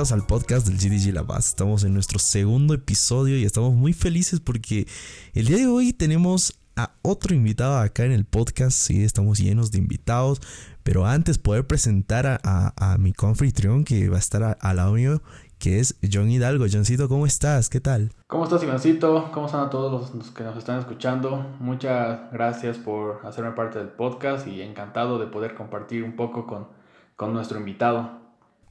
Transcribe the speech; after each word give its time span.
Bienvenidos 0.00 0.22
al 0.22 0.26
podcast 0.26 0.66
del 0.66 0.78
GDG 0.78 1.12
La 1.12 1.26
Paz. 1.26 1.48
Estamos 1.48 1.84
en 1.84 1.92
nuestro 1.92 2.18
segundo 2.18 2.72
episodio 2.72 3.36
y 3.36 3.44
estamos 3.44 3.74
muy 3.74 3.92
felices 3.92 4.40
porque 4.40 4.86
el 5.34 5.44
día 5.44 5.58
de 5.58 5.66
hoy 5.66 5.92
tenemos 5.92 6.58
a 6.74 6.92
otro 7.02 7.34
invitado 7.34 7.76
acá 7.76 8.06
en 8.06 8.12
el 8.12 8.24
podcast. 8.24 8.78
Sí, 8.78 9.04
estamos 9.04 9.38
llenos 9.38 9.72
de 9.72 9.76
invitados. 9.76 10.40
Pero 10.84 11.04
antes 11.04 11.36
poder 11.36 11.66
presentar 11.66 12.26
a, 12.26 12.72
a, 12.78 12.96
mi 12.96 13.12
confitrión 13.12 13.84
que 13.84 14.08
va 14.08 14.16
a 14.16 14.20
estar 14.20 14.56
al 14.58 14.76
lado 14.76 14.94
mío, 14.94 15.20
que 15.58 15.80
es 15.80 15.98
John 16.10 16.30
Hidalgo. 16.30 16.64
Johncito, 16.72 17.06
¿cómo 17.06 17.26
estás? 17.26 17.68
¿Qué 17.68 17.80
tal? 17.80 18.10
¿Cómo 18.26 18.44
estás, 18.44 18.62
Ivancito? 18.62 19.30
¿Cómo 19.34 19.44
están 19.44 19.66
a 19.66 19.68
todos 19.68 20.14
los 20.14 20.30
que 20.30 20.44
nos 20.44 20.56
están 20.56 20.78
escuchando? 20.78 21.44
Muchas 21.58 22.32
gracias 22.32 22.78
por 22.78 23.20
hacerme 23.26 23.50
parte 23.50 23.78
del 23.78 23.88
podcast 23.88 24.46
y 24.46 24.62
encantado 24.62 25.18
de 25.18 25.26
poder 25.26 25.54
compartir 25.54 26.04
un 26.04 26.16
poco 26.16 26.46
con, 26.46 26.68
con 27.16 27.34
nuestro 27.34 27.58
invitado. 27.58 28.19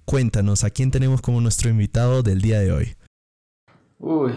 Cuéntanos, 0.10 0.64
¿a 0.64 0.72
quién 0.72 0.90
tenemos 0.90 1.22
como 1.22 1.40
nuestro 1.40 1.70
invitado 1.70 2.24
del 2.24 2.42
día 2.42 2.60
de 2.60 2.72
hoy? 2.72 2.96
Uy, 4.00 4.32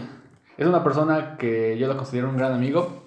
es 0.58 0.66
una 0.66 0.84
persona 0.84 1.38
que 1.38 1.78
yo 1.78 1.88
la 1.88 1.96
considero 1.96 2.28
un 2.28 2.36
gran 2.36 2.52
amigo. 2.52 3.04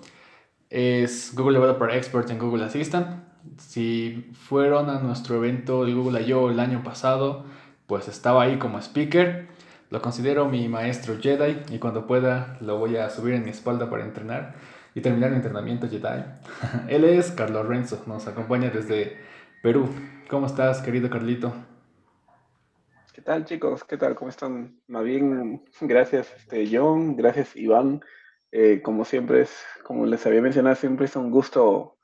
Es 0.71 1.35
Google 1.35 1.59
Developer 1.59 1.91
Expert 1.91 2.27
en 2.31 2.39
Google 2.39 2.63
Assistant. 2.63 3.23
Si 3.59 4.31
fueron 4.33 4.89
a 4.89 4.97
nuestro 4.97 5.35
evento 5.35 5.85
de 5.85 5.93
Google 5.93 6.23
I.O. 6.23 6.49
el 6.49 6.59
año 6.59 6.81
pasado, 6.83 7.45
pues 7.85 8.07
estaba 8.07 8.41
ahí 8.41 8.57
como 8.57 8.79
speaker. 8.79 9.45
Lo 9.91 10.01
considero 10.01 10.49
mi 10.49 10.67
maestro 10.67 11.19
Jedi 11.21 11.57
y 11.69 11.77
cuando 11.77 12.07
pueda 12.07 12.57
lo 12.61 12.79
voy 12.79 12.97
a 12.97 13.11
subir 13.11 13.35
en 13.35 13.43
mi 13.43 13.51
espalda 13.51 13.91
para 13.91 14.05
entrenar 14.05 14.55
y 14.95 15.01
terminar 15.01 15.29
mi 15.29 15.35
entrenamiento 15.35 15.87
Jedi. 15.87 16.23
Él 16.87 17.03
es 17.03 17.29
Carlos 17.29 17.67
Renzo, 17.67 18.01
nos 18.07 18.25
acompaña 18.25 18.71
desde 18.71 19.19
Perú. 19.61 19.87
¿Cómo 20.27 20.47
estás, 20.47 20.81
querido 20.81 21.11
Carlito? 21.11 21.53
¿Qué 23.25 23.31
tal, 23.31 23.45
chicos? 23.45 23.83
¿Qué 23.83 23.97
tal? 23.97 24.13
¿Cómo 24.13 24.29
están? 24.29 24.79
Más 24.85 25.03
bien, 25.03 25.65
gracias, 25.81 26.31
este, 26.37 26.69
John, 26.71 27.15
gracias, 27.15 27.55
Iván. 27.55 28.01
Eh, 28.51 28.83
como 28.83 29.03
siempre, 29.03 29.41
es, 29.41 29.65
como 29.83 30.05
les 30.05 30.23
había 30.27 30.43
mencionado, 30.43 30.75
siempre 30.75 31.07
es 31.07 31.15
un 31.15 31.31
gusto 31.31 31.97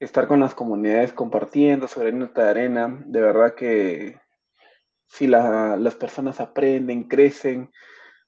estar 0.00 0.26
con 0.26 0.40
las 0.40 0.54
comunidades 0.54 1.12
compartiendo 1.12 1.86
sobre 1.86 2.12
nuestra 2.12 2.48
arena. 2.48 2.98
De 3.04 3.20
verdad 3.20 3.54
que 3.54 4.18
si 5.06 5.26
las 5.26 5.94
personas 5.96 6.40
aprenden, 6.40 7.08
crecen, 7.08 7.70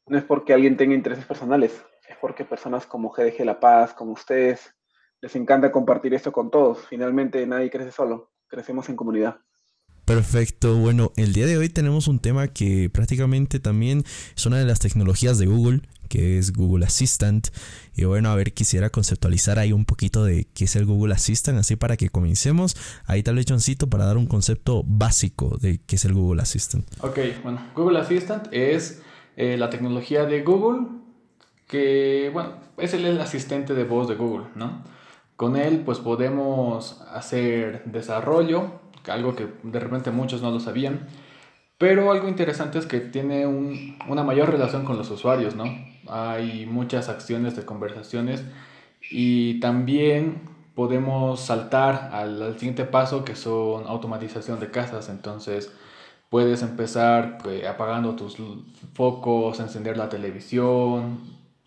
no 0.05 0.19
es 0.19 0.25
porque 0.25 0.53
alguien 0.53 0.77
tenga 0.77 0.95
intereses 0.95 1.25
personales, 1.25 1.83
es 2.07 2.19
porque 2.19 2.45
personas 2.45 2.85
como 2.85 3.09
GDG 3.09 3.47
La 3.47 3.61
Paz, 3.61 3.95
como 3.95 4.13
ustedes, 4.13 4.77
les 5.23 5.35
encanta 5.37 5.73
compartir 5.73 6.13
esto 6.13 6.33
con 6.33 6.51
todos. 6.51 6.87
Finalmente 6.87 7.47
nadie 7.47 7.71
crece 7.71 7.93
solo, 7.93 8.31
crecemos 8.47 8.91
en 8.91 8.97
comunidad. 8.97 9.41
Perfecto, 10.11 10.75
bueno, 10.75 11.13
el 11.15 11.33
día 11.33 11.47
de 11.47 11.57
hoy 11.57 11.69
tenemos 11.69 12.09
un 12.09 12.19
tema 12.19 12.49
que 12.49 12.91
prácticamente 12.91 13.61
también 13.61 14.03
es 14.37 14.45
una 14.45 14.59
de 14.59 14.65
las 14.65 14.81
tecnologías 14.81 15.39
de 15.39 15.47
Google, 15.47 15.83
que 16.09 16.37
es 16.37 16.53
Google 16.53 16.85
Assistant. 16.85 17.47
Y 17.95 18.07
bueno, 18.07 18.29
a 18.29 18.35
ver, 18.35 18.53
quisiera 18.53 18.91
conceptualizar 18.91 19.61
ahí 19.61 19.73
un 19.73 19.85
poquito 19.85 20.25
de 20.25 20.49
qué 20.53 20.65
es 20.65 20.75
el 20.75 20.85
Google 20.85 21.15
Assistant, 21.15 21.61
así 21.61 21.77
para 21.77 21.97
que 21.97 22.09
comencemos. 22.09 22.77
Ahí 23.07 23.23
tal 23.23 23.37
vez, 23.37 23.47
para 23.89 24.05
dar 24.05 24.17
un 24.17 24.27
concepto 24.27 24.83
básico 24.85 25.57
de 25.61 25.79
qué 25.87 25.95
es 25.95 26.05
el 26.05 26.15
Google 26.15 26.43
Assistant. 26.43 26.85
Ok, 27.03 27.21
bueno, 27.45 27.65
Google 27.77 28.01
Assistant 28.01 28.49
es 28.51 29.03
eh, 29.37 29.57
la 29.59 29.71
tecnología 29.71 30.25
de 30.25 30.43
Google 30.43 30.89
que, 31.69 32.31
bueno, 32.33 32.55
es 32.79 32.95
el 32.95 33.21
asistente 33.21 33.75
de 33.75 33.85
voz 33.85 34.09
de 34.09 34.17
Google, 34.17 34.47
¿no? 34.57 34.83
Con 35.37 35.55
él, 35.55 35.83
pues 35.85 36.01
podemos 36.01 37.01
hacer 37.13 37.85
desarrollo, 37.85 38.90
algo 39.11 39.37
que 39.37 39.49
de 39.63 39.81
repente 39.81 40.11
muchos 40.11 40.43
no 40.43 40.51
lo 40.51 40.61
sabían. 40.61 41.07
Pero 41.81 42.13
algo 42.13 42.29
interesante 42.29 42.79
es 42.79 42.85
que 42.85 43.01
tiene 43.01 43.47
una 43.47 44.23
mayor 44.23 44.51
relación 44.51 44.85
con 44.85 44.99
los 44.99 45.11
usuarios, 45.11 45.55
¿no? 45.57 45.65
Hay 46.09 46.67
muchas 46.67 47.09
acciones 47.09 47.57
de 47.57 47.65
conversaciones 47.65 48.45
y 49.11 49.61
también 49.61 50.43
podemos 50.75 51.41
saltar 51.41 52.11
al, 52.13 52.59
siguiente 52.59 52.85
paso 52.85 53.25
que 53.25 53.35
son 53.35 53.87
automatización 53.87 54.61
de 54.61 54.71
casas. 54.71 55.09
Entonces 55.09 55.73
puedes 56.29 56.61
empezar 56.61 57.39
pues, 57.43 57.67
apagando 57.67 58.15
tus 58.15 58.37
focos, 58.93 59.59
encender 59.59 59.97
la 59.97 60.11
televisión. 60.11 61.19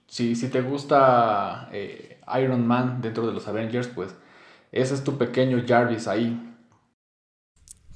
Si, 0.06 0.36
si 0.36 0.50
te 0.50 0.62
gusta 0.62 1.70
eh, 1.72 2.20
Iron 2.40 2.68
Man 2.68 3.02
dentro 3.02 3.26
de 3.26 3.34
los 3.34 3.48
Avengers, 3.48 3.88
pues 3.88 4.16
ese 4.72 4.94
es 4.94 5.04
tu 5.04 5.18
pequeño 5.18 5.64
Jarvis 5.68 6.08
ahí 6.08 6.53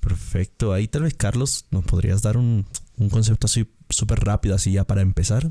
Perfecto. 0.08 0.72
Ahí 0.72 0.88
tal 0.88 1.04
vez, 1.04 1.16
Carlos, 1.16 1.68
¿nos 1.70 1.84
podrías 1.84 2.22
dar 2.22 2.38
un, 2.38 2.66
concepto 3.12 3.48
así 3.48 3.70
súper 3.90 4.20
rápido, 4.20 4.56
así 4.56 4.72
ya 4.72 4.86
para 4.86 5.02
empezar? 5.02 5.44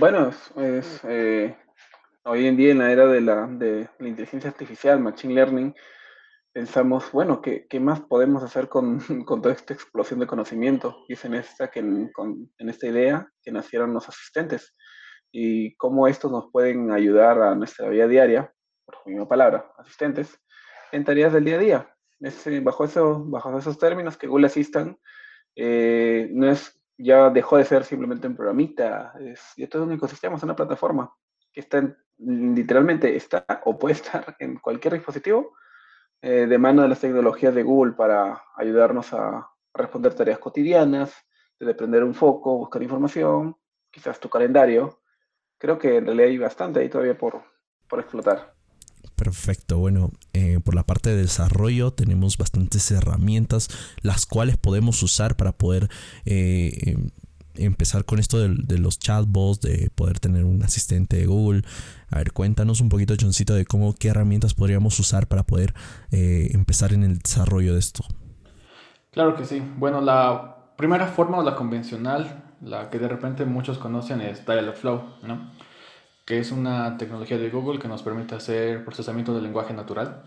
Bueno, 0.00 0.30
es, 0.56 1.00
eh, 1.04 1.56
hoy 2.24 2.46
en 2.46 2.56
día 2.56 2.72
en 2.72 2.78
la 2.78 2.90
era 2.90 3.06
de 3.06 3.20
la, 3.20 3.46
de 3.46 3.88
la 4.00 4.08
inteligencia 4.08 4.50
artificial, 4.50 4.98
machine 4.98 5.32
learning, 5.32 5.74
pensamos, 6.52 7.12
bueno, 7.12 7.40
¿qué, 7.40 7.68
qué 7.70 7.78
más 7.78 8.00
podemos 8.00 8.42
hacer 8.42 8.68
con, 8.68 8.98
con, 9.24 9.42
toda 9.42 9.54
esta 9.54 9.74
explosión 9.74 10.18
de 10.18 10.26
conocimiento? 10.26 11.04
Y 11.06 11.12
es 11.12 11.24
en 11.24 11.34
esta, 11.34 11.70
que, 11.70 12.10
con, 12.12 12.50
en 12.58 12.68
esta 12.68 12.88
idea 12.88 13.28
que 13.40 13.52
nacieron 13.52 13.94
los 13.94 14.08
asistentes 14.08 14.74
y 15.30 15.76
cómo 15.76 16.08
estos 16.08 16.32
nos 16.32 16.50
pueden 16.50 16.90
ayudar 16.90 17.40
a 17.42 17.54
nuestra 17.54 17.88
vida 17.88 18.08
diaria, 18.08 18.52
por 18.84 18.96
su 19.04 19.28
palabra, 19.28 19.70
asistentes, 19.78 20.36
en 20.90 21.04
tareas 21.04 21.32
del 21.32 21.44
día 21.44 21.54
a 21.54 21.58
día 21.58 21.94
bajo, 22.62 22.84
eso, 22.84 23.24
bajo 23.24 23.58
esos 23.58 23.78
términos 23.78 24.16
que 24.16 24.26
Google 24.26 24.46
Assistant 24.46 24.98
eh, 25.54 26.28
no 26.32 26.50
es, 26.50 26.80
ya 26.96 27.30
dejó 27.30 27.56
de 27.56 27.64
ser 27.64 27.84
simplemente 27.84 28.26
un 28.26 28.36
programita, 28.36 29.14
es 29.20 29.40
ya 29.56 29.68
todo 29.68 29.84
un 29.84 29.92
ecosistema, 29.92 30.36
es 30.36 30.42
una 30.42 30.56
plataforma 30.56 31.12
que 31.52 31.60
está 31.60 31.96
literalmente 32.18 33.14
está 33.16 33.46
o 33.64 33.78
puede 33.78 33.94
estar 33.94 34.36
en 34.38 34.56
cualquier 34.58 34.94
dispositivo 34.94 35.54
eh, 36.20 36.46
de 36.46 36.58
mano 36.58 36.82
de 36.82 36.88
las 36.88 37.00
tecnologías 37.00 37.54
de 37.54 37.62
Google 37.62 37.92
para 37.92 38.42
ayudarnos 38.56 39.12
a 39.12 39.48
responder 39.72 40.14
tareas 40.14 40.38
cotidianas, 40.38 41.14
de 41.60 41.74
prender 41.74 42.04
un 42.04 42.14
foco, 42.14 42.58
buscar 42.58 42.82
información, 42.82 43.56
quizás 43.90 44.18
tu 44.18 44.28
calendario. 44.28 45.00
Creo 45.58 45.78
que 45.78 45.96
en 45.96 46.06
realidad 46.06 46.28
hay 46.28 46.38
bastante 46.38 46.80
ahí 46.80 46.88
todavía 46.88 47.16
por 47.16 47.44
explotar. 48.00 48.57
Perfecto, 49.18 49.78
bueno, 49.78 50.12
eh, 50.32 50.60
por 50.62 50.76
la 50.76 50.84
parte 50.84 51.10
de 51.10 51.16
desarrollo 51.16 51.90
tenemos 51.90 52.38
bastantes 52.38 52.88
herramientas 52.92 53.68
las 54.00 54.26
cuales 54.26 54.56
podemos 54.56 55.02
usar 55.02 55.36
para 55.36 55.50
poder 55.50 55.90
eh, 56.24 56.70
em, 56.86 57.10
empezar 57.56 58.04
con 58.04 58.20
esto 58.20 58.38
de, 58.38 58.78
los 58.78 59.00
chatbots, 59.00 59.60
de 59.60 59.90
poder 59.92 60.20
tener 60.20 60.44
un 60.44 60.62
asistente 60.62 61.16
de 61.16 61.26
Google. 61.26 61.62
A 62.10 62.18
ver, 62.18 62.32
cuéntanos 62.32 62.80
un 62.80 62.90
poquito, 62.90 63.16
Johncito, 63.20 63.54
de 63.54 63.66
cómo, 63.66 63.92
qué 63.92 64.06
herramientas 64.06 64.54
podríamos 64.54 65.00
usar 65.00 65.26
para 65.26 65.42
poder 65.42 65.74
eh, 66.12 66.50
empezar 66.52 66.92
en 66.92 67.02
el 67.02 67.18
desarrollo 67.18 67.72
de 67.72 67.80
esto. 67.80 68.04
Claro 69.10 69.34
que 69.34 69.44
sí. 69.44 69.60
Bueno, 69.78 70.00
la 70.00 70.74
primera 70.76 71.08
forma 71.08 71.38
o 71.38 71.42
la 71.42 71.56
convencional, 71.56 72.54
la 72.62 72.88
que 72.88 73.00
de 73.00 73.08
repente 73.08 73.44
muchos 73.44 73.78
conocen 73.78 74.20
es 74.20 74.46
Dialogflow, 74.46 75.02
¿no? 75.24 75.50
Que 76.28 76.38
es 76.38 76.52
una 76.52 76.98
tecnología 76.98 77.38
de 77.38 77.48
Google 77.48 77.78
que 77.78 77.88
nos 77.88 78.02
permite 78.02 78.34
hacer 78.34 78.84
procesamiento 78.84 79.32
del 79.32 79.44
lenguaje 79.44 79.72
natural. 79.72 80.24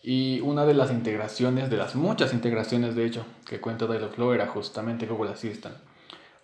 Y 0.00 0.38
una 0.42 0.64
de 0.64 0.74
las 0.74 0.92
integraciones, 0.92 1.70
de 1.70 1.76
las 1.76 1.96
muchas 1.96 2.32
integraciones 2.32 2.94
de 2.94 3.04
hecho, 3.04 3.26
que 3.44 3.60
cuenta 3.60 3.88
Dialogflow 3.88 4.32
era 4.32 4.46
justamente 4.46 5.06
Google 5.06 5.32
Assistant. 5.32 5.74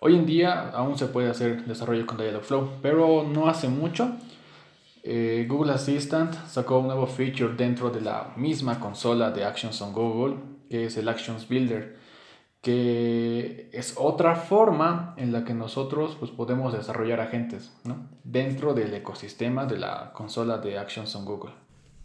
Hoy 0.01 0.17
en 0.17 0.25
día 0.25 0.71
aún 0.71 0.97
se 0.97 1.05
puede 1.05 1.29
hacer 1.29 1.63
desarrollo 1.63 2.05
con 2.05 2.17
Dialogflow, 2.17 2.79
pero 2.81 3.23
no 3.23 3.47
hace 3.47 3.69
mucho 3.69 4.11
eh, 5.03 5.45
Google 5.47 5.71
Assistant 5.71 6.35
sacó 6.45 6.79
un 6.79 6.87
nuevo 6.87 7.07
feature 7.07 7.53
dentro 7.55 7.91
de 7.91 8.01
la 8.01 8.33
misma 8.35 8.77
consola 8.77 9.31
de 9.31 9.45
Actions 9.45 9.81
on 9.81 9.93
Google, 9.93 10.35
que 10.69 10.87
es 10.87 10.97
el 10.97 11.07
Actions 11.07 11.47
Builder 11.47 11.97
que 12.63 13.69
es 13.73 13.95
otra 13.97 14.37
forma 14.37 15.13
en 15.17 15.33
la 15.33 15.43
que 15.43 15.53
nosotros 15.53 16.15
pues, 16.17 16.31
podemos 16.31 16.71
desarrollar 16.71 17.19
agentes 17.19 17.73
¿no? 17.83 18.07
dentro 18.23 18.73
del 18.73 18.93
ecosistema 18.93 19.65
de 19.65 19.77
la 19.77 20.13
consola 20.13 20.59
de 20.59 20.77
Actions 20.77 21.13
on 21.13 21.25
Google. 21.25 21.51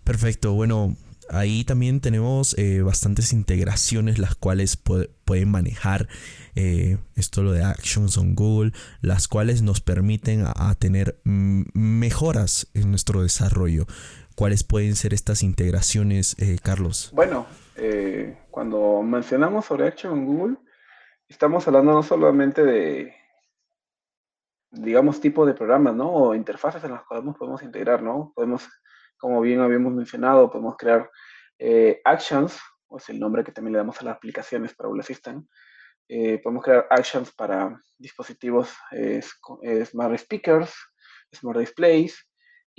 Perfecto, 0.02 0.54
bueno, 0.54 0.96
ahí 1.30 1.62
también 1.62 2.00
tenemos 2.00 2.58
eh, 2.58 2.82
bastantes 2.82 3.32
integraciones 3.32 4.18
las 4.18 4.34
cuales 4.34 4.76
pueden 4.76 5.48
manejar 5.48 6.08
eh, 6.56 6.98
esto 7.14 7.44
lo 7.44 7.52
de 7.52 7.62
Actions 7.62 8.18
on 8.18 8.34
Google, 8.34 8.72
las 9.00 9.28
cuales 9.28 9.62
nos 9.62 9.80
permiten 9.80 10.44
a, 10.44 10.74
tener 10.74 11.20
mejoras 11.22 12.66
en 12.74 12.90
nuestro 12.90 13.22
desarrollo. 13.22 13.86
¿Cuáles 14.34 14.64
pueden 14.64 14.96
ser 14.96 15.14
estas 15.14 15.44
integraciones, 15.44 16.34
eh, 16.38 16.58
Carlos? 16.60 17.10
Bueno, 17.12 17.46
eh, 17.78 18.46
cuando 18.50 19.02
mencionamos 19.02 19.64
sobre 19.66 19.86
Action 19.86 20.12
en 20.18 20.26
Google, 20.26 20.56
estamos 21.28 21.66
hablando 21.66 21.92
no 21.92 22.02
solamente 22.02 22.64
de, 22.64 23.14
digamos, 24.70 25.20
tipo 25.20 25.46
de 25.46 25.54
programas, 25.54 25.94
¿no? 25.94 26.12
O 26.12 26.34
interfaces 26.34 26.82
en 26.84 26.92
las 26.92 27.04
cuales 27.04 27.34
podemos 27.36 27.62
integrar, 27.62 28.02
¿no? 28.02 28.32
Podemos, 28.34 28.68
como 29.18 29.40
bien 29.40 29.60
habíamos 29.60 29.92
mencionado, 29.92 30.50
podemos 30.50 30.76
crear 30.76 31.10
eh, 31.58 32.00
actions, 32.04 32.58
o 32.88 32.98
es 32.98 33.08
el 33.08 33.18
nombre 33.18 33.44
que 33.44 33.52
también 33.52 33.72
le 33.72 33.78
damos 33.78 34.00
a 34.00 34.04
las 34.04 34.16
aplicaciones 34.16 34.74
para 34.74 34.88
Google 34.88 35.02
Assistant, 35.02 35.46
Eh, 36.10 36.38
podemos 36.42 36.64
crear 36.64 36.86
actions 36.88 37.30
para 37.32 37.78
dispositivos 37.98 38.74
smart 39.84 40.18
speakers, 40.18 40.72
smart 41.34 41.58
displays. 41.58 42.27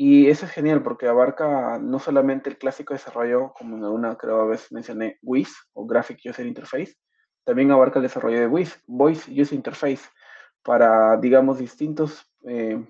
Y 0.02 0.30
eso 0.30 0.46
es 0.46 0.54
genial 0.54 0.82
porque 0.82 1.10
abarca 1.10 1.78
no 1.78 2.00
solamente 2.00 2.50
el 2.50 2.58
clásico 2.58 2.94
desarrollo, 2.94 3.52
como 3.52 3.76
en 3.76 3.84
alguna 3.84 4.16
creo 4.18 4.40
a 4.40 4.46
veces 4.46 4.72
mencioné, 4.72 5.20
WIS 5.22 5.54
o 5.74 5.86
Graphic 5.86 6.22
User 6.24 6.46
Interface, 6.46 6.96
también 7.44 7.70
abarca 7.70 8.00
el 8.00 8.04
desarrollo 8.04 8.40
de 8.40 8.48
WIS, 8.48 8.82
Voice 8.88 9.30
User 9.30 9.58
Interface, 9.58 10.08
para, 10.64 11.18
digamos, 11.18 11.58
distintos 11.60 12.32
eh, 12.48 12.82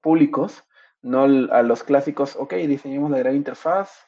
públicos, 0.00 0.64
no 1.02 1.22
a 1.22 1.62
los 1.62 1.84
clásicos, 1.84 2.34
ok, 2.34 2.54
diseñemos 2.54 3.12
la 3.12 3.18
gran 3.18 3.36
interfaz, 3.36 4.04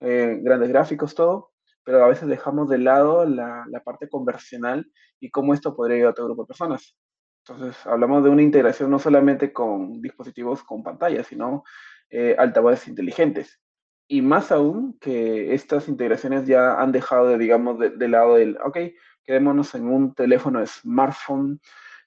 eh, 0.00 0.40
grandes 0.42 0.68
gráficos, 0.68 1.14
todo, 1.14 1.52
pero 1.84 2.04
a 2.04 2.08
veces 2.08 2.26
dejamos 2.26 2.68
de 2.68 2.78
lado 2.78 3.24
la, 3.24 3.64
la, 3.68 3.84
parte 3.84 4.08
conversional 4.08 4.84
y 5.20 5.30
cómo 5.30 5.54
esto 5.54 5.76
podría 5.76 5.98
ayudar 5.98 6.08
a 6.08 6.10
otro 6.10 6.24
grupo 6.24 6.42
de 6.42 6.48
personas. 6.48 6.96
Entonces, 7.46 7.86
hablamos 7.86 8.24
de 8.24 8.30
una 8.30 8.42
integración 8.42 8.90
no 8.90 8.98
solamente 8.98 9.52
con 9.52 10.02
dispositivos 10.02 10.64
con 10.64 10.82
pantalla, 10.82 11.22
sino 11.22 11.62
eh, 12.10 12.34
altavoces 12.38 12.88
inteligentes. 12.88 13.60
Y 14.08 14.22
más 14.22 14.50
aún 14.50 14.98
que 15.00 15.54
estas 15.54 15.88
integraciones 15.88 16.46
ya 16.46 16.80
han 16.80 16.90
dejado 16.92 17.28
de, 17.28 17.38
digamos, 17.38 17.78
de, 17.78 18.08
lado 18.08 18.34
del, 18.34 18.58
ok, 18.64 18.76
quedémonos 19.24 19.74
en 19.74 19.86
un 19.86 20.14
teléfono 20.14 20.66
smartphone 20.66 21.60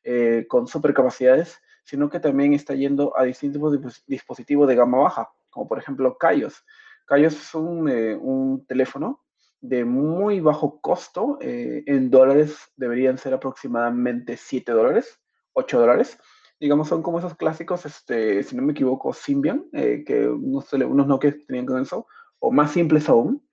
eh, 0.04 0.46
con 0.50 0.68
supercapacidades, 0.68 1.62
sino 1.86 2.10
que 2.10 2.20
también 2.20 2.54
está 2.54 2.74
yendo 2.74 3.18
a 3.18 3.24
distintos 3.24 4.04
dispositivos 4.06 4.68
de 4.68 4.76
gama 4.76 4.98
baja, 4.98 5.30
como 5.50 5.68
por 5.68 5.78
ejemplo 5.78 6.18
Kaios. 6.18 6.66
Kaios 7.06 7.34
es 7.36 7.56
un, 7.56 7.90
eh, 7.90 8.20
teléfono 8.68 9.24
de 9.62 9.86
muy 9.86 10.42
bajo 10.42 10.82
costo, 10.82 11.38
eh, 11.40 11.84
en 11.86 12.10
dólares 12.10 12.58
deberían 12.76 13.18
ser 13.18 13.34
aproximadamente 13.34 14.36
7 14.36 14.74
dólares, 14.74 15.22
8 15.54 15.80
dólares. 15.80 16.18
Digamos, 16.64 16.88
son 16.88 17.04
como 17.04 17.20
esos 17.20 17.36
clásicos, 17.36 17.86
este, 17.86 18.42
si 18.42 18.56
no 18.56 18.62
me 18.62 18.72
equivoco, 18.72 19.12
Symbian, 19.12 19.66
eh, 19.74 20.06
que 20.06 20.30
unos, 20.30 20.72
unos 20.72 21.08
Nokia 21.08 21.36
tenían 21.46 21.66
con 21.66 21.82
eso, 21.82 22.08
o 22.40 22.54
más 22.54 22.72
simples 22.72 23.10
aún. 23.10 23.46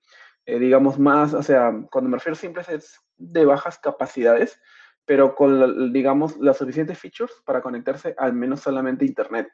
digamos, 0.46 0.96
más, 0.96 1.34
o 1.34 1.42
sea, 1.42 1.72
cuando 1.90 2.08
me 2.08 2.18
refiero 2.18 2.34
a 2.34 2.36
simples 2.36 2.68
es 2.68 3.00
de 3.16 3.44
bajas 3.44 3.78
capacidades, 3.78 4.60
pero 5.04 5.34
con, 5.34 5.92
digamos, 5.92 6.36
las 6.38 6.58
suficientes 6.58 7.00
features 7.00 7.32
para 7.44 7.60
conectarse 7.60 8.14
al 8.16 8.32
menos 8.32 8.60
solamente 8.60 9.04
a 9.04 9.08
Internet. 9.08 9.48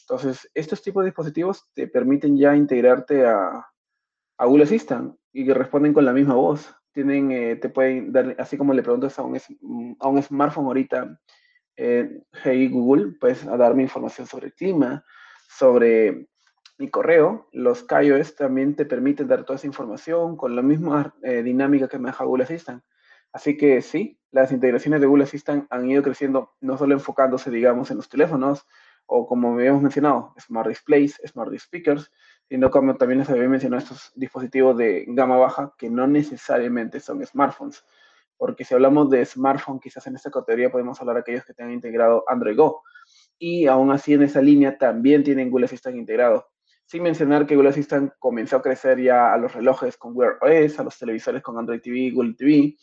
Entonces, 0.00 0.50
estos 0.54 0.82
tipos 0.82 1.04
de 1.04 1.10
dispositivos 1.10 1.68
te 1.74 1.86
permiten 1.86 2.36
ya 2.36 2.56
integrarte 2.56 3.24
a, 3.24 3.64
a 4.38 4.46
Google 4.46 4.64
Assistant 4.64 5.14
y 5.32 5.46
que 5.46 5.54
responden 5.54 5.94
con 5.94 6.04
la 6.04 6.12
misma 6.12 6.34
voz. 6.34 6.74
Tienen, 6.92 7.30
eh, 7.30 7.54
te 7.54 7.68
pueden 7.68 8.12
dar, 8.12 8.34
así 8.40 8.56
como 8.56 8.74
le 8.74 8.82
preguntas 8.82 9.16
a 9.20 9.22
un, 9.22 9.38
a 10.00 10.08
un 10.08 10.20
smartphone 10.20 10.66
ahorita, 10.66 11.20
eh, 11.78 12.22
hey 12.42 12.68
Google, 12.68 13.12
puedes 13.20 13.44
darme 13.46 13.84
información 13.84 14.26
sobre 14.26 14.48
el 14.48 14.54
clima, 14.54 15.04
sobre 15.48 16.26
mi 16.76 16.90
correo. 16.90 17.48
Los 17.52 17.84
KaiOS 17.84 18.34
también 18.34 18.74
te 18.74 18.84
permiten 18.84 19.28
dar 19.28 19.44
toda 19.44 19.56
esa 19.56 19.68
información 19.68 20.36
con 20.36 20.56
la 20.56 20.62
misma 20.62 21.14
eh, 21.22 21.42
dinámica 21.42 21.86
que 21.88 21.98
me 21.98 22.08
deja 22.08 22.24
Google 22.24 22.44
Assistant. 22.44 22.82
Así 23.32 23.56
que 23.56 23.80
sí, 23.80 24.18
las 24.32 24.50
integraciones 24.50 25.00
de 25.00 25.06
Google 25.06 25.24
Assistant 25.24 25.66
han 25.70 25.88
ido 25.88 26.02
creciendo, 26.02 26.56
no 26.60 26.76
solo 26.76 26.94
enfocándose, 26.94 27.50
digamos, 27.50 27.90
en 27.92 27.98
los 27.98 28.08
teléfonos 28.08 28.66
o 29.06 29.26
como 29.26 29.54
habíamos 29.54 29.80
mencionado, 29.80 30.34
Smart 30.38 30.68
Displays, 30.68 31.20
Smart 31.26 31.56
Speakers, 31.58 32.10
sino 32.48 32.70
como 32.70 32.96
también 32.96 33.20
les 33.20 33.30
había 33.30 33.48
mencionado 33.48 33.82
estos 33.82 34.12
dispositivos 34.16 34.76
de 34.76 35.06
gama 35.08 35.36
baja 35.36 35.72
que 35.78 35.88
no 35.88 36.06
necesariamente 36.06 37.00
son 37.00 37.24
smartphones. 37.24 37.84
Porque 38.38 38.64
si 38.64 38.72
hablamos 38.72 39.10
de 39.10 39.24
smartphone, 39.26 39.80
quizás 39.80 40.06
en 40.06 40.14
esta 40.14 40.30
categoría 40.30 40.70
podemos 40.70 40.98
hablar 41.00 41.16
de 41.16 41.20
aquellos 41.20 41.44
que 41.44 41.52
tengan 41.52 41.74
integrado 41.74 42.24
Android 42.28 42.56
Go. 42.56 42.82
Y 43.38 43.66
aún 43.66 43.90
así 43.90 44.14
en 44.14 44.22
esa 44.22 44.40
línea 44.40 44.78
también 44.78 45.22
tienen 45.22 45.50
Google 45.50 45.66
Assistant 45.66 45.96
integrado. 45.96 46.46
Sin 46.86 47.02
mencionar 47.02 47.46
que 47.46 47.54
Google 47.54 47.70
Assistant 47.70 48.12
comenzó 48.18 48.56
a 48.56 48.62
crecer 48.62 49.02
ya 49.02 49.34
a 49.34 49.36
los 49.36 49.52
relojes 49.52 49.96
con 49.96 50.16
Wear 50.16 50.38
OS, 50.40 50.78
a 50.78 50.84
los 50.84 50.98
televisores 50.98 51.42
con 51.42 51.58
Android 51.58 51.80
TV, 51.82 52.12
Google 52.12 52.34
TV. 52.34 52.76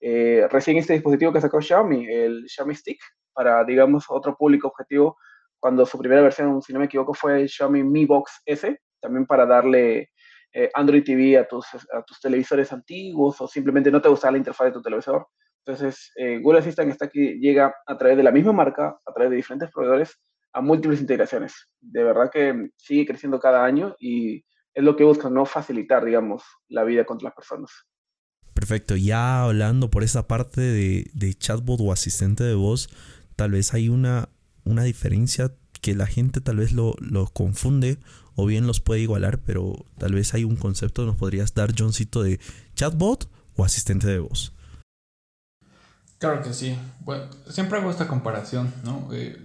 Eh, 0.00 0.48
recién 0.50 0.76
este 0.78 0.94
dispositivo 0.94 1.32
que 1.32 1.40
sacó 1.40 1.60
Xiaomi, 1.60 2.06
el 2.06 2.48
Xiaomi 2.48 2.74
Stick, 2.74 2.98
para, 3.32 3.64
digamos, 3.64 4.06
otro 4.08 4.36
público 4.36 4.68
objetivo, 4.68 5.18
cuando 5.60 5.86
su 5.86 5.98
primera 5.98 6.22
versión, 6.22 6.60
si 6.62 6.72
no 6.72 6.78
me 6.78 6.86
equivoco, 6.86 7.14
fue 7.14 7.42
el 7.42 7.48
Xiaomi 7.48 7.82
Mi 7.82 8.06
Box 8.06 8.42
S, 8.44 8.78
también 9.00 9.26
para 9.26 9.46
darle 9.46 10.10
eh, 10.54 10.70
Android 10.72 11.02
TV 11.02 11.36
a 11.36 11.46
tus, 11.46 11.66
a 11.92 12.02
tus 12.06 12.20
televisores 12.20 12.72
antiguos 12.72 13.40
o 13.40 13.48
simplemente 13.48 13.90
no 13.90 14.00
te 14.00 14.08
gusta 14.08 14.30
la 14.30 14.38
interfaz 14.38 14.68
de 14.68 14.72
tu 14.72 14.82
televisor. 14.82 15.26
Entonces, 15.66 16.12
eh, 16.16 16.38
Google 16.38 16.60
Assistant 16.60 16.90
está 16.90 17.06
aquí, 17.06 17.40
llega 17.40 17.74
a 17.86 17.98
través 17.98 18.16
de 18.16 18.22
la 18.22 18.30
misma 18.30 18.52
marca, 18.52 18.96
a 19.04 19.12
través 19.12 19.30
de 19.30 19.36
diferentes 19.36 19.70
proveedores, 19.72 20.20
a 20.52 20.60
múltiples 20.60 21.00
integraciones. 21.00 21.54
De 21.80 22.04
verdad 22.04 22.30
que 22.32 22.70
sigue 22.76 23.06
creciendo 23.06 23.40
cada 23.40 23.64
año 23.64 23.96
y 23.98 24.44
es 24.72 24.84
lo 24.84 24.94
que 24.94 25.04
busca, 25.04 25.28
no 25.28 25.44
facilitar, 25.44 26.04
digamos, 26.04 26.44
la 26.68 26.84
vida 26.84 27.04
contra 27.04 27.28
las 27.28 27.34
personas. 27.34 27.70
Perfecto, 28.52 28.94
ya 28.94 29.42
hablando 29.42 29.90
por 29.90 30.04
esa 30.04 30.28
parte 30.28 30.60
de, 30.60 31.10
de 31.12 31.34
chatbot 31.34 31.80
o 31.80 31.90
asistente 31.90 32.44
de 32.44 32.54
voz, 32.54 32.88
tal 33.34 33.50
vez 33.50 33.74
hay 33.74 33.88
una, 33.88 34.28
una 34.64 34.84
diferencia 34.84 35.50
que 35.84 35.94
la 35.94 36.06
gente 36.06 36.40
tal 36.40 36.56
vez 36.56 36.72
lo, 36.72 36.94
lo 36.98 37.26
confunde 37.26 37.98
o 38.36 38.46
bien 38.46 38.66
los 38.66 38.80
puede 38.80 39.02
igualar, 39.02 39.40
pero 39.40 39.84
tal 39.98 40.14
vez 40.14 40.32
hay 40.32 40.42
un 40.42 40.56
concepto, 40.56 41.04
nos 41.04 41.16
podrías 41.16 41.52
dar, 41.52 41.74
Johncito, 41.78 42.22
de 42.22 42.40
chatbot 42.74 43.28
o 43.54 43.66
asistente 43.66 44.06
de 44.06 44.18
voz. 44.18 44.54
Claro 46.16 46.42
que 46.42 46.54
sí. 46.54 46.74
Bueno, 47.00 47.24
siempre 47.50 47.78
hago 47.78 47.90
esta 47.90 48.08
comparación, 48.08 48.72
¿no? 48.82 49.10
Eh, 49.12 49.36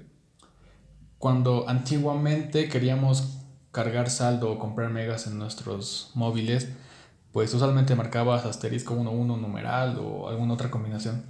cuando 1.18 1.68
antiguamente 1.68 2.69
queríamos 2.69 3.39
cargar 3.74 4.09
saldo 4.09 4.50
o 4.50 4.59
comprar 4.59 4.91
megas 4.91 5.27
en 5.27 5.38
nuestros 5.38 6.12
móviles, 6.13 6.69
pues 7.33 7.53
usualmente 7.53 7.97
marcabas 7.97 8.46
asterisco 8.46 8.93
11 8.93 9.41
numeral 9.41 9.98
o 10.00 10.29
alguna 10.29 10.53
otra 10.53 10.72
combinación 10.72 11.25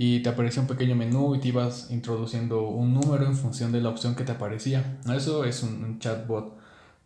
y 0.00 0.20
te 0.20 0.28
aparecía 0.28 0.62
un 0.62 0.68
pequeño 0.68 0.94
menú 0.94 1.34
y 1.34 1.40
te 1.40 1.48
ibas 1.48 1.90
introduciendo 1.90 2.68
un 2.68 2.94
número 2.94 3.26
en 3.26 3.36
función 3.36 3.72
de 3.72 3.80
la 3.80 3.88
opción 3.88 4.14
que 4.14 4.22
te 4.22 4.30
aparecía. 4.30 4.96
Eso 5.12 5.44
es 5.44 5.64
un, 5.64 5.98
chatbot 5.98 6.56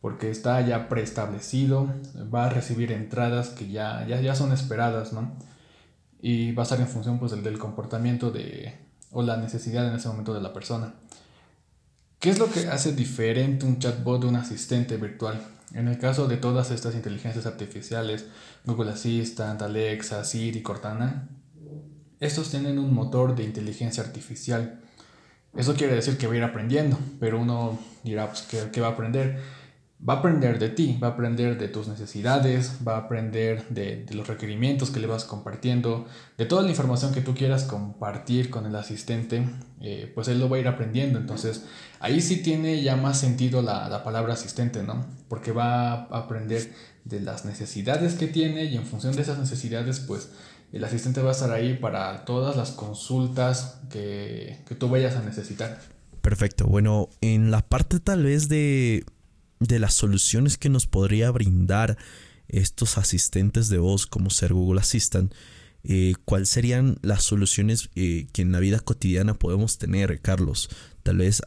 porque 0.03 0.31
está 0.31 0.61
ya 0.61 0.91
preestablecido, 0.91 1.89
va 2.33 2.45
a 2.45 2.49
recibir 2.51 2.93
entradas 2.93 3.49
que 3.49 3.71
ya, 3.71 4.07
ya, 4.07 4.21
ya 4.21 4.35
son 4.35 4.53
esperadas, 4.53 5.15
¿no? 5.15 5.33
Y 6.21 6.53
va 6.53 6.65
a 6.65 6.65
estar 6.65 6.79
en 6.81 6.87
función 6.87 7.19
pues, 7.19 7.33
del, 7.43 7.59
comportamiento 7.59 8.31
de, 8.31 8.75
o 9.11 9.23
la 9.23 9.39
necesidad 9.39 9.89
en 9.89 9.95
ese 9.95 10.09
momento 10.09 10.35
de 10.35 10.43
la 10.43 10.53
persona. 10.53 10.93
¿Qué 12.19 12.29
es 12.29 12.39
lo 12.39 12.51
que 12.51 12.69
hace 12.69 12.93
diferente 12.93 13.65
un 13.65 13.79
chatbot 13.79 14.21
de 14.21 14.27
un 14.27 14.37
asistente 14.37 14.99
virtual? 14.99 15.41
En 15.73 15.89
el 15.89 15.97
caso 15.97 16.29
de 16.29 16.37
todas 16.37 16.71
estas 16.71 16.95
inteligencias 16.95 17.47
artificiales, 17.47 18.27
Google 18.67 18.91
Assistant, 18.91 19.63
Alexa, 19.63 20.25
Siri, 20.25 20.61
Cortana, 20.61 21.27
estos 22.23 22.51
tienen 22.51 22.79
un 22.79 22.95
motor 22.95 23.35
de 23.35 23.43
inteligencia 23.43 24.03
artificial. 24.03 24.81
Eso 25.57 25.75
quiere 25.75 25.97
decir 25.97 26.17
que 26.17 26.29
va 26.29 26.35
a 26.35 26.37
ir 26.37 26.45
aprendiendo, 26.45 26.97
pero 27.19 27.39
uno 27.41 27.79
dirá, 28.05 28.29
pues, 28.29 28.43
¿qué, 28.73 28.81
va 28.81 28.87
a 28.87 28.91
aprender? 28.93 29.41
Va 30.09 30.15
a 30.15 30.17
aprender 30.19 30.61
de 30.61 30.69
ti, 30.69 30.99
va 31.03 31.09
a 31.09 31.11
aprender 31.11 31.59
de 31.59 31.67
tus 31.67 31.89
necesidades, 31.89 32.79
va 32.87 32.95
a 32.95 32.99
aprender 33.01 33.69
de, 33.69 34.07
los 34.13 34.29
requerimientos 34.29 34.91
que 34.91 35.01
le 35.01 35.09
vas 35.09 35.25
compartiendo, 35.25 36.07
de 36.39 36.47
toda 36.47 36.63
la 36.63 36.71
información 36.71 37.13
que 37.13 37.23
tú 37.23 37.35
quieras 37.35 37.65
compartir 37.65 38.51
con 38.51 38.67
el 38.67 38.77
asistente, 38.77 39.45
eh, 39.81 40.11
pues 40.15 40.29
él 40.29 40.39
lo 40.39 40.49
va 40.49 40.59
a 40.59 40.61
ir 40.61 40.69
aprendiendo. 40.69 41.19
Entonces, 41.19 41.65
ahí 41.99 42.21
sí 42.21 42.41
tiene 42.41 42.83
ya 42.83 42.95
más 42.95 43.19
sentido 43.19 43.63
la, 43.63 43.89
la 43.89 44.05
palabra 44.05 44.35
asistente, 44.35 44.85
¿no? 44.85 45.05
Porque 45.29 45.51
va 45.51 45.93
a 45.93 46.19
aprender 46.19 46.73
de 47.05 47.21
las 47.21 47.45
necesidades 47.45 48.15
que 48.15 48.29
tiene 48.29 48.65
y 48.65 48.77
en 48.77 48.87
función 48.87 49.15
de 49.17 49.23
esas 49.23 49.39
necesidades, 49.39 49.99
pues 50.01 50.31
el 50.73 50.85
asistente 50.85 51.21
va 51.21 51.31
a 51.31 51.33
estar 51.33 51.51
ahí 51.51 51.75
para 51.77 52.25
todas 52.25 52.57
las 52.57 52.71
consultas 52.71 53.81
que, 53.91 54.59
tú 54.79 54.89
vayas 54.89 55.17
a 55.17 55.23
necesitar. 55.23 55.79
Perfecto. 56.23 56.67
Bueno, 56.67 57.11
en 57.21 57.51
la 57.51 57.61
parte 57.61 58.01
tal 58.01 58.25
vez 58.25 58.49
de, 58.49 59.05
de 59.61 59.79
las 59.79 59.95
soluciones 59.95 60.57
que 60.57 60.71
nos 60.71 60.87
podría 60.87 61.31
brindar 61.31 61.99
estos 62.49 62.97
asistentes 62.97 63.69
de 63.69 63.79
voz 63.79 64.07
como 64.07 64.31
ser 64.31 64.55
Google 64.55 64.81
Assistant, 64.81 65.33
eh, 65.85 66.15
¿cuáles 66.25 66.49
serían 66.49 66.97
las 67.03 67.25
soluciones 67.25 67.91
eh, 67.95 68.27
que 68.33 68.43
en 68.43 68.53
la 68.53 68.61
vida 68.61 68.79
cotidiana 68.79 69.35
podemos 69.35 69.79
tener, 69.79 70.21
Carlos? 70.21 70.71
Tal 71.03 71.19
vez 71.19 71.43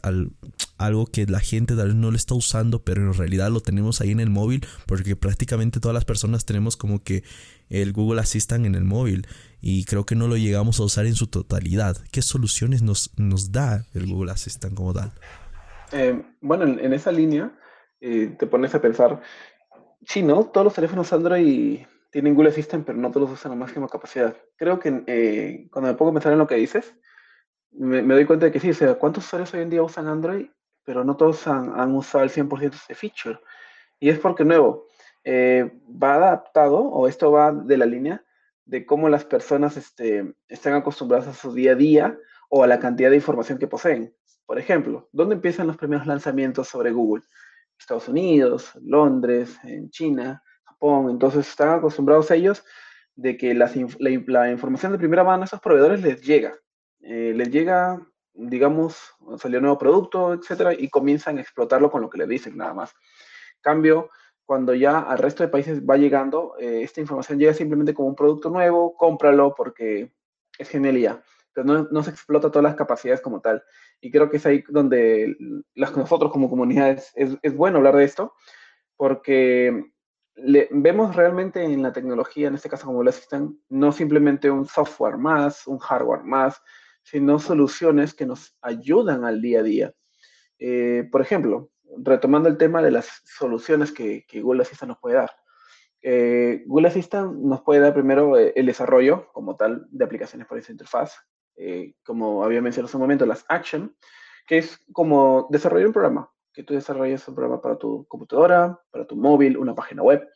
algo 0.78 1.06
que 1.06 1.26
la 1.26 1.40
gente 1.40 1.76
tal 1.76 1.88
vez 1.88 1.96
no 1.96 2.10
lo 2.10 2.16
está 2.16 2.34
usando, 2.34 2.82
pero 2.82 3.02
en 3.02 3.14
realidad 3.14 3.50
lo 3.50 3.60
tenemos 3.60 4.00
ahí 4.00 4.10
en 4.10 4.20
el 4.20 4.30
móvil, 4.30 4.66
porque 4.86 5.16
prácticamente 5.16 5.80
todas 5.80 5.94
las 5.94 6.04
personas 6.04 6.44
tenemos 6.44 6.76
como 6.76 7.02
que 7.02 7.24
el 7.68 7.92
Google 7.92 8.20
Assistant 8.20 8.66
en 8.66 8.74
el 8.74 8.84
móvil 8.84 9.26
y 9.60 9.84
creo 9.84 10.06
que 10.06 10.14
no 10.14 10.28
lo 10.28 10.36
llegamos 10.36 10.78
a 10.78 10.84
usar 10.84 11.06
en 11.06 11.14
su 11.14 11.26
totalidad. 11.26 11.96
¿Qué 12.12 12.22
soluciones 12.22 12.82
nos, 12.82 13.12
nos 13.18 13.52
da 13.52 13.84
el 13.94 14.06
Google 14.06 14.32
Assistant 14.32 14.74
como 14.74 14.92
tal? 14.92 15.12
Eh, 15.92 16.22
bueno, 16.40 16.64
en, 16.64 16.92
esa 16.92 17.12
línea 17.12 17.52
te 18.00 18.46
pones 18.46 18.74
a 18.74 18.80
pensar, 18.80 19.20
sí, 20.04 20.22
¿no? 20.22 20.44
Todos 20.44 20.64
los 20.64 20.74
teléfonos 20.74 21.12
Android 21.12 21.80
tienen 22.16 22.34
Google 22.34 22.48
Assistant, 22.48 22.86
pero 22.86 22.96
no 22.96 23.10
todos 23.10 23.30
usan 23.30 23.52
la 23.52 23.56
máxima 23.56 23.88
capacidad. 23.88 24.34
Creo 24.56 24.78
que 24.78 25.02
eh, 25.06 25.68
cuando 25.70 25.90
me 25.90 25.98
pongo 25.98 26.12
a 26.12 26.14
pensar 26.14 26.32
en 26.32 26.38
lo 26.38 26.46
que 26.46 26.54
dices, 26.54 26.94
me, 27.72 28.02
doy 28.02 28.24
cuenta 28.24 28.46
de 28.46 28.52
que 28.52 28.60
sí, 28.60 28.70
o 28.70 28.74
sea, 28.74 28.94
¿cuántos 28.94 29.24
usuarios 29.24 29.52
hoy 29.54 29.62
en 29.62 29.70
día 29.70 29.82
usan 29.82 30.08
Android? 30.08 30.48
Pero 30.84 31.04
no 31.04 31.16
todos 31.16 31.46
han, 31.46 31.94
usado 31.94 32.24
el 32.24 32.30
100% 32.30 32.70
de 32.70 32.76
este 32.76 32.94
feature. 32.94 33.38
Y 33.98 34.08
es 34.08 34.18
porque, 34.18 34.44
nuevo, 34.44 34.86
eh, 35.24 35.72
va 35.90 36.14
adaptado, 36.14 36.78
o 36.78 37.08
esto 37.08 37.32
va 37.32 37.52
de 37.52 37.76
la 37.76 37.86
línea 37.86 38.24
de 38.64 38.84
cómo 38.84 39.08
las 39.08 39.24
personas 39.24 39.76
este, 39.76 40.34
están 40.48 40.74
acostumbradas 40.74 41.28
a 41.28 41.34
su 41.34 41.52
día 41.52 41.72
a 41.72 41.76
día 41.76 42.18
o 42.48 42.62
a 42.62 42.66
la 42.66 42.78
cantidad 42.78 43.10
de 43.10 43.16
información 43.16 43.58
que 43.58 43.68
poseen. 43.68 44.14
Por 44.44 44.58
ejemplo, 44.58 45.08
¿dónde 45.12 45.34
empiezan 45.36 45.66
los 45.66 45.76
primeros 45.76 46.06
lanzamientos 46.06 46.68
sobre 46.68 46.92
Google? 46.92 47.24
Estados 47.78 48.08
Unidos, 48.08 48.72
Londres, 48.82 49.58
en 49.64 49.90
China, 49.90 50.42
Japón. 50.64 51.10
Entonces 51.10 51.48
están 51.48 51.78
acostumbrados 51.78 52.30
ellos 52.30 52.64
de 53.14 53.36
que 53.36 53.54
la, 53.54 54.50
información 54.50 54.92
de 54.92 54.98
primera 54.98 55.24
mano 55.24 55.42
a 55.42 55.46
esos 55.46 55.60
proveedores 55.60 56.02
les 56.02 56.20
llega. 56.22 56.54
Eh, 57.06 57.32
les 57.34 57.50
llega, 57.50 58.00
digamos, 58.34 59.14
salió 59.38 59.58
un 59.58 59.64
nuevo 59.64 59.78
producto, 59.78 60.34
etcétera, 60.34 60.74
y 60.74 60.88
comienzan 60.88 61.38
a 61.38 61.40
explotarlo 61.40 61.90
con 61.90 62.02
lo 62.02 62.10
que 62.10 62.18
le 62.18 62.26
dicen 62.26 62.56
nada 62.56 62.74
más. 62.74 62.94
Cambio, 63.60 64.10
cuando 64.44 64.74
ya 64.74 65.00
al 65.00 65.18
resto 65.18 65.42
de 65.42 65.48
países 65.48 65.82
va 65.82 65.96
llegando, 65.96 66.54
eh, 66.58 66.82
esta 66.82 67.00
información 67.00 67.38
llega 67.38 67.54
simplemente 67.54 67.94
como 67.94 68.08
un 68.08 68.16
producto 68.16 68.50
nuevo, 68.50 68.96
cómpralo 68.96 69.54
porque 69.54 70.12
es 70.58 70.68
genialidad 70.68 71.22
pero 71.56 71.88
no, 71.90 72.02
se 72.02 72.10
explota 72.10 72.50
todas 72.50 72.64
las 72.64 72.74
capacidades 72.74 73.22
como 73.22 73.40
tal. 73.40 73.64
Y 74.02 74.10
creo 74.10 74.28
que 74.28 74.36
es 74.36 74.44
ahí 74.44 74.62
donde 74.68 75.36
las, 75.74 75.96
nosotros 75.96 76.30
como 76.30 76.50
comunidades 76.50 77.12
es, 77.14 77.56
bueno 77.56 77.78
hablar 77.78 77.96
de 77.96 78.04
esto, 78.04 78.34
porque 78.98 79.90
vemos 80.34 81.16
realmente 81.16 81.64
en 81.64 81.82
la 81.82 81.94
tecnología, 81.94 82.48
en 82.48 82.56
este 82.56 82.68
caso 82.68 82.84
como 82.84 83.02
lo 83.02 83.08
asistan, 83.08 83.58
no 83.70 83.90
simplemente 83.90 84.50
un 84.50 84.66
software 84.66 85.16
más, 85.16 85.66
un 85.66 85.78
hardware 85.78 86.24
más, 86.24 86.60
sino 87.06 87.38
soluciones 87.38 88.14
que 88.14 88.26
nos 88.26 88.56
ayudan 88.60 89.24
al 89.24 89.40
día 89.40 89.60
a 89.60 89.62
día. 89.62 89.94
Eh, 90.58 91.08
por 91.12 91.22
ejemplo, 91.22 91.70
retomando 92.02 92.48
el 92.48 92.58
tema 92.58 92.82
de 92.82 92.90
las 92.90 93.22
soluciones 93.24 93.92
que, 93.92 94.26
Google 94.42 94.62
Assistant 94.62 94.88
nos 94.88 94.98
puede 94.98 95.14
dar. 95.14 95.30
Eh, 96.02 96.64
Google 96.66 96.88
Assistant 96.88 97.32
nos 97.38 97.62
puede 97.62 97.80
dar 97.80 97.94
primero 97.94 98.36
eh, 98.36 98.52
el 98.56 98.66
desarrollo 98.66 99.28
como 99.32 99.54
tal 99.54 99.86
de 99.88 100.04
aplicaciones 100.04 100.48
por 100.48 100.58
esa 100.58 100.72
interfaz, 100.72 101.16
como 102.04 102.44
había 102.44 102.60
mencionado 102.60 102.88
hace 102.88 102.96
un 102.96 103.02
momento, 103.02 103.24
las 103.24 103.44
Action, 103.48 103.96
que 104.46 104.58
es 104.58 104.78
como 104.92 105.46
desarrollar 105.50 105.86
un 105.86 105.92
programa, 105.92 106.30
que 106.52 106.64
tú 106.64 106.74
desarrollas 106.74 107.26
un 107.28 107.36
programa 107.36 107.62
para 107.62 107.78
tu 107.78 108.04
computadora, 108.08 108.80
para 108.90 109.06
tu 109.06 109.14
móvil, 109.14 109.56
una 109.56 109.76
página 109.76 110.02
web. 110.02 110.28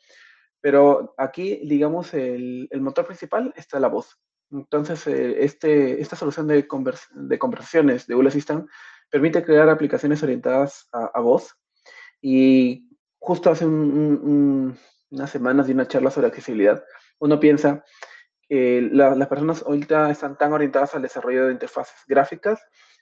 Pero 0.61 1.15
aquí, 1.19 1.61
digamos, 1.65 2.15
el 2.15 2.69
motor 2.81 3.07
principal 3.07 3.53
está 3.57 3.81
la 3.81 3.89
voz. 3.89 4.21
Entonces, 4.51 5.07
eh, 5.07 5.45
este, 5.45 6.01
esta 6.01 6.17
solución 6.17 6.47
de, 6.47 6.67
de, 7.13 7.39
conversaciones 7.39 8.07
de 8.07 8.15
Google 8.15 8.31
Assistant 8.31 8.69
permite 9.11 9.45
crear 9.45 9.69
aplicaciones 9.69 10.23
orientadas 10.23 10.89
a, 10.93 11.21
voz. 11.21 11.57
Y 12.21 12.89
justo 13.19 13.51
hace 13.51 13.67
unas 13.67 14.79
semanas 15.31 15.67
di 15.67 15.73
una 15.73 15.87
charla 15.87 16.11
sobre 16.11 16.29
accesibilidad. 16.29 16.83
Uno 17.19 17.39
piensa, 17.41 17.85
las 18.49 19.29
personas 19.29 19.63
ahorita 19.63 20.11
están 20.11 20.37
tan 20.37 20.53
orientadas 20.53 20.95
al 20.95 21.03
desarrollo 21.03 21.47
de 21.47 21.53
interfaces 21.53 21.97
gráficas, 22.07 22.61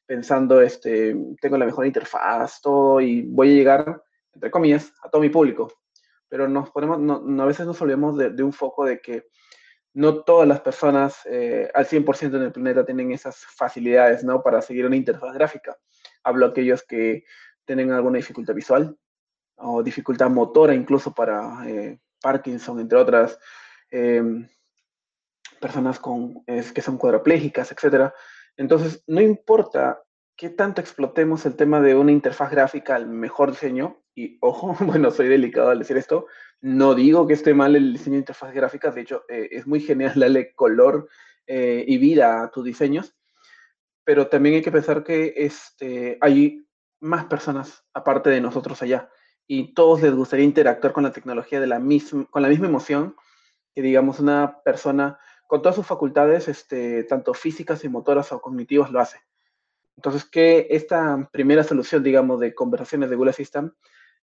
pensando, 0.08 0.62
este, 0.62 1.14
tengo 1.38 1.58
la 1.58 1.66
mejor 1.66 1.84
interfaz, 1.84 2.62
todo, 2.62 2.98
y 2.98 3.22
voy 3.22 3.50
a 3.50 3.54
llegar, 3.54 4.02
entre 4.32 4.50
comillas, 4.50 4.90
a 5.02 5.10
todo 5.10 5.20
mi 5.20 5.28
público. 5.28 5.70
Pero 6.30 6.48
nos 6.48 6.70
ponemos, 6.70 6.98
no, 6.98 7.42
a 7.42 7.46
veces 7.46 7.66
nos 7.66 7.80
olvidamos 7.82 8.16
de, 8.16 8.42
un 8.42 8.52
foco 8.54 8.86
de 8.86 9.00
que 9.00 9.26
no 9.98 10.22
todas 10.22 10.46
las 10.46 10.60
personas 10.60 11.26
eh, 11.26 11.68
al 11.74 11.84
100% 11.84 12.36
en 12.36 12.42
el 12.42 12.52
planeta 12.52 12.86
tienen 12.86 13.10
esas 13.10 13.36
facilidades, 13.36 14.22
¿no? 14.22 14.44
Para 14.44 14.62
seguir 14.62 14.86
una 14.86 14.94
interfaz 14.94 15.34
gráfica. 15.34 15.76
Hablo 16.22 16.46
a 16.46 16.48
aquellos 16.50 16.84
que 16.84 17.24
tienen 17.64 17.90
alguna 17.90 18.18
dificultad 18.18 18.54
visual 18.54 18.96
o 19.56 19.82
dificultad 19.82 20.30
motora, 20.30 20.72
incluso 20.72 21.12
para 21.12 21.68
eh, 21.68 21.98
Parkinson, 22.22 22.78
entre 22.78 22.96
otras. 22.96 23.40
Em, 23.90 24.48
personas 25.60 25.98
con, 25.98 26.44
que 26.44 26.80
son 26.80 26.96
cuadroplégicas, 26.96 27.72
etc. 27.72 28.12
Entonces, 28.56 29.02
no 29.08 29.20
importa 29.20 30.00
qué 30.38 30.48
tanto 30.50 30.80
explotemos 30.80 31.44
el 31.46 31.56
tema 31.56 31.80
de 31.80 31.96
una 31.96 32.12
interfaz 32.12 32.52
gráfica 32.52 32.94
al 32.94 33.08
mejor 33.08 33.50
diseño, 33.50 34.00
y 34.14 34.38
ojo, 34.40 34.74
bueno, 34.80 35.10
soy 35.10 35.28
delicado 35.28 35.70
al 35.70 35.80
decir 35.80 35.98
esto, 35.98 36.26
no 36.60 36.94
digo 36.94 37.26
que 37.26 37.34
esté 37.34 37.52
mal 37.52 37.76
el 37.76 37.92
diseño 37.92 38.14
de 38.14 38.20
interfaz 38.20 38.54
gráficas, 38.54 38.94
de 38.94 39.00
hecho, 39.02 39.24
eh, 39.28 39.48
es 39.50 39.66
muy 39.66 39.80
genial 39.80 40.12
darle 40.16 40.54
color 40.54 41.08
eh, 41.46 41.84
y 41.86 41.98
vida 41.98 42.42
a 42.42 42.50
tus 42.50 42.64
diseños, 42.64 43.16
pero 44.04 44.28
también 44.28 44.54
hay 44.54 44.62
que 44.62 44.72
pensar 44.72 45.02
que 45.02 45.34
este, 45.36 46.16
hay 46.20 46.64
más 47.00 47.24
personas 47.26 47.84
aparte 47.92 48.30
de 48.30 48.40
nosotros 48.40 48.80
allá, 48.80 49.10
y 49.48 49.74
todos 49.74 50.02
les 50.02 50.14
gustaría 50.14 50.44
interactuar 50.44 50.92
con 50.92 51.02
la 51.02 51.12
tecnología 51.12 51.58
de 51.60 51.66
la 51.66 51.80
misma, 51.80 52.26
con 52.30 52.42
la 52.42 52.48
misma 52.48 52.68
emoción 52.68 53.16
que, 53.74 53.82
digamos, 53.82 54.20
una 54.20 54.60
persona 54.62 55.18
con 55.48 55.62
todas 55.62 55.74
sus 55.74 55.86
facultades, 55.86 56.46
este, 56.46 57.02
tanto 57.04 57.34
físicas 57.34 57.82
y 57.82 57.88
motoras 57.88 58.30
o 58.30 58.40
cognitivas, 58.40 58.90
lo 58.92 59.00
hace. 59.00 59.18
Entonces, 59.98 60.24
que 60.24 60.68
esta 60.70 61.28
primera 61.32 61.64
solución, 61.64 62.04
digamos, 62.04 62.38
de 62.38 62.54
conversaciones 62.54 63.10
de 63.10 63.16
Google 63.16 63.32
Assistant 63.32 63.74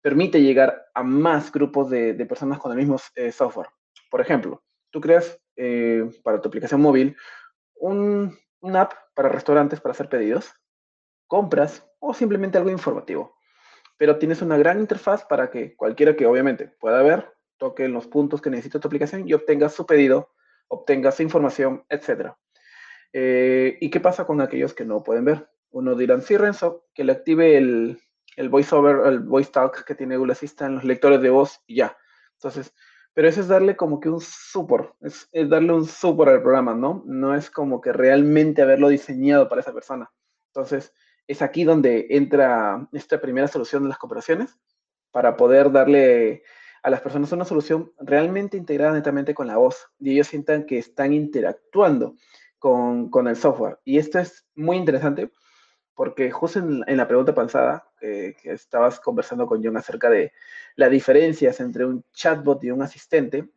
permite 0.02 0.42
llegar 0.42 0.84
a 0.92 1.02
más 1.02 1.50
grupos 1.50 1.88
de, 1.88 2.14
personas 2.26 2.58
con 2.58 2.70
el 2.72 2.76
mismo 2.76 2.98
eh, 3.14 3.32
software. 3.32 3.68
Por 4.10 4.20
ejemplo, 4.20 4.62
tú 4.90 5.00
creas 5.00 5.40
eh, 5.56 6.06
para 6.22 6.42
tu 6.42 6.48
aplicación 6.48 6.82
móvil 6.82 7.16
un, 7.76 8.38
app 8.74 8.92
para 9.14 9.30
restaurantes 9.30 9.80
para 9.80 9.92
hacer 9.92 10.10
pedidos, 10.10 10.52
compras 11.26 11.88
o 11.98 12.12
simplemente 12.12 12.58
algo 12.58 12.68
informativo. 12.68 13.34
Pero 13.96 14.18
tienes 14.18 14.42
una 14.42 14.58
gran 14.58 14.80
interfaz 14.80 15.24
para 15.24 15.50
que 15.50 15.74
cualquiera 15.76 16.14
que 16.14 16.26
obviamente 16.26 16.68
pueda 16.78 17.02
ver, 17.02 17.32
toque 17.56 17.88
los 17.88 18.06
puntos 18.06 18.42
que 18.42 18.50
necesita 18.50 18.80
tu 18.80 18.88
aplicación 18.88 19.26
y 19.26 19.32
obtenga 19.32 19.70
su 19.70 19.86
pedido 19.86 20.28
obtenga 20.68 21.10
su 21.12 21.22
información, 21.22 21.84
etc. 21.88 22.32
Eh, 23.12 23.78
¿Y 23.80 23.90
qué 23.90 24.00
pasa 24.00 24.26
con 24.26 24.40
aquellos 24.40 24.74
que 24.74 24.84
no 24.84 25.02
pueden 25.02 25.24
ver? 25.24 25.48
Uno 25.74 25.96
dirán, 25.96 26.22
sí, 26.22 26.36
Renzo, 26.36 26.86
que 26.94 27.02
le 27.02 27.10
active 27.10 27.56
el, 27.56 28.00
el 28.36 28.48
voiceover, 28.48 29.08
el 29.08 29.18
voice 29.18 29.50
talk 29.50 29.84
que 29.84 29.96
tiene 29.96 30.16
Google 30.16 30.32
Assistant 30.32 30.76
los 30.76 30.84
lectores 30.84 31.20
de 31.20 31.30
voz 31.30 31.62
y 31.66 31.76
ya. 31.76 31.96
Entonces, 32.34 32.72
pero 33.12 33.26
eso 33.26 33.40
es 33.40 33.48
darle 33.48 33.74
como 33.74 33.98
que 33.98 34.08
un 34.08 34.20
support, 34.20 34.94
es, 35.00 35.28
es, 35.32 35.48
darle 35.48 35.72
un 35.72 35.84
support 35.84 36.30
al 36.30 36.42
programa, 36.42 36.76
¿no? 36.76 37.02
No 37.06 37.34
es 37.34 37.50
como 37.50 37.80
que 37.80 37.92
realmente 37.92 38.62
haberlo 38.62 38.88
diseñado 38.88 39.48
para 39.48 39.62
esa 39.62 39.72
persona. 39.72 40.12
Entonces, 40.46 40.94
es 41.26 41.42
aquí 41.42 41.64
donde 41.64 42.06
entra 42.10 42.88
esta 42.92 43.20
primera 43.20 43.48
solución 43.48 43.82
de 43.82 43.88
las 43.88 43.98
cooperaciones 43.98 44.56
para 45.10 45.36
poder 45.36 45.72
darle 45.72 46.44
a 46.84 46.90
las 46.90 47.00
personas 47.00 47.32
una 47.32 47.44
solución 47.44 47.92
realmente 47.98 48.56
integrada 48.56 48.92
netamente 48.92 49.34
con 49.34 49.48
la 49.48 49.56
voz 49.56 49.88
y 49.98 50.12
ellos 50.12 50.28
sientan 50.28 50.66
que 50.66 50.78
están 50.78 51.12
interactuando 51.12 52.14
con, 52.60 53.10
con 53.10 53.26
el 53.26 53.34
software. 53.34 53.80
Y 53.84 53.98
esto 53.98 54.20
es 54.20 54.46
muy 54.54 54.76
interesante 54.76 55.32
porque 55.94 56.30
justo 56.30 56.58
en, 56.58 56.96
la 56.96 57.08
pregunta 57.08 57.34
pasada 57.34 57.88
que 58.00 58.34
estabas 58.44 59.00
conversando 59.00 59.46
con 59.46 59.62
John 59.64 59.76
acerca 59.76 60.10
de 60.10 60.32
las 60.76 60.90
diferencias 60.90 61.60
entre 61.60 61.86
un 61.86 62.04
chatbot 62.12 62.62
y 62.64 62.70
un 62.70 62.82
asistente, 62.82 63.48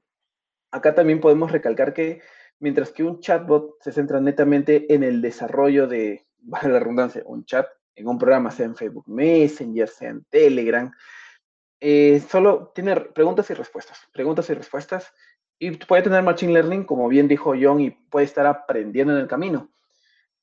acá 0.72 0.96
también 0.96 1.20
podemos 1.20 1.51
recalcar 1.51 1.94
que 1.94 2.22
mientras 2.60 2.91
que 2.91 3.03
un 3.03 3.20
chatbot 3.20 3.82
se 3.82 3.91
centra 3.91 4.20
netamente 4.20 4.94
en 4.94 5.03
el 5.03 5.22
desarrollo 5.22 5.88
de, 5.88 6.25
vale 6.39 6.70
la 6.70 6.79
redundancia, 6.79 7.24
un 7.25 7.46
chat 7.46 7.67
en 7.96 8.08
un 8.08 8.17
programa, 8.17 8.51
sea 8.51 8.67
en 8.67 8.75
Facebook 8.75 9.08
Messenger, 9.08 9.88
sea 9.88 10.10
en 10.10 10.24
Telegram, 10.25 10.91
eh, 11.79 12.22
solo 12.27 12.72
tiene 12.74 12.96
preguntas 12.96 13.50
y 13.50 13.53
respuestas, 13.53 14.00
preguntas 14.12 14.50
y 14.50 14.53
respuestas, 14.53 15.13
y 15.60 15.72
puede 15.72 16.03
tener 16.03 16.22
Machine 16.22 16.53
Learning, 16.53 16.84
como 16.84 17.08
bien 17.08 17.27
dijo 17.27 17.53
John, 17.60 17.79
y 17.79 17.89
puede 17.89 18.25
estar 18.25 18.46
aprendiendo 18.46 19.13
en 19.13 19.20
el 19.20 19.27
camino. 19.27 19.72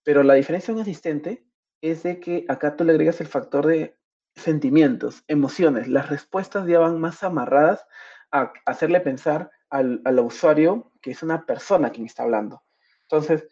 Pero 0.02 0.24
la 0.24 0.34
diferencia 0.34 0.72
en 0.72 0.80
asistente 0.80 1.44
es 1.80 2.02
de 2.02 2.20
que 2.20 2.44
acá 2.48 2.76
tú 2.76 2.84
le 2.84 2.92
agregas 2.92 3.20
el 3.20 3.26
factor 3.26 3.66
de 3.66 3.96
sentimientos, 4.36 5.24
emociones. 5.28 5.88
Las 5.88 6.08
respuestas 6.08 6.66
ya 6.66 6.78
van 6.78 7.00
más 7.00 7.22
amarradas 7.22 7.86
a 8.30 8.52
hacerle 8.66 9.00
pensar 9.00 9.50
al, 9.70 10.00
al 10.04 10.18
usuario 10.20 10.92
que 11.00 11.10
es 11.10 11.22
una 11.22 11.46
persona 11.46 11.90
quien 11.90 12.06
está 12.06 12.22
hablando. 12.22 12.62
Entonces, 13.02 13.46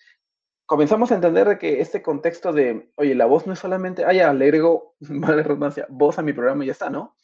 comenzamos 0.66 1.12
a 1.12 1.16
entender 1.16 1.58
que 1.58 1.80
este 1.80 2.02
contexto 2.02 2.52
de, 2.52 2.90
oye, 2.96 3.14
la 3.14 3.26
voz 3.26 3.46
no 3.46 3.52
es 3.52 3.58
solamente, 3.58 4.04
ah, 4.04 4.12
ya, 4.12 4.32
le 4.32 4.46
agrego, 4.46 4.94
mala 5.00 5.42
redundancia, 5.42 5.86
voz 5.90 6.18
a 6.18 6.22
mi 6.22 6.32
programa 6.32 6.64
y 6.64 6.68
ya 6.68 6.72
está, 6.72 6.90
¿no? 6.90 7.14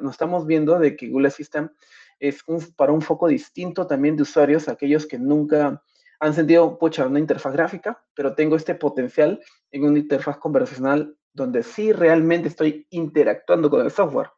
nos 0.00 0.12
estamos 0.12 0.46
viendo 0.46 0.78
de 0.78 0.96
que 0.96 1.08
Google 1.08 1.28
Assistant 1.28 1.70
es 2.18 2.42
para 2.74 2.90
un 2.90 3.02
foco 3.02 3.28
distinto 3.28 3.86
también 3.86 4.16
de 4.16 4.22
usuarios, 4.22 4.68
aquellos 4.68 5.06
que 5.06 5.18
nunca 5.18 5.82
han 6.20 6.34
sentido, 6.34 6.78
pucha, 6.78 7.06
una 7.06 7.18
interfaz 7.18 7.52
gráfica, 7.52 8.02
pero 8.14 8.34
tengo 8.34 8.56
este 8.56 8.74
potencial 8.74 9.40
en 9.70 9.84
una 9.84 9.98
interfaz 9.98 10.38
conversacional 10.38 11.16
donde 11.32 11.62
sí 11.62 11.92
realmente 11.92 12.48
estoy 12.48 12.86
interactuando 12.90 13.70
con 13.70 13.80
el 13.80 13.90
software, 13.90 14.30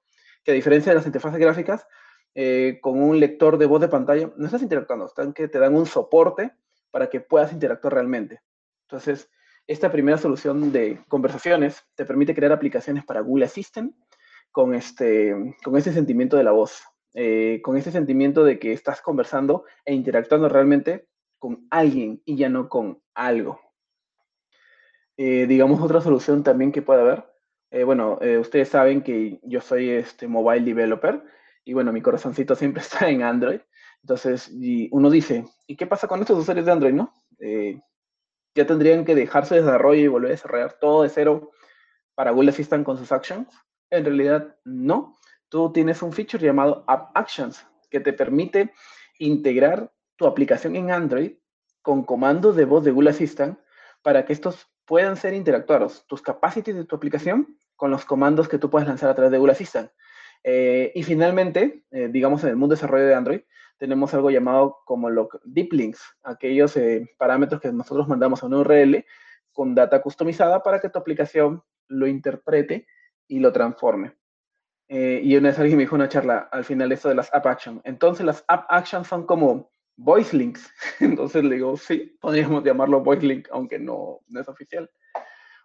que 0.45 0.53
a 0.53 0.55
diferencia 0.55 0.93
de 0.93 0.97
las 0.97 1.07
interfaces 1.07 1.41
gráficas, 1.41 1.87
eh, 2.35 2.79
con 2.83 3.03
un 3.03 3.19
lector 3.19 3.59
de 3.59 3.67
voz 3.67 3.81
de 3.81 3.89
pantalla, 3.89 4.31
no 4.37 4.47
estás 4.47 4.63
interactuando, 4.63 5.07
están 5.07 5.33
que 5.33 5.49
te 5.49 5.59
dan 5.59 5.75
un 5.75 5.87
soporte 5.87 6.53
para 6.91 7.09
que 7.09 7.21
puedas 7.21 7.53
interactuar 7.53 7.95
realmente. 7.95 8.41
Entonces, 8.83 9.31
esta 9.67 9.91
primera 9.91 10.19
solución 10.19 10.73
de 10.73 11.03
conversaciones 11.09 11.83
te 11.95 12.05
permite 12.05 12.35
crear 12.35 12.53
aplicaciones 12.53 13.05
para 13.05 13.21
Google 13.21 13.47
Assistant 13.47 13.95
con 14.53 14.75
este, 14.75 15.57
con 15.63 15.77
este 15.77 15.93
sentimiento 15.93 16.37
de 16.37 16.45
la 16.45 16.53
voz, 16.53 16.83
eh, 17.15 17.61
con 17.63 17.77
este 17.77 17.91
sentimiento 17.91 18.45
de 18.45 18.59
que 18.59 18.73
estás 18.73 19.01
conversando 19.01 19.65
e 19.85 19.95
interactuando 19.95 20.49
realmente 20.49 21.07
con 21.41 21.67
alguien 21.71 22.23
y 22.25 22.37
ya 22.37 22.49
no 22.49 22.69
con 22.69 23.03
algo. 23.15 23.61
Eh, 25.17 25.47
digamos, 25.49 25.83
otra 25.83 26.01
solución 26.01 26.45
también 26.45 26.71
que 26.71 26.83
puede 26.83 27.01
haber. 27.01 27.25
Eh, 27.73 27.83
bueno, 27.83 28.19
ustedes 28.41 28.69
saben 28.69 29.03
que 29.03 29.41
yo 29.43 29.61
soy 29.61 29.91
este 29.91 30.29
mobile 30.29 30.65
developer 30.65 31.25
y 31.65 31.73
bueno, 31.73 31.93
mi 31.93 32.01
corazoncito 32.01 32.55
siempre 32.57 32.83
está 32.83 33.09
en 33.09 33.25
Android. 33.25 33.61
Entonces, 34.03 34.49
y 34.53 34.89
uno 34.93 35.11
dice, 35.11 35.45
¿y 35.67 35.77
qué 35.77 35.87
pasa 35.87 36.07
con 36.07 36.21
estos 36.21 36.39
usuarios 36.39 36.67
de 36.67 36.73
Android, 36.73 36.95
no? 36.95 37.13
ya 38.55 38.67
tendrían 38.67 39.05
que 39.05 39.15
dejarse 39.15 39.55
de 39.55 39.63
desarrollo 39.63 40.01
y 40.01 40.09
volver 40.09 40.31
a 40.31 40.33
desarrollar 40.33 40.73
todo 40.79 41.03
de 41.03 41.09
cero 41.09 41.51
para 42.15 42.33
Google 42.33 42.51
Assistant 42.51 42.85
con 42.85 42.99
sus 42.99 43.13
actions. 43.13 43.49
En 43.89 44.05
realidad, 44.05 44.57
no. 44.65 45.17
Tú 45.49 45.73
tienes 45.73 46.03
un 46.03 46.13
feature 46.13 46.45
llamado 46.45 46.85
App 46.87 47.17
Actions 47.17 47.67
que 47.91 48.01
te 48.01 48.13
permite 48.13 48.73
integrar 49.19 49.93
tu 50.21 50.27
aplicación 50.27 50.77
en 50.77 50.91
Android 50.91 51.33
con 51.81 52.05
comandos 52.05 52.55
de 52.55 52.67
voz 52.67 52.85
de 52.85 52.91
Google 52.91 53.09
Assistant 53.09 53.59
para 54.03 54.27
que 54.27 54.35
estos 54.35 54.71
puedan 54.85 55.17
ser 55.17 55.33
interactuados, 55.33 56.07
tus 56.07 56.21
capacities 56.21 56.77
de 56.77 56.85
tu 56.85 56.95
aplicación 56.95 57.57
con 57.75 57.91
los 57.91 58.05
comandos 58.05 58.47
que 58.47 58.59
tú 58.59 58.69
puedes 58.69 58.87
lanzar 58.87 59.09
a 59.09 59.15
través 59.15 59.33
de 59.33 59.39
Google 59.39 59.53
Assistant. 59.53 59.91
Eh, 60.45 60.93
y 60.95 61.03
finalmente, 61.05 61.87
eh, 61.91 62.09
digamos 62.13 62.45
en 62.45 62.51
el 62.51 62.57
mundo 62.57 62.75
de 62.75 62.81
desarrollo 62.81 63.07
de 63.07 63.15
Android, 63.15 63.41
tenemos 63.79 64.13
algo 64.13 64.31
llamado 64.31 64.81
como 64.85 65.09
los 65.09 65.29
deep 65.43 65.73
links, 65.73 66.03
aquellos 66.23 66.77
eh, 66.77 67.09
parámetros 67.17 67.59
que 67.63 67.73
nosotros 67.73 68.07
mandamos 68.07 68.43
a 68.43 68.47
una 68.47 68.59
URL 68.59 69.07
con 69.53 69.75
data 69.75 70.03
customizada 70.03 70.63
para 70.63 70.81
que 70.81 70.91
tu 70.91 70.99
aplicación 70.99 71.63
lo 71.89 72.07
interprete 72.07 72.87
y 73.27 73.39
lo 73.39 73.53
transforme. 73.53 74.19
Eh, 74.87 75.23
y 75.25 75.35
una 75.35 75.49
vez 75.49 75.59
alguien 75.59 75.79
me 75.79 75.85
dijo 75.85 75.95
una 75.95 76.11
charla 76.11 76.49
al 76.53 76.65
final 76.65 76.93
esto 76.93 77.09
de 77.09 77.15
las 77.15 77.33
app 77.33 77.47
actions. 77.47 77.81
Entonces 77.85 78.27
las 78.27 78.45
app 78.49 78.67
actions 78.69 79.09
son 79.09 79.25
como 79.25 79.71
voice 80.01 80.37
links. 80.37 80.73
Entonces 81.01 81.45
le 81.45 81.57
digo, 81.57 81.77
sí, 81.77 82.17
podríamos 82.21 82.65
llamarlo 82.65 83.01
voice 83.01 83.27
link, 83.27 83.49
aunque 83.53 83.79
no, 83.79 84.21
es 84.35 84.49
oficial. 84.49 84.91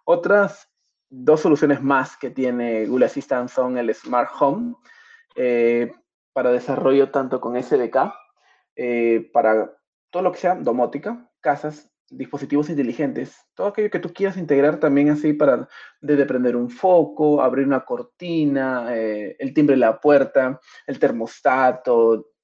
Otras 0.04 0.70
dos 1.08 1.40
soluciones 1.40 1.82
más 1.82 2.16
que 2.16 2.30
tiene 2.30 2.86
Google 2.86 3.06
Assistant 3.06 3.48
son 3.48 3.78
el 3.78 3.92
Smart 3.94 4.30
Home 4.40 4.74
eh, 5.36 5.92
para 6.32 6.52
desarrollo 6.52 7.10
tanto 7.10 7.40
con 7.40 7.60
SDK, 7.60 8.12
eh, 8.76 9.30
para 9.32 9.72
todo 10.10 10.22
lo 10.22 10.32
que 10.32 10.38
sea 10.38 10.54
domótica, 10.54 11.30
casas 11.40 11.90
dispositivos 12.08 12.70
inteligentes, 12.70 13.36
todo 13.54 13.68
aquello 13.68 13.90
que 13.90 13.98
tú 13.98 14.12
quieras 14.12 14.36
integrar 14.36 14.78
también 14.78 15.10
así 15.10 15.32
para 15.32 15.68
desde 16.00 16.24
prender 16.24 16.54
un 16.54 16.70
foco, 16.70 17.42
abrir 17.42 17.66
una 17.66 17.84
cortina, 17.84 18.94
eh, 18.94 19.34
el 19.40 19.52
timbre 19.52 19.74
de 19.74 19.80
la 19.80 20.00
puerta, 20.00 20.60
el 20.86 20.98
termostato, 21.00 22.35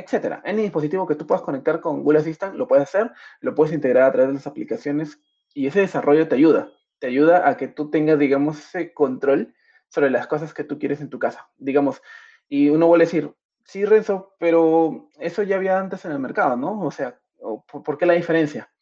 etcétera. 0.00 0.42
Any 0.44 0.62
dispositivo 0.62 1.06
que 1.06 1.14
tú 1.14 1.26
puedas 1.26 1.42
conectar 1.42 1.80
con 1.80 2.02
Google 2.02 2.20
Assistant 2.20 2.56
lo 2.56 2.66
puedes 2.66 2.84
hacer, 2.84 3.10
lo 3.40 3.54
puedes 3.54 3.72
integrar 3.72 4.04
a 4.04 4.12
través 4.12 4.28
de 4.28 4.34
las 4.34 4.46
aplicaciones 4.46 5.20
y 5.54 5.66
ese 5.66 5.80
desarrollo 5.80 6.28
te 6.28 6.36
ayuda, 6.36 6.70
te 6.98 7.06
ayuda 7.06 7.48
a 7.48 7.56
que 7.56 7.68
tú 7.68 7.90
tengas, 7.90 8.18
digamos, 8.18 8.58
ese 8.58 8.92
control 8.92 9.54
sobre 9.88 10.10
las 10.10 10.26
cosas 10.26 10.54
que 10.54 10.64
tú 10.64 10.78
quieres 10.78 11.00
en 11.00 11.10
tu 11.10 11.18
casa, 11.18 11.48
digamos. 11.58 12.02
Y 12.48 12.68
uno 12.68 12.86
vuelve 12.86 13.04
a 13.04 13.06
decir, 13.06 13.34
sí, 13.64 13.84
Renzo, 13.84 14.34
pero 14.38 15.08
eso 15.18 15.42
ya 15.42 15.56
había 15.56 15.78
antes 15.78 16.04
en 16.04 16.12
el 16.12 16.18
mercado, 16.18 16.56
¿no? 16.56 16.80
O 16.80 16.90
sea, 16.90 17.18
¿por 17.66 17.98
qué 17.98 18.06
la 18.06 18.14
diferencia? 18.14 18.72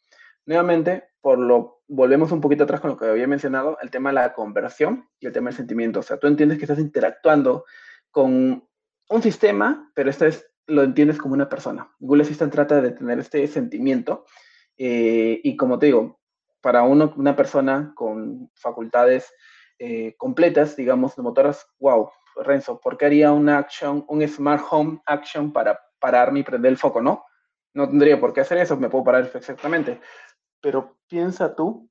Nuevamente, 0.45 1.09
por 1.21 1.37
lo, 1.37 1.81
volvemos 1.87 2.31
un 2.31 2.41
poquito 2.41 2.63
atrás 2.63 2.79
con 2.79 2.91
lo 2.91 2.97
que 2.97 3.05
había 3.05 3.27
mencionado, 3.27 3.77
el 3.81 3.91
tema 3.91 4.09
de 4.09 4.15
la 4.15 4.33
conversión 4.33 5.09
y 5.19 5.27
el 5.27 5.33
tema 5.33 5.49
del 5.49 5.57
sentimiento. 5.57 5.99
O 5.99 6.03
sea, 6.03 6.17
tú 6.17 6.27
entiendes 6.27 6.57
que 6.57 6.65
estás 6.65 6.79
interactuando 6.79 7.65
con 8.11 8.67
un 9.09 9.21
sistema, 9.21 9.91
pero 9.93 10.09
esta 10.09 10.25
vez 10.25 10.49
lo 10.69 10.83
entiendes 10.83 11.17
como 11.17 11.33
una 11.33 11.49
persona. 11.49 11.91
Google 11.99 12.23
Assistant 12.23 12.53
trata 12.53 12.81
de 12.81 12.91
tener 12.91 13.19
este 13.19 13.45
sentimiento 13.47 14.25
eh, 14.77 15.39
y 15.43 15.57
como 15.57 15.77
te 15.77 15.87
digo, 15.87 16.19
para 16.61 16.83
uno, 16.83 17.13
una 17.17 17.35
persona 17.35 17.93
con 17.95 18.49
facultades 18.55 19.33
eh, 19.77 20.15
completas, 20.17 20.75
digamos, 20.75 21.15
de 21.15 21.23
motoras, 21.23 21.67
wow, 21.79 22.09
Renzo, 22.43 22.79
¿por 22.79 22.97
qué 22.97 23.05
haría 23.05 23.31
una 23.31 23.57
action, 23.57 24.05
un 24.07 24.25
smart 24.27 24.63
home 24.69 25.01
action 25.05 25.51
para 25.51 25.79
pararme 25.99 26.39
y 26.39 26.43
prender 26.43 26.71
el 26.71 26.77
foco? 26.77 27.01
No, 27.01 27.25
no 27.73 27.87
tendría 27.87 28.19
por 28.19 28.33
qué 28.33 28.41
hacer 28.41 28.57
eso, 28.57 28.77
me 28.77 28.89
puedo 28.89 29.03
parar 29.03 29.29
perfectamente 29.31 29.99
pero 30.61 30.97
piensa 31.07 31.55
tú, 31.55 31.89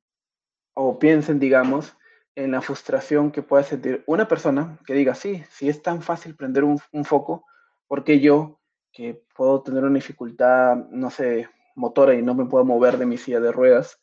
o 0.75 0.99
piensen, 0.99 1.39
digamos, 1.39 1.97
en 2.35 2.53
la 2.53 2.61
frustración 2.61 3.33
que 3.33 3.43
puede 3.43 3.65
sentir 3.65 4.05
una 4.07 4.29
persona 4.29 4.79
que 4.87 4.95
diga, 4.95 5.15
sí, 5.15 5.43
si 5.51 5.69
es 5.69 5.83
tan 5.83 6.03
fácil 6.03 6.37
prender 6.37 6.63
un, 6.65 6.79
foco, 7.05 7.45
¿por 7.89 8.05
qué 8.05 8.21
yo, 8.21 8.58
que 8.99 9.23
puedo 9.33 9.63
tener 9.63 9.85
una 9.85 9.95
dificultad, 9.95 10.75
no 10.91 11.09
sé, 11.09 11.49
motora 11.77 12.15
y 12.15 12.23
no 12.23 12.35
me 12.35 12.47
puedo 12.47 12.65
mover 12.65 12.99
de 12.99 13.07
mi 13.07 13.17
silla 13.17 13.39
de 13.39 13.53
ruedas, 13.53 14.01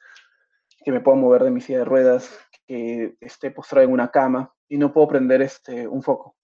que 0.86 0.91
me 0.93 1.01
puedo 1.01 1.17
mover 1.17 1.43
de 1.43 1.51
mi 1.51 1.60
silla 1.60 1.79
de 1.79 1.84
ruedas, 1.84 2.39
que 2.65 3.17
esté 3.19 3.51
postrado 3.51 3.86
en 3.86 3.91
una 3.91 4.10
cama 4.10 4.55
y 4.69 4.77
no 4.77 4.93
puedo 4.93 5.10
prender 5.10 5.41
este, 5.41 5.86
un 5.86 6.01
foco? 6.01 6.38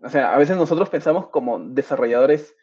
O 0.00 0.08
sea, 0.08 0.32
a 0.32 0.38
veces 0.38 0.56
nosotros 0.56 0.88
pensamos 0.88 1.26
como 1.30 1.58
desarrolladores 1.58 2.54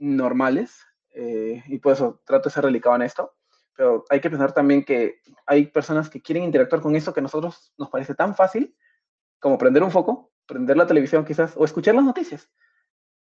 normales, 0.00 0.84
eh, 1.14 1.62
y 1.68 1.78
por 1.78 1.92
eso 1.92 2.20
trato 2.26 2.48
de 2.48 2.54
ser 2.54 2.64
delicado 2.64 2.96
en 2.96 3.02
esto, 3.02 3.36
pero 3.76 4.04
hay 4.10 4.20
que 4.20 4.28
pensar 4.28 4.52
también 4.52 4.84
que 4.84 5.20
hay 5.46 5.66
personas 5.66 6.10
que 6.10 6.20
quieren 6.20 6.42
interactuar 6.42 6.82
con 6.82 6.96
eso 6.96 7.14
que 7.14 7.20
a 7.20 7.22
nosotros 7.22 7.72
nos 7.78 7.90
parece 7.90 8.16
tan 8.16 8.34
fácil 8.34 8.74
como 9.38 9.56
prender 9.56 9.84
un 9.84 9.92
foco, 9.92 10.32
prender 10.46 10.76
la 10.76 10.88
televisión 10.88 11.24
quizás, 11.24 11.56
o 11.56 11.64
escuchar 11.64 11.94
las 11.94 12.04
noticias, 12.04 12.50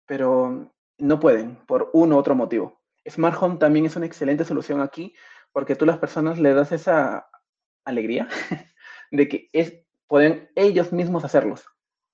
pero 0.05 0.74
no 0.97 1.19
pueden 1.19 1.57
por 1.65 1.89
uno 1.93 2.15
u 2.15 2.19
otro 2.19 2.35
motivo. 2.35 2.81
Smart 3.07 3.37
Home 3.41 3.57
también 3.57 3.85
es 3.85 3.95
una 3.95 4.05
excelente 4.05 4.45
solución 4.45 4.81
aquí 4.81 5.15
porque 5.51 5.75
tú 5.75 5.85
las 5.85 5.97
personas 5.97 6.39
le 6.39 6.53
das 6.53 6.71
esa 6.71 7.29
alegría 7.85 8.27
de 9.11 9.27
que 9.27 9.49
es, 9.53 9.73
pueden 10.07 10.49
ellos 10.55 10.91
mismos 10.91 11.23
hacerlos. 11.23 11.65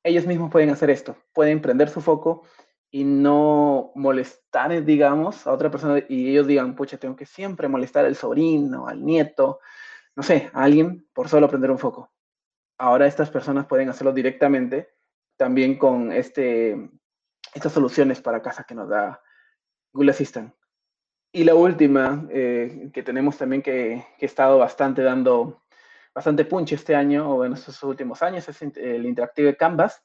Ellos 0.03 0.25
mismos 0.25 0.51
pueden 0.51 0.69
hacer 0.71 0.89
esto, 0.89 1.15
pueden 1.33 1.61
prender 1.61 1.89
su 1.89 2.01
foco 2.01 2.43
y 2.89 3.03
no 3.03 3.91
molestar, 3.95 4.83
digamos, 4.83 5.47
a 5.47 5.53
otra 5.53 5.71
persona 5.71 6.03
y 6.09 6.29
ellos 6.29 6.47
digan, 6.47 6.75
pucha, 6.75 6.97
tengo 6.97 7.15
que 7.15 7.25
siempre 7.25 7.67
molestar 7.67 8.05
al 8.05 8.15
sobrino, 8.15 8.87
al 8.87 9.05
nieto, 9.05 9.59
no 10.15 10.23
sé, 10.23 10.49
a 10.53 10.63
alguien 10.63 11.07
por 11.13 11.29
solo 11.29 11.47
prender 11.47 11.71
un 11.71 11.79
foco. 11.79 12.11
Ahora 12.77 13.07
estas 13.07 13.29
personas 13.29 13.67
pueden 13.67 13.89
hacerlo 13.89 14.11
directamente 14.11 14.89
también 15.37 15.77
con 15.77 16.11
este, 16.11 16.89
estas 17.53 17.73
soluciones 17.73 18.21
para 18.21 18.41
casa 18.41 18.63
que 18.63 18.75
nos 18.75 18.89
da 18.89 19.21
Google 19.93 20.11
Assistant. 20.11 20.53
Y 21.33 21.43
la 21.43 21.55
última, 21.55 22.27
eh, 22.29 22.89
que 22.93 23.03
tenemos 23.03 23.37
también 23.37 23.61
que, 23.61 24.05
que 24.17 24.25
he 24.25 24.27
estado 24.27 24.57
bastante 24.57 25.01
dando, 25.01 25.63
bastante 26.13 26.45
punch 26.45 26.73
este 26.73 26.95
año 26.95 27.29
o 27.29 27.45
en 27.45 27.53
estos 27.53 27.81
últimos 27.83 28.21
años, 28.21 28.47
es 28.49 28.61
el 28.61 29.05
Interactive 29.05 29.55
Canvas, 29.55 30.03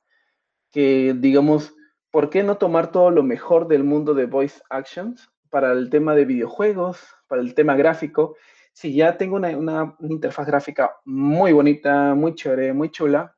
que 0.70 1.14
digamos, 1.16 1.74
¿por 2.10 2.30
qué 2.30 2.42
no 2.42 2.58
tomar 2.58 2.92
todo 2.92 3.10
lo 3.10 3.22
mejor 3.22 3.66
del 3.66 3.82
mundo 3.82 4.14
de 4.14 4.26
voice 4.26 4.62
actions 4.70 5.30
para 5.50 5.72
el 5.72 5.90
tema 5.90 6.14
de 6.14 6.24
videojuegos, 6.24 7.00
para 7.26 7.42
el 7.42 7.54
tema 7.54 7.76
gráfico? 7.76 8.36
Si 8.72 8.94
ya 8.94 9.16
tengo 9.16 9.36
una, 9.36 9.96
interfaz 10.00 10.46
gráfica 10.46 10.96
muy 11.04 11.52
bonita, 11.52 12.14
muy 12.14 12.34
chévere, 12.34 12.72
muy 12.72 12.90
chula, 12.90 13.34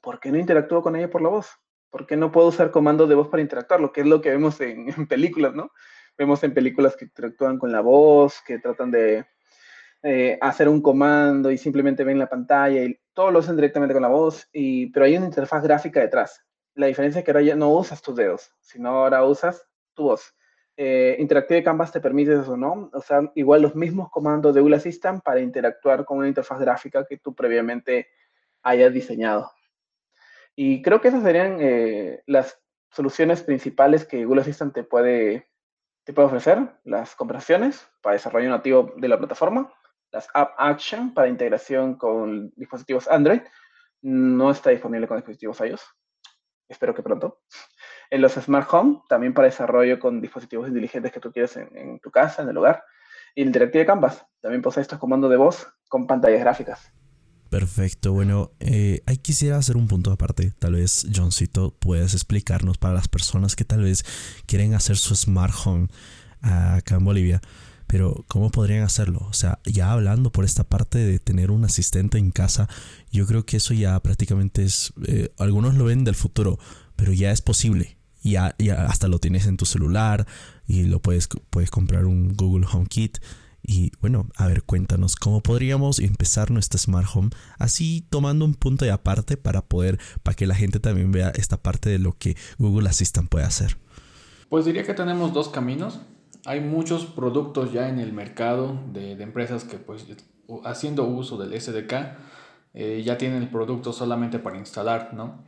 ¿por 0.00 0.20
qué 0.20 0.30
no 0.30 0.38
interactúo 0.38 0.82
con 0.82 0.96
ella 0.96 1.10
por 1.10 1.20
la 1.20 1.28
voz? 1.28 1.61
¿Por 1.92 2.08
qué 2.08 2.16
no 2.16 2.32
puedo 2.32 2.48
usar 2.48 2.72
comandos 2.72 3.08
de 3.08 3.14
voz 3.14 3.28
para 3.28 3.40
interactuar? 3.40 3.80
Lo 3.80 3.92
que 3.92 4.00
es 4.00 4.08
lo 4.08 4.20
que 4.20 4.30
vemos 4.30 4.60
en, 4.60 5.06
películas, 5.06 5.54
¿no? 5.54 5.70
Vemos 6.18 6.42
en 6.42 6.52
películas 6.52 6.96
que 6.96 7.04
interactúan 7.04 7.56
con 7.56 7.70
la 7.70 7.80
voz, 7.82 8.42
que 8.44 8.58
tratan 8.58 8.90
de 8.90 9.24
eh, 10.02 10.38
hacer 10.40 10.68
un 10.68 10.82
comando 10.82 11.52
y 11.52 11.56
simplemente 11.56 12.02
ven 12.02 12.18
la 12.18 12.28
pantalla 12.28 12.82
y 12.82 12.98
todo 13.12 13.30
lo 13.30 13.38
hacen 13.38 13.54
directamente 13.54 13.94
con 13.94 14.02
la 14.02 14.08
voz, 14.08 14.48
y, 14.52 14.90
pero 14.90 15.06
hay 15.06 15.16
una 15.16 15.26
interfaz 15.26 15.62
gráfica 15.62 16.00
detrás 16.00 16.44
la 16.74 16.86
diferencia 16.86 17.18
es 17.18 17.24
que 17.24 17.30
ahora 17.30 17.42
ya 17.42 17.56
no 17.56 17.70
usas 17.70 18.00
tus 18.02 18.16
dedos, 18.16 18.52
sino 18.60 18.90
ahora 18.90 19.24
usas 19.24 19.66
tu 19.94 20.04
voz. 20.04 20.34
Eh, 20.76 21.16
Interactive 21.18 21.62
Canvas 21.62 21.92
te 21.92 22.00
permite 22.00 22.32
eso, 22.32 22.56
¿no? 22.56 22.90
O 22.92 23.00
sea, 23.00 23.30
igual 23.34 23.62
los 23.62 23.74
mismos 23.74 24.10
comandos 24.10 24.54
de 24.54 24.60
Google 24.60 24.76
Assistant 24.76 25.22
para 25.22 25.40
interactuar 25.40 26.04
con 26.04 26.18
una 26.18 26.28
interfaz 26.28 26.58
gráfica 26.58 27.04
que 27.06 27.18
tú 27.18 27.34
previamente 27.34 28.08
hayas 28.62 28.92
diseñado. 28.92 29.50
Y 30.54 30.82
creo 30.82 31.00
que 31.00 31.08
esas 31.08 31.22
serían 31.22 31.58
eh, 31.60 32.22
las 32.26 32.60
soluciones 32.90 33.42
principales 33.42 34.04
que 34.04 34.24
Google 34.24 34.42
Assistant 34.42 34.74
te 34.74 34.84
puede, 34.84 35.48
te 36.04 36.12
puede 36.12 36.26
ofrecer. 36.26 36.76
Las 36.84 37.14
conversaciones 37.14 37.88
para 38.02 38.14
desarrollo 38.14 38.50
nativo 38.50 38.92
de 38.96 39.08
la 39.08 39.18
plataforma, 39.18 39.72
las 40.10 40.28
App 40.34 40.54
Action 40.58 41.14
para 41.14 41.28
integración 41.28 41.96
con 41.96 42.52
dispositivos 42.56 43.08
Android. 43.08 43.40
No 44.02 44.50
está 44.50 44.70
disponible 44.70 45.08
con 45.08 45.16
dispositivos 45.16 45.60
iOS 45.60 45.82
espero 46.72 46.94
que 46.94 47.02
pronto. 47.02 47.42
en 48.10 48.20
los 48.20 48.32
Smart 48.32 48.68
Home, 48.72 49.02
también 49.08 49.32
para 49.32 49.46
desarrollo 49.46 49.98
con 49.98 50.20
dispositivos 50.20 50.68
inteligentes 50.68 51.12
que 51.12 51.20
tú 51.20 51.32
quieres 51.32 51.56
en, 51.56 52.00
tu 52.00 52.10
casa, 52.10 52.42
en 52.42 52.48
el 52.48 52.56
hogar. 52.56 52.84
Y 53.34 53.42
el 53.42 53.46
Interactive 53.48 53.86
Canvas, 53.86 54.26
también 54.40 54.60
posee 54.60 54.82
estos 54.82 54.98
comandos 54.98 55.30
de 55.30 55.36
voz 55.36 55.66
con 55.88 56.06
pantallas 56.06 56.40
gráficas. 56.40 56.92
Perfecto, 57.52 58.14
bueno, 58.14 58.52
eh, 58.60 59.02
ahí 59.04 59.18
quisiera 59.18 59.58
hacer 59.58 59.76
un 59.76 59.86
punto 59.86 60.10
aparte. 60.10 60.54
Tal 60.58 60.72
vez, 60.72 61.06
Johncito, 61.14 61.76
puedes 61.78 62.14
explicarnos 62.14 62.78
para 62.78 62.94
las 62.94 63.08
personas 63.08 63.56
que 63.56 63.66
tal 63.66 63.82
vez 63.82 64.06
quieren 64.46 64.72
hacer 64.72 64.96
su 64.96 65.14
Smart 65.14 65.52
Home 65.66 65.88
acá 66.40 66.94
en 66.94 67.04
Bolivia. 67.04 67.42
Pero 67.86 68.24
¿cómo 68.26 68.50
podrían 68.50 68.84
hacerlo? 68.84 69.26
O 69.28 69.34
sea, 69.34 69.58
ya 69.66 69.92
hablando 69.92 70.32
por 70.32 70.46
esta 70.46 70.64
parte 70.64 70.96
de 70.96 71.18
tener 71.18 71.50
un 71.50 71.66
asistente 71.66 72.16
en 72.16 72.30
casa, 72.30 72.70
yo 73.10 73.26
creo 73.26 73.44
que 73.44 73.58
eso 73.58 73.74
ya 73.74 74.00
prácticamente 74.00 74.62
es, 74.62 74.94
eh, 75.06 75.28
algunos 75.36 75.74
lo 75.74 75.84
ven 75.84 76.04
del 76.04 76.14
futuro, 76.14 76.58
pero 76.96 77.12
ya 77.12 77.32
es 77.32 77.42
posible. 77.42 77.98
Ya, 78.22 78.54
ya 78.58 78.86
hasta 78.86 79.08
lo 79.08 79.18
tienes 79.18 79.44
en 79.44 79.58
tu 79.58 79.66
celular 79.66 80.26
y 80.66 80.84
lo 80.84 81.02
puedes, 81.02 81.28
puedes 81.50 81.70
comprar 81.70 82.06
un 82.06 82.32
Google 82.32 82.66
Home 82.72 82.86
Kit. 82.86 83.18
Y 83.62 83.92
bueno, 84.00 84.28
a 84.36 84.46
ver, 84.48 84.62
cuéntanos 84.64 85.16
cómo 85.16 85.42
podríamos 85.42 85.98
empezar 86.00 86.50
nuestra 86.50 86.78
Smart 86.78 87.08
Home, 87.14 87.30
así 87.58 88.04
tomando 88.10 88.44
un 88.44 88.54
punto 88.54 88.84
de 88.84 88.90
aparte 88.90 89.36
para 89.36 89.62
poder, 89.62 89.98
para 90.22 90.34
que 90.34 90.46
la 90.46 90.54
gente 90.54 90.80
también 90.80 91.12
vea 91.12 91.30
esta 91.34 91.56
parte 91.56 91.90
de 91.90 91.98
lo 91.98 92.16
que 92.18 92.36
Google 92.58 92.88
Assistant 92.88 93.28
puede 93.28 93.44
hacer. 93.44 93.76
Pues 94.48 94.64
diría 94.64 94.82
que 94.84 94.94
tenemos 94.94 95.32
dos 95.32 95.48
caminos 95.48 96.00
hay 96.44 96.60
muchos 96.60 97.06
productos 97.06 97.72
ya 97.72 97.88
en 97.88 97.98
el 97.98 98.12
mercado 98.12 98.78
de, 98.92 99.12
empresas 99.12 99.64
que 99.64 99.76
pues 99.76 100.06
haciendo 100.64 101.04
uso 101.04 101.36
del 101.36 101.58
SDK 101.60 101.92
eh, 102.74 103.02
ya 103.04 103.16
tienen 103.16 103.42
el 103.42 103.48
producto 103.48 103.92
solamente 103.92 104.38
para 104.38 104.58
instalar, 104.58 105.14
¿no? 105.14 105.44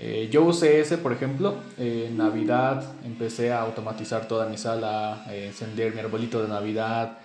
Eh, 0.00 0.28
yo 0.30 0.44
usé 0.44 0.80
ese, 0.80 0.96
por 0.98 1.12
ejemplo, 1.12 1.56
en 1.76 2.16
Navidad 2.16 2.84
empecé 3.04 3.52
a 3.52 3.62
automatizar 3.62 4.28
toda 4.28 4.48
mi 4.48 4.56
sala, 4.56 5.24
encender 5.28 5.92
mi 5.92 6.00
arbolito 6.00 6.40
de 6.40 6.48
Navidad, 6.48 7.18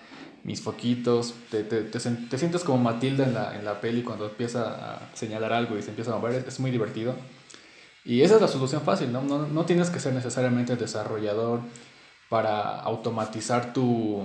mis 0.44 0.60
foquitos, 0.60 1.34
te, 1.50 1.64
te, 1.64 1.82
te, 1.82 2.38
sientes 2.38 2.62
como 2.64 2.78
Matilda 2.78 3.24
en 3.24 3.34
la, 3.34 3.58
en 3.58 3.64
la 3.64 3.80
peli 3.80 4.02
cuando 4.02 4.26
empieza 4.26 4.94
a 4.94 5.10
señalar 5.14 5.52
algo 5.52 5.76
y 5.76 5.82
se 5.82 5.90
empieza 5.90 6.12
a 6.12 6.18
mover, 6.18 6.44
es 6.46 6.60
muy 6.60 6.70
divertido. 6.70 7.14
Y 8.04 8.22
esa 8.22 8.36
es 8.36 8.40
la 8.40 8.48
solución 8.48 8.82
fácil, 8.82 9.10
¿no? 9.12 9.22
No, 9.22 9.46
no 9.46 9.64
tienes 9.64 9.90
que 9.90 9.98
ser 9.98 10.12
necesariamente 10.12 10.76
desarrollador, 10.76 11.60
para 12.28 12.80
automatizar 12.80 13.72
tu, 13.72 14.24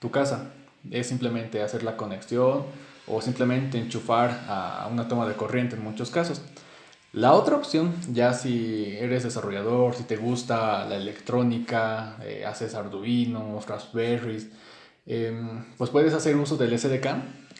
tu 0.00 0.10
casa. 0.10 0.50
Es 0.90 1.08
simplemente 1.08 1.62
hacer 1.62 1.82
la 1.82 1.96
conexión 1.96 2.64
o 3.06 3.20
simplemente 3.20 3.78
enchufar 3.78 4.46
a 4.48 4.88
una 4.90 5.08
toma 5.08 5.28
de 5.28 5.34
corriente 5.34 5.76
en 5.76 5.84
muchos 5.84 6.10
casos. 6.10 6.40
La 7.12 7.34
otra 7.34 7.56
opción, 7.56 7.94
ya 8.14 8.32
si 8.32 8.96
eres 8.98 9.24
desarrollador, 9.24 9.94
si 9.94 10.04
te 10.04 10.16
gusta 10.16 10.86
la 10.86 10.96
electrónica, 10.96 12.16
eh, 12.22 12.46
haces 12.46 12.74
Arduino, 12.74 13.60
Raspberries, 13.68 14.48
em, 15.06 15.64
pues 15.76 15.90
puedes 15.90 16.14
hacer 16.14 16.36
uso 16.36 16.56
del 16.56 16.78
SDK. 16.78 17.06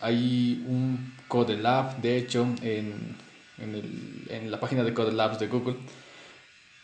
Hay 0.01 0.65
un 0.69 1.15
Code 1.29 1.57
Lab, 1.57 2.01
de 2.01 2.17
hecho, 2.17 2.47
en, 2.63 3.17
en, 3.59 3.75
el, 3.75 4.27
en 4.29 4.51
la 4.51 4.61
página 4.61 4.85
de 4.85 4.95
Code 4.95 5.13
Labs 5.13 5.39
de 5.39 5.49
Google 5.49 5.77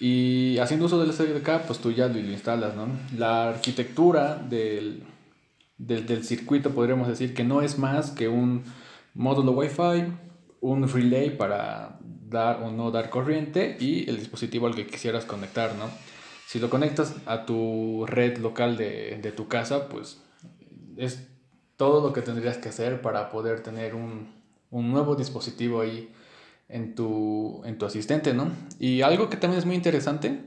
y 0.00 0.58
haciendo 0.58 0.86
uso 0.86 1.00
del 1.00 1.12
SDK, 1.12 1.66
pues 1.66 1.80
tú 1.80 1.90
ya 1.90 2.06
lo 2.08 2.18
instalas, 2.18 2.76
¿no? 2.76 2.86
La 3.16 3.48
arquitectura 3.48 4.36
del, 4.36 5.02
del, 5.76 6.06
del, 6.06 6.24
circuito, 6.24 6.70
podríamos 6.70 7.08
decir 7.08 7.34
que 7.34 7.42
no 7.42 7.62
es 7.62 7.78
más 7.78 8.12
que 8.12 8.28
un 8.28 8.62
módulo 9.14 9.52
Wi-Fi, 9.52 10.12
un 10.60 10.88
relay 10.88 11.30
para 11.30 11.98
dar 12.28 12.62
o 12.62 12.70
no 12.70 12.92
dar 12.92 13.10
corriente 13.10 13.76
y 13.80 14.08
el 14.08 14.18
dispositivo 14.18 14.68
al 14.68 14.76
que 14.76 14.86
quisieras 14.86 15.24
conectar, 15.24 15.74
¿no? 15.74 15.86
Si 16.46 16.60
lo 16.60 16.70
conectas 16.70 17.16
a 17.26 17.44
tu 17.44 18.06
red 18.06 18.38
local 18.38 18.76
de, 18.76 19.18
de 19.20 19.32
tu 19.32 19.48
casa, 19.48 19.88
pues 19.88 20.22
es 20.98 21.28
todo 21.76 22.06
lo 22.06 22.12
que 22.12 22.22
tendrías 22.22 22.58
que 22.58 22.68
hacer 22.68 23.00
para 23.00 23.30
poder 23.30 23.62
tener 23.62 23.94
un, 23.94 24.34
un 24.70 24.90
nuevo 24.90 25.14
dispositivo 25.14 25.80
ahí 25.80 26.12
en 26.68 26.94
tu, 26.94 27.62
en 27.64 27.78
tu 27.78 27.86
asistente, 27.86 28.34
¿no? 28.34 28.50
Y 28.78 29.02
algo 29.02 29.30
que 29.30 29.36
también 29.36 29.58
es 29.58 29.66
muy 29.66 29.76
interesante 29.76 30.40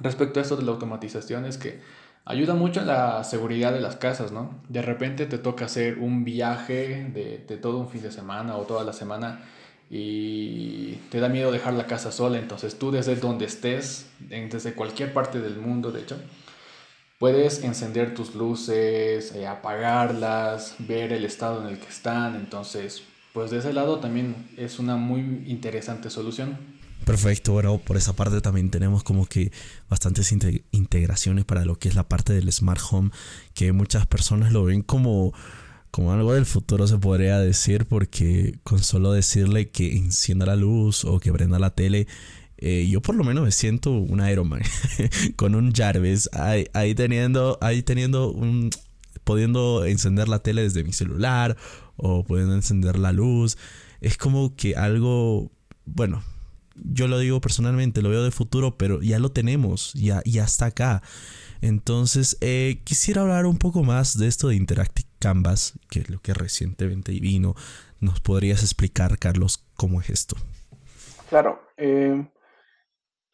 respecto 0.00 0.38
a 0.38 0.42
esto 0.42 0.56
de 0.56 0.62
la 0.64 0.72
automatización 0.72 1.44
es 1.44 1.58
que 1.58 1.80
ayuda 2.24 2.54
mucho 2.54 2.80
en 2.80 2.86
la 2.86 3.24
seguridad 3.24 3.72
de 3.72 3.80
las 3.80 3.96
casas, 3.96 4.32
¿no? 4.32 4.62
De 4.68 4.82
repente 4.82 5.26
te 5.26 5.38
toca 5.38 5.64
hacer 5.64 5.98
un 5.98 6.24
viaje 6.24 7.10
de, 7.12 7.44
de 7.46 7.56
todo 7.56 7.78
un 7.78 7.88
fin 7.88 8.02
de 8.02 8.12
semana 8.12 8.56
o 8.56 8.62
toda 8.62 8.84
la 8.84 8.92
semana 8.92 9.40
y 9.90 10.94
te 11.10 11.20
da 11.20 11.28
miedo 11.28 11.52
dejar 11.52 11.74
la 11.74 11.86
casa 11.86 12.10
sola, 12.10 12.38
entonces 12.38 12.78
tú 12.78 12.90
desde 12.90 13.16
donde 13.16 13.44
estés, 13.44 14.10
desde 14.28 14.74
cualquier 14.74 15.12
parte 15.12 15.40
del 15.40 15.56
mundo, 15.56 15.92
de 15.92 16.00
hecho, 16.00 16.16
puedes 17.18 17.62
encender 17.62 18.14
tus 18.14 18.34
luces, 18.34 19.32
eh, 19.34 19.46
apagarlas, 19.46 20.74
ver 20.78 21.12
el 21.12 21.24
estado 21.24 21.62
en 21.62 21.74
el 21.74 21.78
que 21.78 21.88
están, 21.88 22.36
entonces 22.36 23.02
pues 23.32 23.50
de 23.50 23.58
ese 23.58 23.72
lado 23.72 23.98
también 23.98 24.48
es 24.56 24.78
una 24.78 24.96
muy 24.96 25.42
interesante 25.46 26.08
solución. 26.08 26.56
Perfecto, 27.04 27.52
bueno, 27.52 27.78
por 27.78 27.96
esa 27.96 28.14
parte 28.14 28.40
también 28.40 28.70
tenemos 28.70 29.02
como 29.02 29.26
que 29.26 29.52
bastantes 29.90 30.32
integraciones 30.70 31.44
para 31.44 31.64
lo 31.64 31.76
que 31.76 31.88
es 31.88 31.96
la 31.96 32.08
parte 32.08 32.32
del 32.32 32.50
smart 32.50 32.80
home, 32.90 33.10
que 33.52 33.72
muchas 33.72 34.06
personas 34.06 34.52
lo 34.52 34.64
ven 34.64 34.82
como, 34.82 35.34
como 35.90 36.12
algo 36.12 36.32
del 36.32 36.46
futuro, 36.46 36.86
se 36.86 36.96
podría 36.96 37.38
decir, 37.40 37.86
porque 37.86 38.58
con 38.62 38.78
solo 38.78 39.12
decirle 39.12 39.68
que 39.68 39.96
encienda 39.96 40.46
la 40.46 40.56
luz 40.56 41.04
o 41.04 41.20
que 41.20 41.32
prenda 41.32 41.58
la 41.58 41.70
tele, 41.70 42.06
eh, 42.66 42.88
yo 42.88 43.02
por 43.02 43.14
lo 43.14 43.24
menos 43.24 43.44
me 43.44 43.50
siento 43.50 43.90
un 43.90 44.26
Iron 44.26 44.48
Man, 44.48 44.62
con 45.36 45.54
un 45.54 45.70
Jarvis, 45.70 46.30
ahí, 46.32 46.94
teniendo, 46.94 47.58
ahí 47.60 47.82
teniendo 47.82 48.32
un, 48.32 48.70
pudiendo 49.22 49.84
encender 49.84 50.30
la 50.30 50.38
tele 50.38 50.62
desde 50.62 50.82
mi 50.82 50.94
celular 50.94 51.58
o 51.96 52.24
pudiendo 52.24 52.54
encender 52.54 52.98
la 52.98 53.12
luz. 53.12 53.58
Es 54.00 54.16
como 54.16 54.56
que 54.56 54.76
algo, 54.76 55.52
bueno, 55.84 56.22
yo 56.74 57.06
lo 57.06 57.18
digo 57.18 57.38
personalmente, 57.42 58.00
lo 58.00 58.08
veo 58.08 58.24
de 58.24 58.30
futuro, 58.30 58.78
pero 58.78 59.02
ya 59.02 59.18
lo 59.18 59.30
tenemos, 59.30 59.92
ya, 59.92 60.22
ya 60.24 60.44
está 60.44 60.64
acá. 60.64 61.02
Entonces, 61.60 62.38
eh, 62.40 62.80
quisiera 62.84 63.20
hablar 63.20 63.44
un 63.44 63.58
poco 63.58 63.82
más 63.82 64.16
de 64.16 64.26
esto 64.26 64.48
de 64.48 64.56
Interactive 64.56 65.10
Canvas, 65.18 65.74
que 65.90 66.00
es 66.00 66.08
lo 66.08 66.18
que 66.22 66.32
recientemente 66.32 67.12
vino. 67.12 67.56
¿Nos 68.00 68.20
podrías 68.20 68.62
explicar, 68.62 69.18
Carlos, 69.18 69.66
cómo 69.74 70.00
es 70.00 70.08
esto? 70.08 70.36
Claro. 71.28 71.60
Eh, 71.76 72.24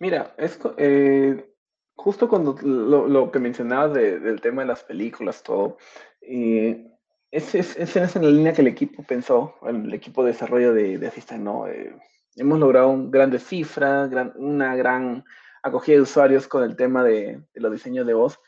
mira, 0.01 0.35
eh, 0.79 1.55
justo 1.95 2.29
cuando 2.29 2.57
lo, 2.63 3.31
que 3.31 3.39
mencionabas 3.39 3.95
del 3.95 4.41
tema 4.41 4.63
de 4.63 4.69
las 4.69 4.83
películas, 4.83 5.43
todo, 5.43 5.77
eh, 6.23 6.91
es, 7.31 8.17
en 8.17 8.23
la 8.25 8.31
línea 8.31 8.53
que 8.53 8.63
el 8.63 8.69
equipo 8.69 9.05
pensó, 9.05 9.55
el 9.63 9.95
equipo 9.95 10.25
de 10.25 10.33
desarrollo 10.33 10.75
de, 10.75 10.99
de 10.99 11.07
Assistant, 11.07 11.45
¿no? 11.45 11.69
Eh, 11.69 11.95
hemos 12.35 12.59
logrado 12.59 12.97
grandes 13.09 13.45
cifras, 13.45 14.11
una 14.35 14.75
gran 14.75 15.25
acogida 15.63 15.97
de 15.97 16.03
usuarios 16.03 16.49
con 16.49 16.65
el 16.65 16.75
tema 16.75 17.05
de, 17.05 17.43
de 17.55 17.61
los 17.61 17.71
diseños 17.71 18.07
de 18.07 18.15
voz. 18.15 18.41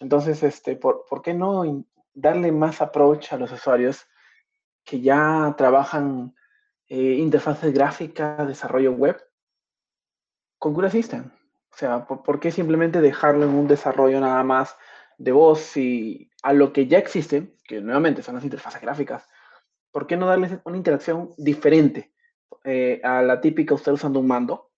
Entonces, 0.00 0.42
este, 0.42 0.74
¿por, 0.76 1.04
¿por, 1.08 1.22
qué 1.22 1.34
no 1.34 1.84
darle 2.14 2.50
más 2.50 2.80
approach 2.80 3.32
a 3.32 3.36
los 3.36 3.52
usuarios 3.52 4.06
que 4.84 5.00
ya 5.00 5.54
trabajan 5.56 6.34
eh, 6.88 7.14
interfaces 7.18 7.72
gráficas, 7.72 8.46
desarrollo 8.48 8.92
web 8.92 9.16
con 10.64 10.72
Google 10.72 10.88
Assistant? 10.88 11.30
O 11.74 11.76
sea, 11.76 12.06
¿por, 12.06 12.40
qué 12.40 12.50
simplemente 12.50 13.02
dejarlo 13.02 13.44
en 13.44 13.50
un 13.50 13.68
desarrollo 13.68 14.18
nada 14.18 14.42
más 14.44 14.78
de 15.18 15.30
voz 15.30 15.76
y 15.76 16.30
a 16.42 16.54
lo 16.54 16.72
que 16.72 16.86
ya 16.86 16.96
existe, 16.96 17.54
que 17.68 17.82
nuevamente 17.82 18.22
son 18.22 18.36
las 18.36 18.44
interfaces 18.44 18.80
gráficas, 18.80 19.28
¿por 19.90 20.06
qué 20.06 20.16
no 20.16 20.26
darles 20.26 20.52
una 20.64 20.78
interacción 20.78 21.34
diferente 21.36 22.14
eh, 22.64 22.98
a 23.04 23.20
la 23.20 23.42
típica 23.42 23.74
usted 23.74 23.92
usando 23.92 24.20
un 24.20 24.26
mando, 24.26 24.70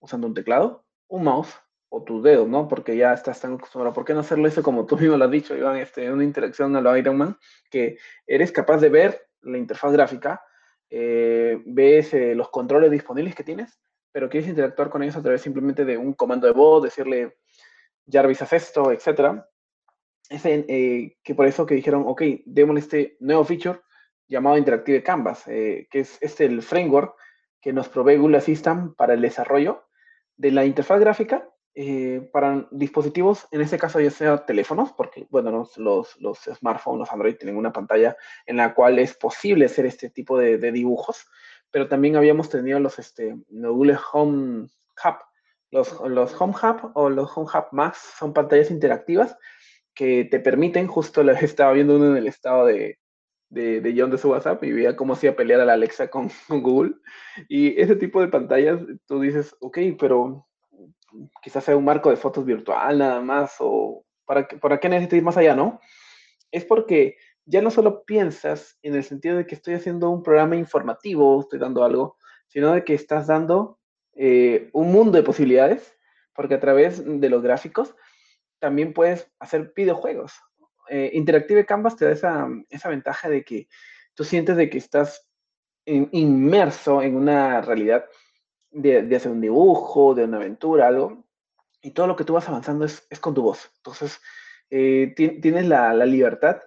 usando 0.00 0.26
un 0.26 0.32
teclado, 0.32 0.86
un 1.06 1.24
mouse 1.24 1.54
o 1.90 2.02
tus 2.02 2.22
dedos, 2.22 2.48
¿no? 2.48 2.66
Porque 2.66 2.96
ya 2.96 3.12
estás 3.12 3.38
tan 3.38 3.56
acostumbrado. 3.56 3.92
¿Por 3.92 4.06
qué 4.06 4.14
no 4.14 4.20
hacerlo 4.20 4.48
eso 4.48 4.62
como 4.62 4.86
tú 4.86 4.96
mismo 4.98 5.18
lo 5.18 5.26
has 5.26 5.30
dicho, 5.30 5.54
Iván, 5.54 5.76
este, 5.76 6.10
una 6.10 6.24
interacción 6.24 6.74
a 6.76 6.80
lo 6.80 6.96
Iron 6.96 7.18
Man, 7.18 7.36
que 7.70 7.98
eres 8.26 8.52
capaz 8.52 8.78
de 8.78 8.88
ver 8.88 9.28
la 9.42 9.58
interfaz 9.58 9.92
gráfica, 9.92 10.42
eh, 10.88 11.60
ves 11.66 12.14
eh, 12.14 12.34
los 12.34 12.48
controles 12.48 12.90
disponibles 12.90 13.34
que 13.34 13.44
tienes 13.44 13.78
pero 14.16 14.30
quieres 14.30 14.48
interactuar 14.48 14.88
con 14.88 15.02
ellos 15.02 15.14
a 15.16 15.20
través 15.20 15.42
simplemente 15.42 15.84
de 15.84 15.98
un 15.98 16.14
comando 16.14 16.46
de 16.46 16.54
voz, 16.54 16.82
decirle, 16.82 17.36
Jarvis, 18.10 18.40
haz 18.40 18.54
esto, 18.54 18.90
etc. 18.90 19.42
Es 20.30 20.40
eh, 20.46 21.18
que 21.22 21.34
por 21.34 21.46
eso 21.46 21.66
que 21.66 21.74
dijeron, 21.74 22.04
ok, 22.06 22.22
démosle 22.46 22.80
este 22.80 23.16
nuevo 23.20 23.44
feature 23.44 23.80
llamado 24.26 24.56
Interactive 24.56 25.02
Canvas, 25.02 25.46
eh, 25.48 25.86
que 25.90 26.00
es 26.00 26.16
este 26.22 26.46
el 26.46 26.62
framework 26.62 27.14
que 27.60 27.74
nos 27.74 27.90
provee 27.90 28.16
Google 28.16 28.38
Assistant 28.38 28.96
para 28.96 29.12
el 29.12 29.20
desarrollo 29.20 29.84
de 30.38 30.50
la 30.50 30.64
interfaz 30.64 30.98
gráfica 30.98 31.50
eh, 31.74 32.26
para 32.32 32.66
dispositivos, 32.70 33.46
en 33.50 33.60
este 33.60 33.76
caso 33.76 34.00
ya 34.00 34.10
sea 34.10 34.46
teléfonos, 34.46 34.94
porque 34.94 35.26
bueno, 35.28 35.68
los, 35.76 36.16
los, 36.20 36.38
smartphones, 36.38 37.00
los 37.00 37.12
Android 37.12 37.36
tienen 37.36 37.58
una 37.58 37.74
pantalla 37.74 38.16
en 38.46 38.56
la 38.56 38.72
cual 38.72 38.98
es 38.98 39.14
posible 39.14 39.66
hacer 39.66 39.84
este 39.84 40.08
tipo 40.08 40.38
de 40.38 40.72
dibujos, 40.72 41.26
pero 41.70 41.88
también 41.88 42.16
habíamos 42.16 42.48
tenido 42.48 42.78
los 42.80 42.98
este, 42.98 43.36
Google 43.48 43.98
Home 44.12 44.68
Hub, 45.04 45.16
Los, 45.70 46.00
los 46.08 46.40
Home 46.40 46.54
Hub 46.54 46.92
o 46.94 47.10
los 47.10 47.36
Home 47.36 47.48
Hub 47.52 47.66
Max 47.72 48.14
son 48.18 48.32
pantallas 48.32 48.70
interactivas 48.70 49.36
que 49.94 50.24
te 50.24 50.38
permiten, 50.38 50.86
justo 50.86 51.22
lo 51.22 51.32
estaba 51.32 51.72
viendo 51.72 51.96
uno 51.96 52.12
en 52.12 52.18
el 52.18 52.28
estado 52.28 52.66
de, 52.66 52.98
de, 53.48 53.80
de 53.80 53.94
John 53.96 54.10
de 54.10 54.18
su 54.18 54.30
WhatsApp 54.30 54.62
y 54.64 54.72
veía 54.72 54.94
cómo 54.96 55.14
hacía 55.14 55.34
pelear 55.34 55.60
a 55.60 55.64
la 55.64 55.72
Alexa 55.72 56.08
con, 56.08 56.28
con, 56.48 56.62
Google. 56.62 56.94
Y 57.48 57.80
ese 57.80 57.96
tipo 57.96 58.20
de 58.20 58.28
pantallas, 58.28 58.80
tú 59.06 59.20
dices, 59.20 59.56
ok, 59.60 59.78
pero 59.98 60.46
quizás 61.42 61.64
sea 61.64 61.76
un 61.76 61.84
marco 61.84 62.10
de 62.10 62.16
fotos 62.16 62.44
virtual 62.44 62.98
nada 62.98 63.20
más, 63.20 63.56
o 63.60 64.04
¿para, 64.24 64.46
¿para 64.46 64.78
qué 64.78 64.88
necesito 64.88 65.16
ir 65.16 65.22
más 65.22 65.36
allá, 65.36 65.54
no? 65.54 65.80
Es 66.50 66.64
porque 66.64 67.16
ya 67.46 67.62
no 67.62 67.70
solo 67.70 68.04
piensas 68.04 68.78
en 68.82 68.94
el 68.94 69.04
sentido 69.04 69.36
de 69.36 69.46
que 69.46 69.54
estoy 69.54 69.74
haciendo 69.74 70.10
un 70.10 70.22
programa 70.22 70.56
informativo, 70.56 71.40
estoy 71.40 71.58
dando 71.58 71.84
algo, 71.84 72.16
sino 72.48 72.72
de 72.72 72.84
que 72.84 72.94
estás 72.94 73.26
dando 73.28 73.78
eh, 74.14 74.68
un 74.72 74.92
mundo 74.92 75.16
de 75.16 75.24
posibilidades, 75.24 75.96
porque 76.34 76.54
a 76.54 76.60
través 76.60 77.02
de 77.04 77.28
los 77.30 77.42
gráficos 77.42 77.94
también 78.58 78.92
puedes 78.92 79.30
hacer 79.38 79.72
videojuegos. 79.74 80.34
Eh, 80.88 81.10
Interactive 81.14 81.64
Canvas 81.64 81.96
te 81.96 82.04
da 82.04 82.12
esa, 82.12 82.48
esa, 82.68 82.88
ventaja 82.88 83.28
de 83.28 83.44
que 83.44 83.68
tú 84.14 84.24
sientes 84.24 84.56
de 84.56 84.70
que 84.70 84.78
estás 84.78 85.28
in, 85.84 86.08
inmerso 86.12 87.02
en 87.02 87.16
una 87.16 87.60
realidad 87.60 88.06
de, 88.70 89.16
hacer 89.16 89.32
un 89.32 89.40
dibujo, 89.40 90.14
de 90.14 90.24
una 90.24 90.36
aventura, 90.38 90.88
algo, 90.88 91.24
y 91.80 91.92
todo 91.92 92.06
lo 92.06 92.16
que 92.16 92.24
tú 92.24 92.34
vas 92.34 92.48
avanzando 92.48 92.84
es, 92.84 93.06
con 93.20 93.34
tu 93.34 93.42
voz. 93.42 93.70
Entonces, 93.76 94.20
eh, 94.70 95.14
tienes 95.16 95.66
la, 95.66 95.92
libertad 96.04 96.60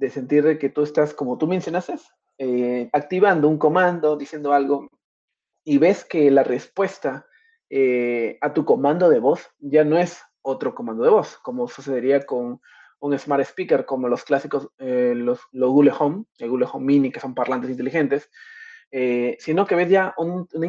de 0.00 0.08
sentir 0.10 0.58
que 0.58 0.70
tú 0.70 0.82
estás, 0.82 1.12
como 1.12 1.36
tú 1.36 1.46
mencionaste, 1.46 1.94
eh, 2.38 2.88
activando 2.92 3.48
un 3.48 3.58
comando, 3.58 4.16
diciendo 4.16 4.54
algo, 4.54 4.88
y 5.62 5.76
ves 5.76 6.06
que 6.06 6.30
la 6.30 6.42
respuesta 6.42 7.26
eh, 7.68 8.38
a 8.40 8.54
tu 8.54 8.64
comando 8.64 9.10
de 9.10 9.20
voz 9.20 9.50
ya 9.58 9.84
no 9.84 9.98
es 9.98 10.22
otro 10.40 10.74
comando 10.74 11.04
de 11.04 11.10
voz, 11.10 11.36
como 11.42 11.68
sucedería 11.68 12.24
con 12.24 12.62
un 13.00 13.18
smart 13.18 13.42
speaker 13.42 13.84
como 13.84 14.08
los 14.08 14.24
clásicos, 14.24 14.68
eh, 14.78 15.12
los, 15.14 15.40
los, 15.52 15.70
Google 15.70 15.92
Home, 15.98 16.24
el 16.38 16.48
Google 16.48 16.68
Home 16.72 16.86
Mini, 16.86 17.12
que 17.12 17.20
son 17.20 17.34
parlantes 17.34 17.70
inteligentes, 17.70 18.30
eh, 18.90 19.36
sino 19.38 19.66
que 19.66 19.74
ves 19.74 19.90
ya 19.90 20.14
una, 20.16 20.66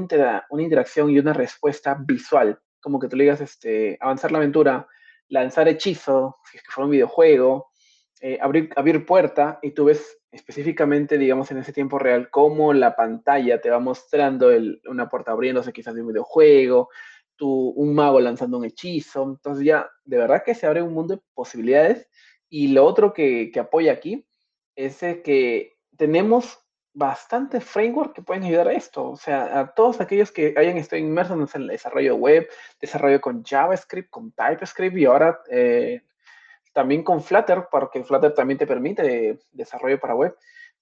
interacción 0.62 1.10
y 1.10 1.20
una 1.20 1.32
respuesta 1.32 1.98
visual, 1.98 2.60
como 2.82 3.00
que 3.00 3.08
tú 3.08 3.15
le 3.15 3.24
digas 3.24 3.39
este, 3.39 3.98
avanzar 4.02 4.34
la 4.34 4.39
aventura, 4.39 4.88
lanzar 5.30 5.70
hechizo, 5.70 6.38
si 6.50 6.58
es 6.58 6.63
que 6.63 6.72
fuera 6.72 6.86
un 6.86 6.91
videojuego, 6.91 7.71
eh, 8.22 8.38
abrir, 8.40 8.70
abrir 8.76 9.06
puerta, 9.06 9.60
y 9.62 9.72
tú 9.72 9.86
ves 9.86 10.20
específicamente, 10.32 11.18
digamos, 11.18 11.50
en 11.52 11.58
ese 11.58 11.74
tiempo 11.74 12.00
real, 12.00 12.30
cómo 12.30 12.72
la 12.72 12.96
pantalla 12.96 13.60
te 13.60 13.70
va 13.70 13.80
mostrando 13.80 14.50
una 14.86 15.10
puerta 15.10 15.32
abriéndose 15.32 15.74
quizás 15.74 15.96
de 15.96 16.02
un 16.02 16.10
videojuego, 16.10 16.90
tu, 17.36 17.70
un 17.70 17.96
mago 17.96 18.20
lanzando 18.20 18.60
un 18.60 18.66
hechizo. 18.66 19.24
Entonces 19.24 19.66
ya, 19.66 19.90
de 20.06 20.18
verdad 20.18 20.44
que 20.46 20.56
se 20.56 20.68
abre 20.68 20.84
un 20.84 20.94
mundo 20.94 21.16
de 21.16 21.22
posibilidades. 21.34 22.08
Y 22.48 22.68
lo 22.70 22.86
otro 22.86 23.12
que, 23.12 23.50
que 23.52 23.60
apoya 23.60 23.94
aquí 23.94 24.26
es 24.76 25.00
que 25.00 25.74
tenemos 25.98 26.60
bastante 26.94 27.62
framework 27.62 28.14
que 28.14 28.22
pueden 28.22 28.44
ayudar 28.44 28.68
a 28.68 28.74
esto. 28.74 29.10
O 29.10 29.18
sea, 29.18 29.60
a 29.60 29.74
todos 29.74 30.00
aquellos 30.00 30.32
que 30.32 30.54
hayan 30.58 30.78
estado 30.78 31.02
inmersos 31.02 31.56
en 31.56 31.64
el 31.64 31.68
desarrollo 31.70 32.16
web, 32.16 32.48
desarrollo 32.80 33.20
con 33.20 33.44
JavaScript, 33.44 34.10
con 34.10 34.32
TypeScript 34.32 34.98
y 34.98 35.06
ahora 35.06 35.40
eh, 35.50 36.02
también 36.74 37.04
con 37.04 37.22
Flutter, 37.22 37.68
porque 37.70 38.04
Flutter 38.04 38.34
también 38.34 38.58
te 38.58 38.68
permite 38.68 39.40
desarrollo 39.52 40.00
para 40.00 40.16
web. 40.16 40.36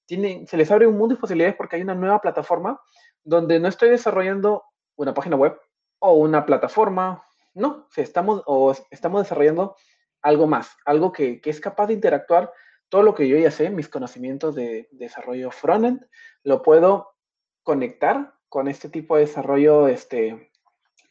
Se 0.08 0.58
les 0.58 0.72
abre 0.72 0.88
un 0.88 0.98
mundo 0.98 1.16
de 1.16 1.22
posibilidades 1.22 1.56
porque 1.56 1.76
hay 1.76 1.82
una 1.82 1.96
nueva 1.96 2.20
plataforma 2.20 2.82
donde 3.24 3.60
no 3.60 3.68
estoy 3.68 3.90
desarrollando 3.90 4.64
una 4.96 5.14
página 5.14 5.36
web 5.36 5.60
o 6.00 6.14
una 6.14 6.46
plataforma, 6.46 7.24
no, 7.54 7.88
estamos, 7.96 8.42
o 8.46 8.74
estamos 8.90 9.24
desarrollando 9.24 9.76
algo 10.22 10.48
más, 10.48 10.76
algo 10.86 11.12
que, 11.12 11.42
que, 11.42 11.50
es 11.50 11.60
capaz 11.62 11.88
de 11.88 11.94
interactuar 11.94 12.52
todo 12.90 13.04
lo 13.04 13.14
que 13.14 13.28
yo 13.28 13.38
ya 13.38 13.52
sé, 13.52 13.70
mis 13.70 13.88
conocimientos 13.88 14.56
de, 14.56 14.88
de 14.92 15.06
desarrollo 15.06 15.52
frontend, 15.52 16.06
lo 16.44 16.62
puedo 16.62 17.12
conectar 17.64 18.34
con 18.50 18.68
este 18.68 18.90
tipo 18.90 19.16
de 19.16 19.22
desarrollo 19.22 19.88
este, 19.88 20.52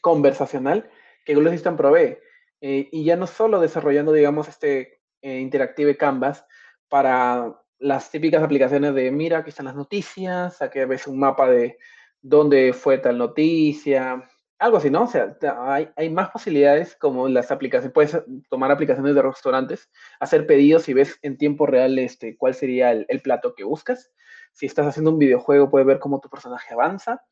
conversacional 0.01 0.91
que 1.25 1.35
Google 1.35 1.51
Assistant 1.51 1.77
provee. 1.77 2.19
Eh, 2.61 2.89
y 2.91 3.05
ya 3.05 3.17
no 3.17 3.27
solo 3.27 3.61
desarrollando, 3.61 4.13
digamos, 4.13 4.49
este 4.49 5.01
eh, 5.23 5.39
Interactive 5.39 5.97
Canvas 5.97 6.45
para 6.89 7.61
las 7.79 8.11
típicas 8.11 8.43
aplicaciones 8.43 8.95
de, 8.95 9.11
mira, 9.11 9.39
aquí 9.39 9.51
están 9.51 9.67
las 9.67 9.77
noticias, 9.77 10.61
aquí 10.63 10.81
ves 10.85 11.07
un 11.07 11.19
mapa 11.19 11.49
de 11.49 11.79
dónde 12.21 12.73
fue 12.73 12.99
tal 12.99 13.19
noticia, 13.19 14.29
algo 14.59 14.79
así, 14.79 14.91
¿no? 14.91 15.05
O 15.05 15.07
sea, 15.07 15.37
hay, 15.73 15.89
hay, 15.97 16.11
más 16.11 16.31
posibilidades 16.31 16.97
como 16.97 17.29
las 17.29 17.51
aplicaciones, 17.53 17.93
puedes 17.93 18.21
tomar 18.51 18.73
aplicaciones 18.73 19.15
de 19.15 19.23
restaurantes, 19.23 19.89
hacer 20.19 20.47
pedidos 20.47 20.89
y 20.89 20.95
ves 20.95 21.19
en 21.23 21.39
tiempo 21.39 21.67
real 21.67 21.99
este, 21.99 22.37
cuál 22.37 22.55
sería 22.55 22.91
el, 22.91 23.21
plato 23.23 23.55
que 23.55 23.65
buscas. 23.65 24.11
Si 24.53 24.67
estás 24.67 24.87
haciendo 24.87 25.13
un 25.13 25.19
videojuego, 25.19 25.71
puedes 25.71 25.87
ver 25.87 26.01
cómo 26.01 26.21
tu 26.21 26.29
personaje 26.29 26.75
avanza. 26.75 27.23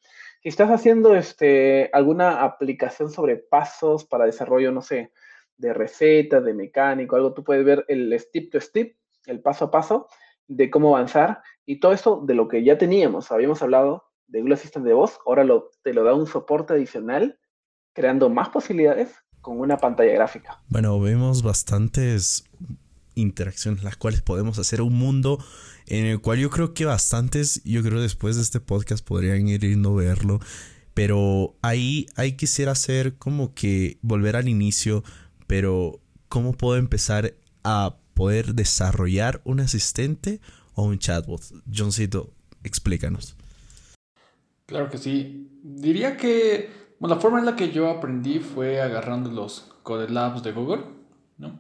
Si 0.47 0.51
estás 0.51 0.71
haciendo 0.71 1.17
este, 1.17 1.91
alguna 1.93 2.45
aplicación 2.45 3.11
sobre 3.11 3.37
pasos 3.37 4.05
para 4.05 4.27
desarrollo, 4.27 4.71
no 4.71 4.81
sé, 4.81 5.11
de 5.57 5.75
receta, 5.75 6.41
de 6.41 6.55
mecánico, 6.55 7.17
algo, 7.17 7.35
tú 7.35 7.43
puedes 7.43 7.65
ver 7.65 7.85
el 7.89 8.17
step 8.17 8.53
to 8.53 8.61
step, 8.61 8.95
el 9.25 9.41
paso 9.41 9.65
a 9.65 9.71
paso 9.73 10.07
de 10.47 10.71
cómo 10.71 10.97
avanzar 10.97 11.43
y 11.65 11.81
todo 11.81 11.93
esto 11.93 12.23
de 12.25 12.35
lo 12.35 12.47
que 12.47 12.63
ya 12.63 12.79
teníamos, 12.79 13.33
habíamos 13.33 13.61
hablado 13.61 14.05
de 14.29 14.39
Google 14.39 14.55
Assistant 14.55 14.87
de 14.87 14.93
voz, 14.93 15.19
ahora 15.27 15.45
te 15.83 15.93
lo 15.93 16.05
da 16.05 16.15
un 16.15 16.29
soporte 16.29 16.75
adicional, 16.75 17.41
creando 17.93 18.31
más 18.31 18.51
posibilidades 18.51 19.17
con 19.41 19.59
una 19.59 19.79
pantalla 19.79 20.13
gráfica. 20.13 20.63
Bueno, 20.69 21.01
vemos 21.01 21.43
bastantes 21.43 22.45
interacciones 23.17 23.83
las 23.83 23.97
cuales 23.97 24.23
podemos 24.23 24.59
hacer 24.61 24.81
un 24.81 24.95
mundo 24.95 25.45
en 25.87 26.07
el 26.07 26.21
cual 26.21 26.39
yo 26.39 26.51
creo 26.51 26.75
que 26.75 26.85
bastantes, 26.85 27.63
yo 27.65 27.83
creo 27.83 28.01
después 28.01 28.37
de 28.37 28.43
este 28.43 28.61
podcast 28.61 29.05
podrían 29.05 29.49
ir 29.49 29.63
yendo 29.63 29.91
a 29.91 30.03
verlo, 30.03 30.39
pero 30.95 31.57
ahí 31.63 32.07
hay 32.15 32.37
quisiera 32.37 32.73
hacer 32.73 33.17
como 33.17 33.55
que 33.55 33.99
volver 34.03 34.37
al 34.37 34.49
inicio, 34.49 35.03
pero 35.47 36.01
¿cómo 36.29 36.53
puedo 36.53 36.77
empezar 36.79 37.35
a 37.65 37.97
poder 38.15 38.55
desarrollar 38.55 39.41
un 39.45 39.61
asistente 39.61 40.41
o 40.75 40.85
un 40.85 40.99
chatbot? 40.99 41.43
Johncito, 41.73 42.33
explícanos. 42.63 43.37
Claro 44.67 44.91
que 44.91 44.99
sí. 44.99 45.49
Diría 45.63 46.17
que 46.17 46.71
la 47.01 47.17
forma 47.17 47.39
en 47.39 47.47
la 47.47 47.57
que 47.57 47.71
yo 47.71 47.89
aprendí 47.89 48.41
fue 48.41 48.81
agarrando 48.81 49.31
los 49.31 49.73
Code 49.83 50.09
Labs 50.09 50.43
de 50.43 50.53
Google, 50.53 50.83
¿no? 51.39 51.59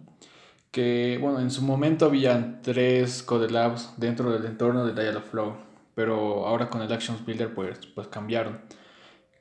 Que, 0.77 1.17
bueno, 1.19 1.41
en 1.41 1.51
su 1.51 1.63
momento 1.63 2.05
habían 2.05 2.61
tres 2.61 3.23
Code 3.23 3.49
Labs 3.49 3.95
dentro 3.97 4.31
del 4.31 4.45
entorno 4.45 4.85
de 4.85 4.93
Dialogflow, 4.93 5.55
pero 5.95 6.47
ahora 6.47 6.69
con 6.69 6.83
el 6.83 6.93
Actions 6.93 7.25
Builder 7.25 7.55
pues, 7.55 7.79
pues 7.95 8.09
cambiaron. 8.09 8.61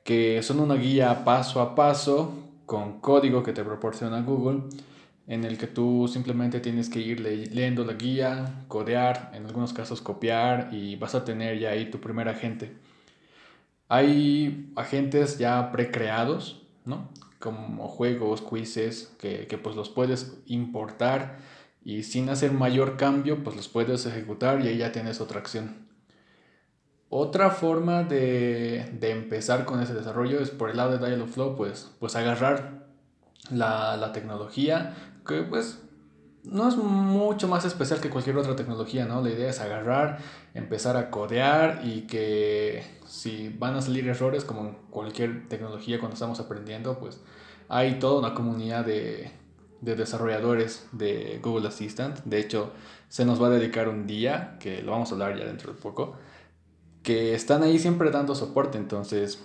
Que 0.02 0.42
son 0.42 0.60
una 0.60 0.76
guía 0.76 1.26
paso 1.26 1.60
a 1.60 1.74
paso 1.74 2.32
con 2.64 3.00
código 3.02 3.42
que 3.42 3.52
te 3.52 3.62
proporciona 3.62 4.22
Google, 4.22 4.62
en 5.26 5.44
el 5.44 5.58
que 5.58 5.66
tú 5.66 6.08
simplemente 6.10 6.60
tienes 6.60 6.88
que 6.88 7.00
ir 7.00 7.20
leyendo 7.20 7.84
la 7.84 7.92
guía, 7.92 8.64
codear, 8.66 9.30
en 9.34 9.44
algunos 9.44 9.74
casos 9.74 10.00
copiar 10.00 10.70
y 10.72 10.96
vas 10.96 11.14
a 11.14 11.26
tener 11.26 11.58
ya 11.58 11.72
ahí 11.72 11.90
tu 11.90 12.00
primer 12.00 12.30
agente. 12.30 12.72
Hay 13.90 14.72
agentes 14.74 15.36
ya 15.36 15.70
precreados, 15.70 16.62
¿no? 16.86 17.10
Como 17.46 17.86
juegos, 17.86 18.42
quizzes, 18.42 19.14
que, 19.20 19.46
que, 19.46 19.56
pues 19.56 19.76
los 19.76 19.88
puedes 19.88 20.42
importar 20.46 21.38
y 21.84 22.02
sin 22.02 22.28
hacer 22.28 22.50
mayor 22.50 22.96
cambio, 22.96 23.44
pues 23.44 23.54
los 23.54 23.68
puedes 23.68 24.04
ejecutar 24.04 24.60
y 24.60 24.66
ahí 24.66 24.78
ya 24.78 24.90
tienes 24.90 25.20
otra 25.20 25.38
acción. 25.38 25.86
Otra 27.08 27.50
forma 27.50 28.02
de, 28.02 28.90
de 28.98 29.12
empezar 29.12 29.64
con 29.64 29.80
ese 29.80 29.94
desarrollo 29.94 30.40
es 30.40 30.50
por 30.50 30.70
el 30.70 30.78
lado 30.78 30.98
de 30.98 31.06
Dialogflow, 31.06 31.54
pues, 31.54 31.92
pues 32.00 32.16
agarrar 32.16 32.88
la, 33.52 33.96
la 33.96 34.10
tecnología, 34.10 34.96
que 35.24 35.42
pues 35.42 35.85
no 36.46 36.68
es 36.68 36.76
mucho 36.76 37.48
más 37.48 37.64
especial 37.64 38.00
que 38.00 38.08
cualquier 38.08 38.36
otra 38.36 38.54
tecnología, 38.54 39.04
¿no? 39.06 39.20
La 39.20 39.30
idea 39.30 39.50
es 39.50 39.60
agarrar, 39.60 40.18
empezar 40.54 40.96
a 40.96 41.10
codear 41.10 41.80
y 41.84 42.02
que 42.02 42.84
si 43.06 43.48
van 43.48 43.74
a 43.74 43.82
salir 43.82 44.08
errores 44.08 44.44
como 44.44 44.60
en 44.60 44.76
cualquier 44.90 45.48
tecnología 45.48 45.98
cuando 45.98 46.14
estamos 46.14 46.38
aprendiendo, 46.38 46.98
pues 46.98 47.20
hay 47.68 47.98
toda 47.98 48.20
una 48.20 48.34
comunidad 48.34 48.84
de, 48.84 49.30
de 49.80 49.96
desarrolladores 49.96 50.86
de 50.92 51.40
Google 51.42 51.68
Assistant. 51.68 52.20
De 52.24 52.38
hecho, 52.38 52.72
se 53.08 53.24
nos 53.24 53.42
va 53.42 53.48
a 53.48 53.50
dedicar 53.50 53.88
un 53.88 54.06
día, 54.06 54.56
que 54.60 54.82
lo 54.82 54.92
vamos 54.92 55.10
a 55.10 55.14
hablar 55.14 55.36
ya 55.36 55.44
dentro 55.46 55.72
de 55.72 55.80
poco, 55.80 56.16
que 57.02 57.34
están 57.34 57.62
ahí 57.64 57.78
siempre 57.78 58.10
dando 58.10 58.34
soporte. 58.34 58.78
Entonces, 58.78 59.44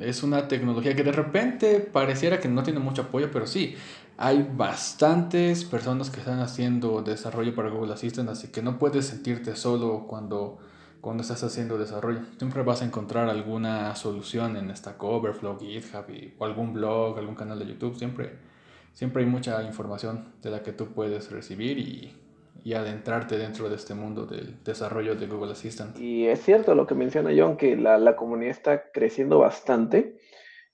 es 0.00 0.22
una 0.22 0.48
tecnología 0.48 0.94
que 0.94 1.02
de 1.02 1.12
repente 1.12 1.80
pareciera 1.80 2.38
que 2.38 2.48
no 2.48 2.62
tiene 2.62 2.80
mucho 2.80 3.02
apoyo, 3.02 3.30
pero 3.32 3.46
sí, 3.46 3.76
hay 4.16 4.48
bastantes 4.56 5.64
personas 5.64 6.10
que 6.10 6.20
están 6.20 6.38
haciendo 6.40 7.02
desarrollo 7.02 7.54
para 7.54 7.70
Google 7.70 7.94
Assistant, 7.94 8.28
así 8.28 8.48
que 8.48 8.62
no 8.62 8.78
puedes 8.78 9.06
sentirte 9.06 9.56
solo 9.56 10.06
cuando, 10.06 10.58
cuando 11.00 11.22
estás 11.22 11.42
haciendo 11.42 11.78
desarrollo. 11.78 12.20
Siempre 12.38 12.62
vas 12.62 12.82
a 12.82 12.84
encontrar 12.84 13.28
alguna 13.28 13.94
solución 13.96 14.56
en 14.56 14.74
Stack 14.74 15.02
Overflow, 15.02 15.58
GitHub 15.58 16.06
o 16.38 16.44
algún 16.44 16.72
blog, 16.72 17.18
algún 17.18 17.34
canal 17.34 17.58
de 17.58 17.66
YouTube. 17.66 17.96
Siempre, 17.96 18.38
siempre 18.92 19.24
hay 19.24 19.28
mucha 19.28 19.62
información 19.64 20.32
de 20.42 20.50
la 20.50 20.62
que 20.62 20.72
tú 20.72 20.86
puedes 20.88 21.30
recibir 21.32 21.78
y, 21.78 22.23
y 22.64 22.74
adentrarte 22.74 23.38
dentro 23.38 23.68
de 23.68 23.76
este 23.76 23.94
mundo 23.94 24.26
del 24.26 24.64
desarrollo 24.64 25.14
de 25.14 25.26
Google 25.26 25.52
Assistant. 25.52 25.98
Y 25.98 26.26
es 26.26 26.42
cierto 26.42 26.74
lo 26.74 26.86
que 26.86 26.94
menciona 26.94 27.30
John, 27.36 27.56
que 27.56 27.76
la, 27.76 27.98
la 27.98 28.16
comunidad 28.16 28.50
está 28.50 28.90
creciendo 28.90 29.38
bastante 29.38 30.18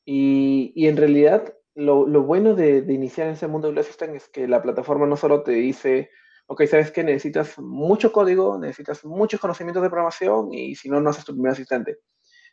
y, 0.04 0.72
y 0.74 0.86
en 0.86 0.96
realidad 0.96 1.52
lo, 1.74 2.06
lo 2.06 2.22
bueno 2.22 2.54
de, 2.54 2.82
de, 2.82 2.92
iniciar 2.92 3.26
en 3.26 3.34
ese 3.34 3.48
mundo 3.48 3.66
de 3.66 3.72
Google 3.72 3.82
Assistant 3.82 4.14
es 4.14 4.28
que 4.28 4.48
la 4.48 4.62
plataforma 4.62 5.06
no 5.06 5.16
solo 5.16 5.42
te 5.42 5.52
dice 5.52 6.10
ok, 6.50 6.64
sabes 6.66 6.90
que 6.90 7.04
necesitas 7.04 7.56
mucho 7.60 8.10
código, 8.10 8.58
necesitas 8.58 9.04
muchos 9.04 9.38
conocimientos 9.38 9.84
de 9.84 9.88
programación 9.88 10.52
y 10.52 10.74
si 10.74 10.88
no, 10.88 11.00
no 11.00 11.10
haces 11.10 11.24
tu 11.24 11.32
primer 11.32 11.52
asistente. 11.52 11.98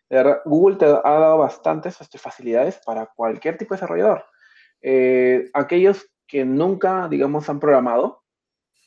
De 0.08 0.17
verdad, 0.17 0.41
Google 0.45 0.76
te 0.76 0.86
ha 0.86 1.02
dado 1.02 1.39
bastantes 1.39 2.00
este, 2.00 2.19
facilidades 2.19 2.80
para 2.86 3.08
cualquier 3.15 3.58
tipo 3.58 3.73
de 3.73 3.78
desarrollador. 3.78 4.23
Eh, 4.84 5.50
aquellos 5.52 6.08
que 6.28 6.45
nunca, 6.45 7.08
digamos, 7.08 7.50
han 7.50 7.60
programado, 7.60 8.23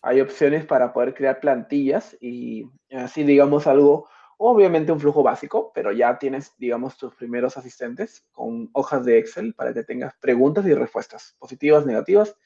hay 0.03 0.21
opciones 0.21 0.65
para 0.65 0.93
poder 0.93 1.15
crear 1.15 1.41
plantillas 1.41 2.17
y 2.21 2.71
así, 2.91 3.23
digamos, 3.25 3.67
algo, 3.67 4.09
obviamente 4.39 4.93
un 4.93 5.01
flujo 5.01 5.23
básico, 5.23 5.73
pero 5.75 5.93
ya 5.93 6.19
tienes, 6.19 6.55
digamos, 6.59 6.97
tus 6.97 7.15
primeros 7.15 7.57
asistentes 7.57 8.27
con 8.33 8.71
hojas 8.73 9.05
de 9.05 9.19
Excel 9.19 9.55
para 9.55 9.75
que 9.75 9.83
tengas 9.83 10.15
preguntas 10.21 10.65
y 10.67 10.75
respuestas, 10.75 11.37
positivas, 11.39 11.85
negativas, 11.85 12.37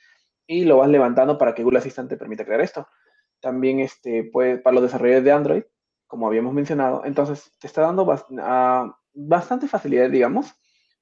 y 0.46 0.64
lo 0.64 0.78
vas 0.78 0.88
levantando 0.88 1.38
para 1.38 1.54
que 1.54 1.62
Google 1.62 1.78
Assistant 1.78 2.12
permita 2.16 2.44
crear 2.44 2.60
esto. 2.60 2.88
También 3.40 3.80
este, 3.80 4.24
pues, 4.32 4.60
para 4.60 4.74
los 4.74 4.82
desarrolladores 4.82 5.24
de 5.24 5.32
Android, 5.32 5.62
como 6.06 6.26
habíamos 6.26 6.52
mencionado, 6.52 7.02
entonces 7.04 7.52
te 7.58 7.66
está 7.66 7.82
dando 7.82 8.02
uh, 8.04 8.92
bastante 9.14 9.68
facilidad, 9.68 10.10
digamos, 10.10 10.54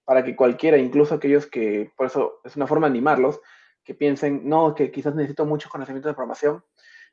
para 0.05 0.25
que 0.25 0.37
cualquiera, 0.37 0.77
incluso 0.79 1.15
aquellos 1.15 1.47
que, 1.47 1.91
por 1.97 2.07
eso 2.07 2.41
es 2.45 2.57
una 2.57 2.67
forma 2.67 2.87
de 2.87 2.93
animarlos, 2.93 3.41
que 3.85 3.95
piensen, 3.95 4.49
no, 4.49 4.75
que 4.75 4.91
quizás 4.91 5.15
necesito 5.15 5.45
muchos 5.45 5.71
conocimientos 5.71 6.11
de 6.11 6.15
programación. 6.15 6.65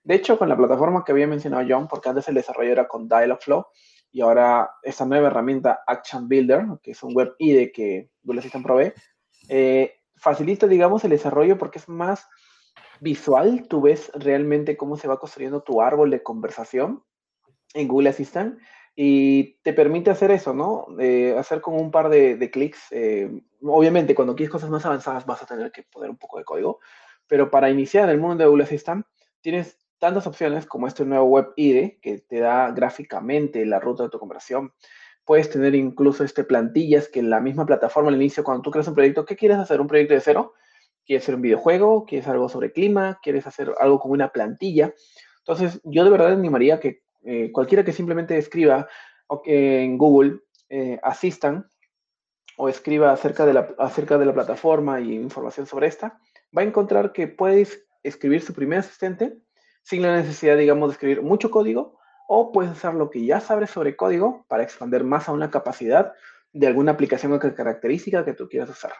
De 0.03 0.15
hecho, 0.15 0.37
con 0.37 0.49
la 0.49 0.57
plataforma 0.57 1.03
que 1.03 1.11
había 1.11 1.27
mencionado 1.27 1.65
John, 1.67 1.87
porque 1.87 2.09
antes 2.09 2.27
el 2.27 2.35
desarrollo 2.35 2.71
era 2.71 2.87
con 2.87 3.07
Dialogflow, 3.07 3.65
y 4.11 4.21
ahora 4.21 4.71
esta 4.81 5.05
nueva 5.05 5.27
herramienta 5.27 5.81
Action 5.85 6.27
Builder, 6.27 6.65
que 6.81 6.91
es 6.91 7.03
un 7.03 7.13
web 7.13 7.35
IDE 7.37 7.71
que 7.71 8.09
Google 8.23 8.39
Assistant 8.39 8.65
provee, 8.65 8.93
eh, 9.49 9.93
facilita, 10.15 10.67
digamos, 10.67 11.03
el 11.03 11.11
desarrollo 11.11 11.57
porque 11.57 11.79
es 11.79 11.87
más 11.87 12.27
visual. 12.99 13.67
Tú 13.67 13.81
ves 13.81 14.11
realmente 14.15 14.77
cómo 14.77 14.97
se 14.97 15.07
va 15.07 15.19
construyendo 15.19 15.61
tu 15.61 15.81
árbol 15.81 16.09
de 16.09 16.23
conversación 16.23 17.03
en 17.73 17.87
Google 17.87 18.09
Assistant 18.09 18.59
y 19.01 19.53
te 19.61 19.71
permite 19.71 20.11
hacer 20.11 20.29
eso, 20.29 20.53
¿no? 20.53 20.87
hacer 21.37 21.61
con 21.61 21.75
un 21.75 21.89
par 21.89 22.09
de, 22.09 22.51
clics. 22.51 22.87
Eh, 22.91 23.31
obviamente, 23.61 24.13
cuando 24.13 24.35
quieres 24.35 24.51
cosas 24.51 24.69
más 24.69 24.85
avanzadas 24.85 25.25
vas 25.25 25.41
a 25.41 25.45
tener 25.45 25.71
que 25.71 25.83
poner 25.83 26.09
un 26.09 26.17
poco 26.17 26.37
de 26.37 26.43
código, 26.43 26.81
pero 27.25 27.49
para 27.49 27.69
iniciar 27.69 28.03
en 28.03 28.09
el 28.09 28.17
mundo 28.19 28.43
de 28.43 28.49
Google 28.49 28.65
Assistant 28.65 29.05
tienes 29.39 29.77
tantas 29.99 30.27
opciones 30.27 30.65
como 30.65 30.85
este 30.85 31.05
nuevo 31.05 31.23
Web 31.27 31.53
IDE 31.55 31.97
que 32.01 32.17
te 32.17 32.41
da 32.41 32.71
gráficamente 32.71 33.65
la 33.65 33.79
ruta 33.79 34.03
de 34.03 34.09
tu 34.09 34.19
conversación 34.19 34.73
puedes 35.23 35.49
tener 35.49 35.75
incluso 35.75 36.25
este, 36.25 36.43
plantillas 36.43 37.07
que 37.07 37.19
en 37.19 37.29
la 37.29 37.39
misma 37.39 37.65
plataforma 37.65 38.09
al 38.09 38.15
inicio, 38.15 38.43
cuando 38.43 38.63
tú 38.63 38.71
creas 38.71 38.89
un 38.89 38.95
proyecto, 38.95 39.23
¿qué 39.23 39.37
quieres 39.37 39.59
hacer? 39.59 39.79
¿Un 39.79 39.87
proyecto 39.87 40.13
de 40.13 40.19
cero? 40.19 40.55
¿Quieres 41.05 41.23
hacer 41.23 41.35
un 41.35 41.41
videojuego? 41.41 42.03
¿Quieres 42.03 42.27
algo 42.27 42.49
sobre 42.49 42.73
clima? 42.73 43.17
¿Quieres 43.23 43.47
hacer 43.47 43.71
algo 43.79 43.97
con 43.97 44.11
una 44.11 44.33
plantilla? 44.33 44.93
Entonces, 45.37 45.79
yo 45.85 46.03
de 46.03 46.09
verdad 46.09 46.33
animaría 46.33 46.81
que 46.81 47.03
eh, 47.23 47.51
cualquiera 47.51 47.83
que 47.83 47.93
simplemente 47.93 48.37
escriba 48.37 48.87
en 49.45 49.97
Google 49.97 50.39
eh, 50.69 50.99
asistan 51.03 51.67
o 52.57 52.67
escriba 52.69 53.11
acerca 53.11 53.45
de, 53.45 53.53
la, 53.53 53.73
acerca 53.77 54.17
de 54.17 54.25
la 54.25 54.33
plataforma 54.33 54.99
y 54.99 55.13
información 55.15 55.65
sobre 55.65 55.87
esta, 55.87 56.19
va 56.55 56.61
a 56.61 56.65
encontrar 56.65 57.13
que 57.13 57.27
puedes 57.27 57.85
escribir 58.03 58.41
su 58.41 58.53
primer 58.53 58.79
asistente 58.79 59.37
sin 59.83 60.01
la 60.01 60.15
necesidad, 60.15 60.57
digamos, 60.57 60.89
de 60.89 60.93
escribir 60.93 61.21
mucho 61.21 61.51
código 61.51 61.99
o 62.27 62.51
puedes 62.51 62.71
usar 62.71 62.93
lo 62.93 63.09
que 63.09 63.25
ya 63.25 63.39
sabes 63.39 63.71
sobre 63.71 63.95
código 63.95 64.45
para 64.47 64.63
expandir 64.63 65.03
más 65.03 65.29
a 65.29 65.31
una 65.31 65.49
capacidad 65.49 66.13
de 66.53 66.67
alguna 66.67 66.91
aplicación 66.91 67.33
o 67.33 67.39
característica 67.39 68.25
que 68.25 68.33
tú 68.33 68.47
quieras 68.47 68.69
usar. 68.69 68.93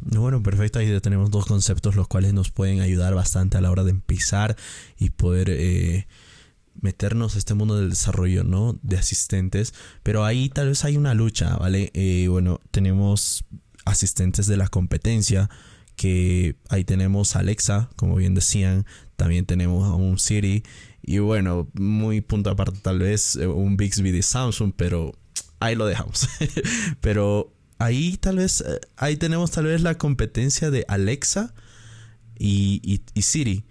Bueno, 0.00 0.42
perfecto. 0.42 0.78
Ahí 0.78 1.00
tenemos 1.00 1.30
dos 1.30 1.46
conceptos 1.46 1.94
los 1.96 2.08
cuales 2.08 2.32
nos 2.32 2.50
pueden 2.50 2.80
ayudar 2.80 3.14
bastante 3.14 3.58
a 3.58 3.60
la 3.60 3.70
hora 3.70 3.84
de 3.84 3.90
empezar 3.90 4.56
y 4.98 5.10
poder 5.10 5.50
eh, 5.50 6.06
meternos 6.80 7.34
a 7.34 7.38
este 7.38 7.54
mundo 7.54 7.76
del 7.76 7.90
desarrollo, 7.90 8.44
¿no? 8.44 8.78
De 8.82 8.96
asistentes. 8.96 9.74
Pero 10.02 10.24
ahí 10.24 10.48
tal 10.48 10.68
vez 10.68 10.84
hay 10.84 10.96
una 10.96 11.14
lucha, 11.14 11.56
¿vale? 11.56 11.90
Eh, 11.94 12.26
bueno, 12.28 12.60
tenemos 12.70 13.44
asistentes 13.84 14.46
de 14.46 14.56
la 14.56 14.68
competencia 14.68 15.48
que 15.96 16.56
ahí 16.68 16.84
tenemos 16.84 17.36
Alexa, 17.36 17.88
como 17.96 18.16
bien 18.16 18.34
decían, 18.34 18.84
también 19.16 19.46
tenemos 19.46 19.88
a 19.88 19.94
un 19.94 20.18
Siri 20.18 20.62
y 21.02 21.18
bueno, 21.18 21.68
muy 21.74 22.20
punto 22.20 22.50
aparte 22.50 22.78
tal 22.82 22.98
vez 22.98 23.36
eh, 23.36 23.46
un 23.46 23.76
Bixby 23.76 24.10
de 24.10 24.22
Samsung, 24.22 24.72
pero 24.76 25.12
ahí 25.60 25.74
lo 25.76 25.86
dejamos. 25.86 26.28
pero 27.00 27.52
ahí 27.78 28.16
tal 28.16 28.38
vez, 28.38 28.60
eh, 28.60 28.80
ahí 28.96 29.16
tenemos 29.16 29.52
tal 29.52 29.66
vez 29.66 29.82
la 29.82 29.96
competencia 29.96 30.70
de 30.70 30.84
Alexa 30.88 31.54
y, 32.38 33.02
Siri. 33.14 33.64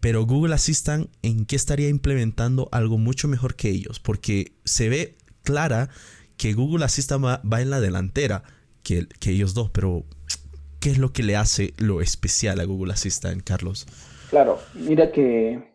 Pero 0.00 0.24
Google 0.24 0.54
Assistant, 0.54 1.10
¿en 1.22 1.44
qué 1.44 1.56
estaría 1.56 1.88
implementando 1.88 2.68
algo 2.72 2.98
mucho 2.98 3.28
mejor 3.28 3.54
que 3.54 3.68
ellos? 3.68 4.00
Porque 4.00 4.52
se 4.64 4.88
ve 4.88 5.16
clara 5.42 5.88
que 6.36 6.54
Google 6.54 6.84
Assistant 6.84 7.24
va, 7.24 7.60
en 7.60 7.70
la 7.70 7.80
delantera 7.80 8.42
que, 8.82 9.06
que 9.20 9.30
ellos 9.30 9.52
dos, 9.52 9.70
pero 9.70 10.04
¿qué 10.80 10.90
es 10.90 10.98
lo 10.98 11.12
que 11.12 11.22
le 11.22 11.36
hace 11.36 11.74
lo 11.76 12.00
especial 12.00 12.60
a 12.60 12.64
Google 12.64 12.94
Assistant, 12.94 13.42
Carlos? 13.42 13.86
Claro, 14.30 14.58
mira 14.74 15.12
que 15.12 15.70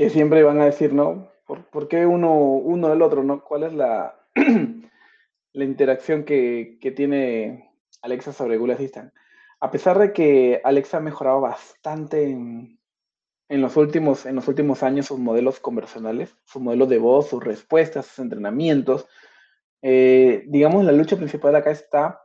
que 0.00 0.08
siempre 0.08 0.42
van 0.42 0.58
a 0.62 0.64
decir, 0.64 0.94
¿no? 0.94 1.30
¿Por, 1.46 1.86
qué 1.86 2.06
uno, 2.06 2.32
uno 2.32 2.88
del 2.88 3.02
otro, 3.02 3.22
¿no? 3.22 3.44
¿Cuál 3.44 3.64
es 3.64 3.74
la, 3.74 4.18
la 5.52 5.64
interacción 5.64 6.24
que, 6.24 6.78
que, 6.80 6.90
tiene 6.90 7.70
Alexa 8.00 8.32
sobre 8.32 8.56
Google 8.56 8.72
Assistant? 8.72 9.12
A 9.60 9.70
pesar 9.70 9.98
de 9.98 10.14
que 10.14 10.62
Alexa 10.64 10.96
ha 10.96 11.00
mejorado 11.00 11.42
bastante 11.42 12.30
en, 12.30 12.79
en, 13.50 13.60
los 13.60 13.76
últimos, 13.76 14.24
en 14.24 14.36
los 14.36 14.48
últimos 14.48 14.82
años 14.82 15.06
sus 15.06 15.18
modelos 15.18 15.60
conversacionales, 15.60 16.34
sus 16.44 16.62
modelos 16.62 16.88
de 16.88 16.98
voz, 16.98 17.28
sus 17.28 17.44
respuestas, 17.44 18.06
sus 18.06 18.20
entrenamientos, 18.20 19.06
eh, 19.82 20.44
digamos, 20.46 20.84
la 20.84 20.92
lucha 20.92 21.16
principal 21.16 21.54
acá 21.56 21.70
está, 21.70 22.22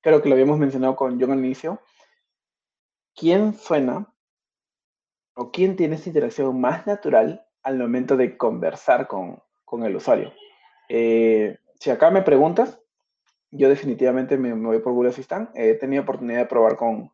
creo 0.00 0.22
que 0.22 0.28
lo 0.28 0.34
habíamos 0.34 0.58
mencionado 0.58 0.96
con 0.96 1.20
John 1.20 1.32
al 1.32 1.44
inicio, 1.44 1.82
¿quién 3.14 3.54
suena 3.54 4.14
o 5.34 5.50
quién 5.50 5.76
tiene 5.76 5.96
esta 5.96 6.08
interacción 6.08 6.60
más 6.60 6.86
natural 6.86 7.44
al 7.62 7.78
momento 7.78 8.16
de 8.16 8.36
conversar 8.36 9.06
con, 9.06 9.42
el 9.84 9.96
usuario. 9.96 10.32
Eh, 10.88 11.58
si 11.78 11.90
acá 11.90 12.10
me 12.10 12.22
preguntas, 12.22 12.80
yo 13.50 13.68
definitivamente 13.68 14.38
me, 14.38 14.52
voy 14.54 14.78
por 14.78 14.94
Google 14.94 15.10
Assistant. 15.10 15.50
He 15.54 15.74
tenido 15.74 16.02
oportunidad 16.02 16.40
de 16.40 16.46
probar 16.46 16.76
con, 16.76 17.12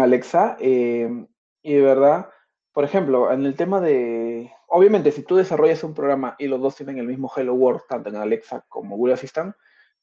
Alexa 0.00 0.56
eh, 0.60 1.26
y 1.62 1.74
de 1.74 1.80
verdad, 1.80 2.30
por 2.74 2.84
ejemplo, 2.84 3.32
en 3.32 3.46
el 3.46 3.54
tema 3.54 3.80
de, 3.80 4.52
obviamente, 4.66 5.12
si 5.12 5.22
tú 5.22 5.36
desarrollas 5.36 5.84
un 5.84 5.94
programa 5.94 6.34
y 6.40 6.48
los 6.48 6.60
dos 6.60 6.74
tienen 6.74 6.98
el 6.98 7.06
mismo 7.06 7.30
Hello 7.34 7.54
World, 7.54 7.82
tanto 7.88 8.08
en 8.08 8.16
Alexa 8.16 8.64
como 8.68 8.96
Google 8.96 9.14
Assistant, 9.14 9.54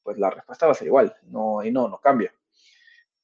pues 0.01 0.17
la 0.17 0.29
respuesta 0.29 0.67
va 0.67 0.71
a 0.71 0.75
ser 0.75 0.87
igual, 0.87 1.13
no, 1.23 1.61
y 1.63 1.69
no, 1.69 1.89
no 1.89 1.99
cambia. 1.99 2.33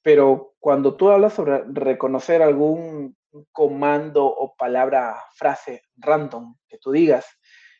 Pero 0.02 0.56
cuando 0.60 0.96
tú 0.96 1.10
hablas 1.10 1.34
sobre 1.34 1.64
reconocer 1.66 2.42
algún 2.42 3.16
comando 3.54 4.26
o 4.26 4.54
palabra, 4.56 5.16
frase 5.34 5.84
random 5.96 6.58
que 6.68 6.78
tú 6.78 6.92
digas. 6.92 7.26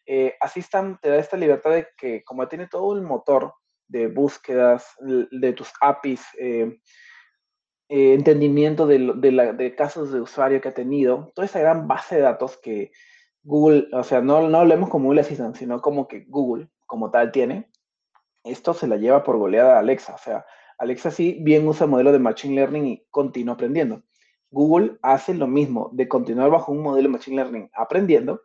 Eh, 0.06 0.36
Assistant 0.40 1.02
te 1.02 1.10
da 1.10 1.18
esta 1.18 1.36
libertad 1.36 1.72
de 1.72 1.88
que 1.98 2.24
como 2.24 2.48
tiene 2.48 2.68
todo 2.68 2.96
el 2.96 3.02
motor 3.02 3.54
de 3.88 4.08
búsquedas, 4.08 4.96
de 5.00 5.54
tus 5.54 5.72
APIs, 5.82 6.26
eh, 6.40 6.80
eh, 7.90 8.14
entendimiento 8.14 8.86
de, 8.88 9.76
casos 9.78 10.12
de 10.12 10.22
usuario 10.22 10.62
que 10.62 10.70
ha 10.70 10.74
tenido, 10.74 11.32
toda 11.36 11.46
esa 11.46 11.60
gran 11.60 11.88
base 11.88 12.16
de 12.16 12.22
datos 12.22 12.58
que 12.58 12.92
Google, 13.44 13.88
o 13.94 14.04
sea, 14.04 14.22
no, 14.22 14.50
no 14.50 14.60
hablemos 14.60 14.90
como 14.90 15.06
Google 15.06 15.22
Assistant, 15.22 15.56
sino 15.56 15.82
como 15.82 16.08
que 16.08 16.26
Google 16.28 16.70
como 16.86 17.12
tal 17.12 17.32
tiene, 17.32 17.70
esto 18.44 18.74
se 18.74 18.88
la 18.88 18.98
lleva 18.98 19.24
por 19.24 19.38
goleada 19.38 19.76
a 19.76 19.80
Alexa. 19.80 20.16
O 20.16 20.18
sea, 20.18 20.46
Alexa 20.78 21.12
sí 21.12 21.38
bien 21.42 21.68
usa 21.68 21.86
el 21.86 21.92
modelo 21.92 22.12
de 22.12 22.20
Machine 22.20 22.56
Learning 22.56 22.86
y 22.88 23.06
continúa 23.10 23.56
aprendiendo. 23.56 24.04
Google 24.50 24.98
hace 25.02 25.34
lo 25.34 25.48
mismo, 25.48 25.90
de 25.94 26.08
continuar 26.08 26.50
bajo 26.50 26.72
un 26.72 26.82
modelo 26.82 27.10
de 27.10 27.14
Machine 27.14 27.38
Learning 27.38 27.70
aprendiendo, 27.74 28.42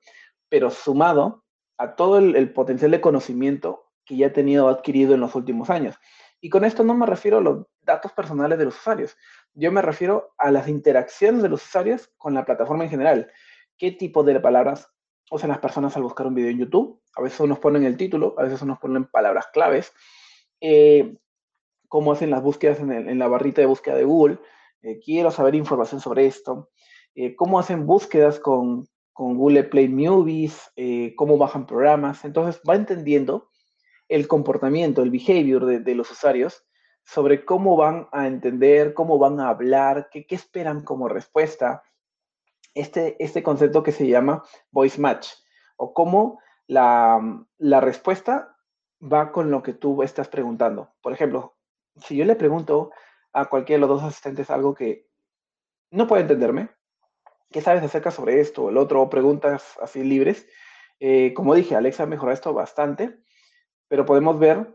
pero 0.48 0.70
sumado 0.70 1.44
a 1.78 1.94
todo 1.94 2.18
el, 2.18 2.52
potencial 2.52 2.90
de 2.90 3.00
conocimiento 3.00 3.86
que 4.04 4.16
ya 4.16 4.28
ha 4.28 4.32
tenido 4.32 4.68
adquirido 4.68 5.14
en 5.14 5.20
los 5.20 5.34
últimos 5.34 5.70
años. 5.70 5.96
Y 6.42 6.50
con 6.50 6.66
esto 6.66 6.84
no 6.84 6.92
me 6.92 7.06
refiero 7.06 7.38
a 7.38 7.40
los 7.40 7.66
datos 7.80 8.12
personales 8.12 8.58
de 8.58 8.66
los 8.66 8.76
usuarios, 8.76 9.16
yo 9.54 9.72
me 9.72 9.80
refiero 9.80 10.34
a 10.36 10.50
las 10.50 10.68
interacciones 10.68 11.42
de 11.42 11.48
los 11.48 11.64
usuarios 11.64 12.10
con 12.18 12.34
la 12.34 12.44
plataforma 12.44 12.84
en 12.84 12.90
general. 12.90 13.32
¿Qué 13.78 13.92
tipo 13.92 14.22
de 14.24 14.38
palabras 14.40 14.92
usan 15.32 15.48
las 15.48 15.58
personas 15.58 15.96
al 15.96 16.02
buscar 16.02 16.26
un 16.26 16.34
video 16.34 16.50
en 16.50 16.58
YouTube. 16.58 17.00
A 17.16 17.22
veces 17.22 17.40
nos 17.48 17.58
ponen 17.58 17.84
el 17.84 17.96
título, 17.96 18.34
a 18.38 18.44
veces 18.44 18.62
nos 18.64 18.78
ponen 18.78 19.06
palabras 19.06 19.46
claves. 19.52 19.92
Eh, 20.60 21.16
cómo 21.88 22.12
hacen 22.12 22.30
las 22.30 22.42
búsquedas 22.42 22.80
en, 22.80 23.18
la 23.18 23.28
barrita 23.28 23.60
de 23.60 23.66
búsqueda 23.66 23.96
de 23.96 24.04
Google. 24.04 24.38
Eh, 24.82 25.00
quiero 25.02 25.30
saber 25.30 25.54
información 25.54 26.00
sobre 26.00 26.26
esto. 26.26 26.70
Eh, 27.14 27.34
cómo 27.34 27.58
hacen 27.58 27.86
búsquedas 27.86 28.38
con, 28.38 28.86
Google 29.14 29.64
Play 29.64 29.88
Movies, 29.88 30.72
cómo 31.16 31.36
bajan 31.36 31.66
programas. 31.66 32.24
Entonces 32.24 32.60
va 32.68 32.74
entendiendo 32.74 33.50
el 34.12 34.28
comportamiento, 34.28 35.02
el 35.02 35.10
behavior 35.10 35.64
de, 35.64 35.94
los 35.94 36.10
usuarios 36.10 36.66
sobre 37.02 37.46
cómo 37.46 37.78
van 37.78 38.08
a 38.12 38.26
entender, 38.26 38.92
cómo 38.92 39.18
van 39.18 39.40
a 39.40 39.48
hablar, 39.48 40.10
qué, 40.10 40.26
esperan 40.28 40.84
como 40.84 41.08
respuesta, 41.08 41.82
este, 42.74 43.16
este 43.24 43.42
concepto 43.42 43.82
que 43.82 43.90
se 43.90 44.06
llama 44.06 44.44
voice 44.70 45.00
match, 45.00 45.28
o 45.76 45.94
cómo 45.94 46.40
la, 46.66 47.20
respuesta 47.58 48.54
va 49.00 49.32
con 49.32 49.50
lo 49.50 49.62
que 49.62 49.72
tú 49.72 50.02
estás 50.02 50.28
preguntando. 50.28 50.92
Por 51.00 51.14
ejemplo, 51.14 51.56
si 51.96 52.14
yo 52.14 52.26
le 52.26 52.36
pregunto 52.36 52.90
a 53.32 53.46
cualquiera 53.46 53.78
de 53.78 53.88
los 53.88 54.02
dos 54.02 54.10
asistentes 54.10 54.50
algo 54.50 54.74
que 54.74 55.08
no 55.90 56.06
puede 56.06 56.22
entenderme, 56.22 56.68
¿qué 57.50 57.62
sabes 57.62 57.82
acerca 57.82 58.10
sobre 58.10 58.40
esto 58.40 58.64
o 58.64 58.70
el 58.70 58.76
otro? 58.76 59.00
O 59.00 59.08
preguntas 59.08 59.78
así 59.80 60.04
libres. 60.04 60.46
Eh, 61.00 61.32
como 61.32 61.54
dije, 61.54 61.74
Alexa 61.74 62.04
mejorado 62.04 62.34
esto 62.34 62.52
bastante, 62.52 63.22
pero 63.92 64.06
podemos 64.06 64.38
ver 64.38 64.74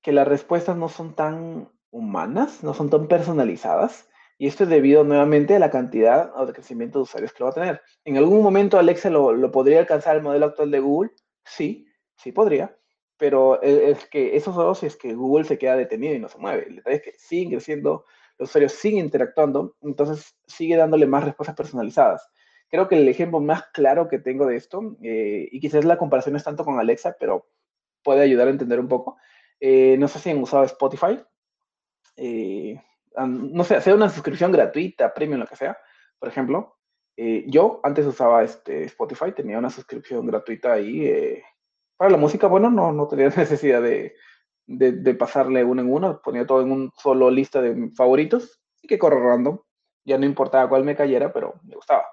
que 0.00 0.12
las 0.12 0.28
respuestas 0.28 0.76
no 0.76 0.88
son 0.88 1.16
tan 1.16 1.68
humanas, 1.90 2.62
no 2.62 2.72
son 2.72 2.88
tan 2.88 3.08
personalizadas, 3.08 4.08
y 4.38 4.46
esto 4.46 4.62
es 4.62 4.70
debido 4.70 5.02
nuevamente 5.02 5.56
a 5.56 5.58
la 5.58 5.72
cantidad 5.72 6.30
o 6.36 6.46
crecimiento 6.52 7.00
de 7.00 7.02
usuarios 7.02 7.32
que 7.32 7.40
lo 7.40 7.46
va 7.46 7.50
a 7.50 7.54
tener. 7.54 7.82
¿En 8.04 8.16
algún 8.16 8.40
momento 8.40 8.78
Alexa 8.78 9.10
lo, 9.10 9.50
podría 9.50 9.80
alcanzar 9.80 10.14
el 10.14 10.22
modelo 10.22 10.46
actual 10.46 10.70
de 10.70 10.78
Google? 10.78 11.10
Sí, 11.44 11.88
sí 12.16 12.30
podría, 12.30 12.78
pero 13.16 13.60
e, 13.60 13.90
es 13.90 14.08
que 14.08 14.36
eso 14.36 14.52
solo 14.52 14.76
si 14.76 14.86
es 14.86 14.94
que 14.94 15.12
Google 15.12 15.44
se 15.44 15.58
queda 15.58 15.74
detenido 15.74 16.14
y 16.14 16.20
no 16.20 16.28
se 16.28 16.38
mueve. 16.38 16.68
El 16.68 16.76
detalle 16.76 16.96
es 16.98 17.02
que 17.02 17.14
siguen 17.18 17.50
creciendo, 17.50 18.04
los 18.38 18.48
usuarios 18.48 18.74
siguen 18.74 19.06
interactuando, 19.06 19.74
entonces 19.82 20.36
sigue 20.46 20.76
dándole 20.76 21.06
más 21.06 21.24
respuestas 21.24 21.56
personalizadas. 21.56 22.30
Creo 22.68 22.86
que 22.86 22.94
el 22.94 23.08
ejemplo 23.08 23.40
más 23.40 23.64
claro 23.72 24.06
que 24.06 24.20
tengo 24.20 24.46
de 24.46 24.54
esto, 24.54 24.96
eh, 25.02 25.48
y 25.50 25.58
quizás 25.58 25.84
la 25.84 25.98
comparación 25.98 26.34
no 26.34 26.36
es 26.36 26.44
tanto 26.44 26.64
con 26.64 26.78
Alexa, 26.78 27.16
pero 27.18 27.48
puede 28.04 28.22
ayudar 28.22 28.46
a 28.46 28.52
entender 28.52 28.78
un 28.78 28.88
poco. 28.88 29.16
Eh, 29.58 29.96
no 29.98 30.06
sé 30.06 30.20
si 30.20 30.30
han 30.30 30.38
usado 30.38 30.62
Spotify. 30.64 31.20
Eh, 32.16 32.80
no 33.16 33.64
sé, 33.64 33.76
hacer 33.76 33.94
una 33.94 34.08
suscripción 34.08 34.52
gratuita, 34.52 35.12
premium, 35.14 35.40
lo 35.40 35.46
que 35.46 35.56
sea, 35.56 35.76
por 36.18 36.28
ejemplo. 36.28 36.76
Eh, 37.16 37.44
yo 37.46 37.80
antes 37.84 38.06
usaba 38.06 38.42
este 38.42 38.84
Spotify, 38.84 39.32
tenía 39.32 39.58
una 39.58 39.70
suscripción 39.70 40.26
gratuita 40.26 40.72
ahí. 40.72 41.06
Eh, 41.06 41.42
para 41.96 42.10
la 42.10 42.16
música, 42.16 42.46
bueno, 42.46 42.70
no, 42.70 42.92
no 42.92 43.06
tenía 43.06 43.28
necesidad 43.36 43.82
de, 43.82 44.14
de, 44.66 45.14
pasarle 45.14 45.62
uno 45.64 45.82
en 45.82 45.92
uno, 45.92 46.20
ponía 46.22 46.46
todo 46.46 46.62
en 46.62 46.72
un 46.72 46.92
solo 46.96 47.30
lista 47.30 47.62
de 47.62 47.90
favoritos 47.96 48.60
y 48.82 48.88
que 48.88 48.98
corre 48.98 49.20
random. 49.20 49.58
Ya 50.04 50.18
no 50.18 50.26
importaba 50.26 50.68
cuál 50.68 50.84
me 50.84 50.96
cayera, 50.96 51.32
pero 51.32 51.54
me 51.62 51.76
gustaba. 51.76 52.04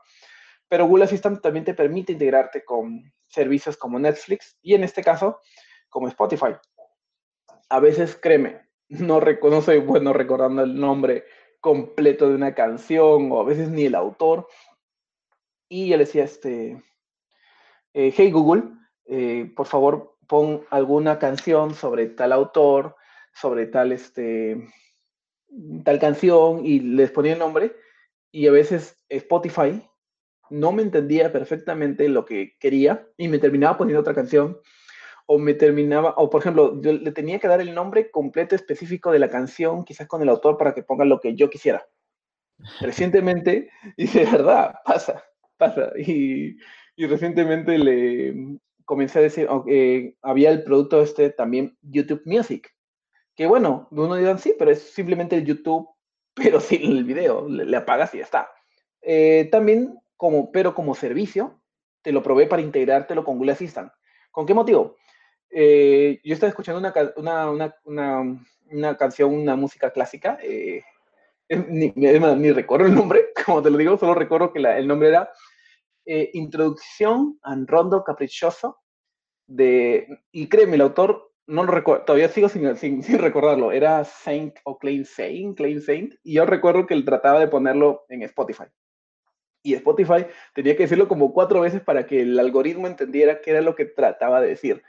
Pero 0.67 0.85
Google 0.85 1.05
Assistant 1.05 1.41
también 1.41 1.65
te 1.65 1.73
permite 1.73 2.13
integrarte 2.13 2.63
con 2.63 3.11
servicios 3.27 3.75
como 3.75 3.99
Netflix 3.99 4.57
y 4.61 4.75
en 4.75 4.83
este 4.83 5.03
caso 5.03 5.39
como 5.91 6.07
Spotify. 6.07 6.55
A 7.69 7.79
veces, 7.79 8.17
créeme, 8.19 8.61
no, 8.89 9.19
reconoce 9.19 9.77
bueno 9.77 10.13
recordando 10.13 10.63
el 10.63 10.79
nombre 10.79 11.25
completo 11.59 12.27
de 12.27 12.35
una 12.35 12.55
canción 12.55 13.31
o 13.31 13.39
a 13.39 13.43
veces 13.43 13.69
ni 13.69 13.85
el 13.85 13.93
autor. 13.93 14.47
Y 15.69 15.89
yo 15.89 15.97
le 15.97 16.05
decía, 16.05 16.23
este, 16.23 16.83
eh, 17.93 18.13
hey 18.15 18.31
Google, 18.31 18.63
eh, 19.05 19.51
por 19.55 19.67
favor 19.67 20.17
pon 20.27 20.65
alguna 20.71 21.19
canción 21.19 21.75
sobre 21.75 22.07
tal 22.07 22.31
autor, 22.31 22.95
sobre 23.33 23.67
tal, 23.67 23.91
este, 23.91 24.67
tal 25.83 25.99
canción 25.99 26.65
y 26.65 26.79
les 26.79 27.11
ponía 27.11 27.33
el 27.33 27.39
nombre. 27.39 27.75
Y 28.31 28.47
a 28.47 28.51
veces 28.51 28.97
Spotify 29.09 29.81
no 30.49 30.71
me 30.71 30.81
entendía 30.81 31.31
perfectamente 31.31 32.09
lo 32.09 32.25
que 32.25 32.57
quería 32.59 33.07
y 33.17 33.27
me 33.27 33.39
terminaba 33.39 33.77
poniendo 33.77 34.01
otra 34.01 34.13
canción 34.13 34.59
o 35.33 35.37
me 35.39 35.53
terminaba, 35.53 36.13
o 36.17 36.29
por 36.29 36.41
ejemplo, 36.41 36.81
yo 36.81 36.91
le 36.91 37.11
tenía 37.13 37.39
que 37.39 37.47
dar 37.47 37.61
el 37.61 37.73
nombre 37.73 38.11
completo 38.11 38.53
específico 38.53 39.13
de 39.13 39.19
la 39.19 39.29
canción, 39.29 39.85
quizás 39.85 40.05
con 40.05 40.21
el 40.21 40.27
autor, 40.27 40.57
para 40.57 40.73
que 40.73 40.83
ponga 40.83 41.05
lo 41.05 41.21
que 41.21 41.35
yo 41.35 41.49
quisiera. 41.49 41.87
Recientemente, 42.81 43.69
y 43.95 44.07
de 44.07 44.25
verdad, 44.25 44.75
pasa, 44.83 45.23
pasa. 45.55 45.93
Y, 45.97 46.57
y 46.97 47.05
recientemente 47.05 47.77
le 47.77 48.59
comencé 48.83 49.19
a 49.19 49.21
decir, 49.21 49.47
que 49.65 50.17
había 50.21 50.49
el 50.49 50.65
producto 50.65 51.01
este 51.01 51.29
también, 51.29 51.77
YouTube 51.81 52.23
Music, 52.25 52.69
que 53.33 53.47
bueno, 53.47 53.87
uno 53.91 54.15
dirá, 54.15 54.37
sí, 54.37 54.53
pero 54.59 54.71
es 54.71 54.81
simplemente 54.81 55.41
YouTube, 55.45 55.87
pero 56.33 56.59
sin 56.59 56.81
el 56.91 57.05
video, 57.05 57.47
le, 57.47 57.77
apagas 57.77 58.13
y 58.15 58.17
ya 58.17 58.25
está. 58.25 58.49
Eh, 59.01 59.47
también, 59.49 59.97
como, 60.17 60.51
pero 60.51 60.75
como 60.75 60.93
servicio, 60.93 61.63
te 62.01 62.11
lo 62.11 62.21
probé 62.21 62.47
para 62.47 62.61
integrártelo 62.61 63.23
con 63.23 63.37
Google 63.37 63.53
Assistant. 63.53 63.93
¿Con 64.29 64.45
qué 64.45 64.53
motivo? 64.53 64.97
Eh, 65.51 66.21
yo 66.23 66.33
estaba 66.33 66.49
escuchando 66.49 66.79
una, 66.79 66.93
una, 67.17 67.75
una, 67.83 68.45
una, 68.69 68.97
canción, 68.97 69.33
una 69.33 69.57
música 69.57 69.91
clásica, 69.91 70.37
eh, 70.41 70.81
ni, 71.49 71.91
ni, 71.93 72.51
recuerdo 72.51 72.87
el 72.87 72.95
nombre, 72.95 73.27
como 73.45 73.61
te 73.61 73.69
lo 73.69 73.77
digo, 73.77 73.97
solo 73.97 74.13
recuerdo 74.13 74.53
que 74.53 74.59
la, 74.59 74.77
el 74.77 74.87
nombre 74.87 75.09
era 75.09 75.29
eh, 76.05 76.29
Introducción 76.33 77.37
a 77.43 77.55
Rondo 77.67 78.03
Caprichoso, 78.03 78.79
de, 79.45 80.07
y 80.31 80.47
créeme, 80.47 80.75
el 80.75 80.81
autor, 80.81 81.33
no 81.47 81.65
lo 81.65 81.71
recuerdo, 81.73 82.05
todavía 82.05 82.29
sigo 82.29 82.47
sin, 82.47 82.73
sin, 82.77 83.03
sin, 83.03 83.19
recordarlo, 83.19 83.73
era 83.73 84.05
Saint 84.05 84.55
o 84.63 84.77
Klein 84.77 85.03
Saint, 85.03 85.57
Klein 85.57 85.81
Saint, 85.81 86.13
y 86.23 86.35
yo 86.35 86.45
recuerdo 86.45 86.87
que 86.87 86.93
él 86.93 87.03
trataba 87.03 87.41
de 87.41 87.49
ponerlo 87.49 88.05
en 88.07 88.23
Spotify. 88.23 88.63
Y 89.63 89.73
Spotify 89.75 90.25
tenía 90.55 90.75
que 90.75 90.83
decirlo 90.83 91.09
como 91.09 91.33
cuatro 91.33 91.61
veces 91.61 91.81
para 91.81 92.07
que 92.07 92.21
el 92.21 92.39
algoritmo 92.39 92.87
entendiera 92.87 93.41
qué 93.41 93.51
era 93.51 93.61
lo 93.61 93.75
que 93.75 93.85
trataba 93.85 94.41
de 94.41 94.47
decir 94.47 94.81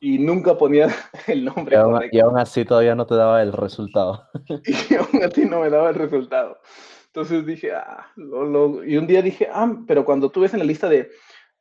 y 0.00 0.18
nunca 0.18 0.56
ponía 0.56 0.88
el 1.26 1.44
nombre. 1.44 1.76
Y 2.12 2.18
aún, 2.20 2.38
así 2.38 2.64
todavía 2.64 2.94
no 2.94 3.06
te 3.06 3.14
daba 3.14 3.42
el 3.42 3.52
resultado. 3.52 4.28
Y 4.90 4.94
aún 4.94 5.24
así 5.24 5.44
no 5.44 5.60
me 5.60 5.70
daba 5.70 5.90
el 5.90 5.94
resultado. 5.94 6.58
Entonces 7.06 7.46
dije, 7.46 7.72
ah, 7.72 8.12
y 8.16 8.96
un 8.96 9.06
día 9.06 9.22
dije, 9.22 9.48
ah, 9.50 9.74
pero 9.86 10.04
cuando 10.04 10.30
tú 10.30 10.40
ves 10.40 10.52
en 10.52 10.58
la 10.60 10.66
lista 10.66 10.88
de 10.88 11.10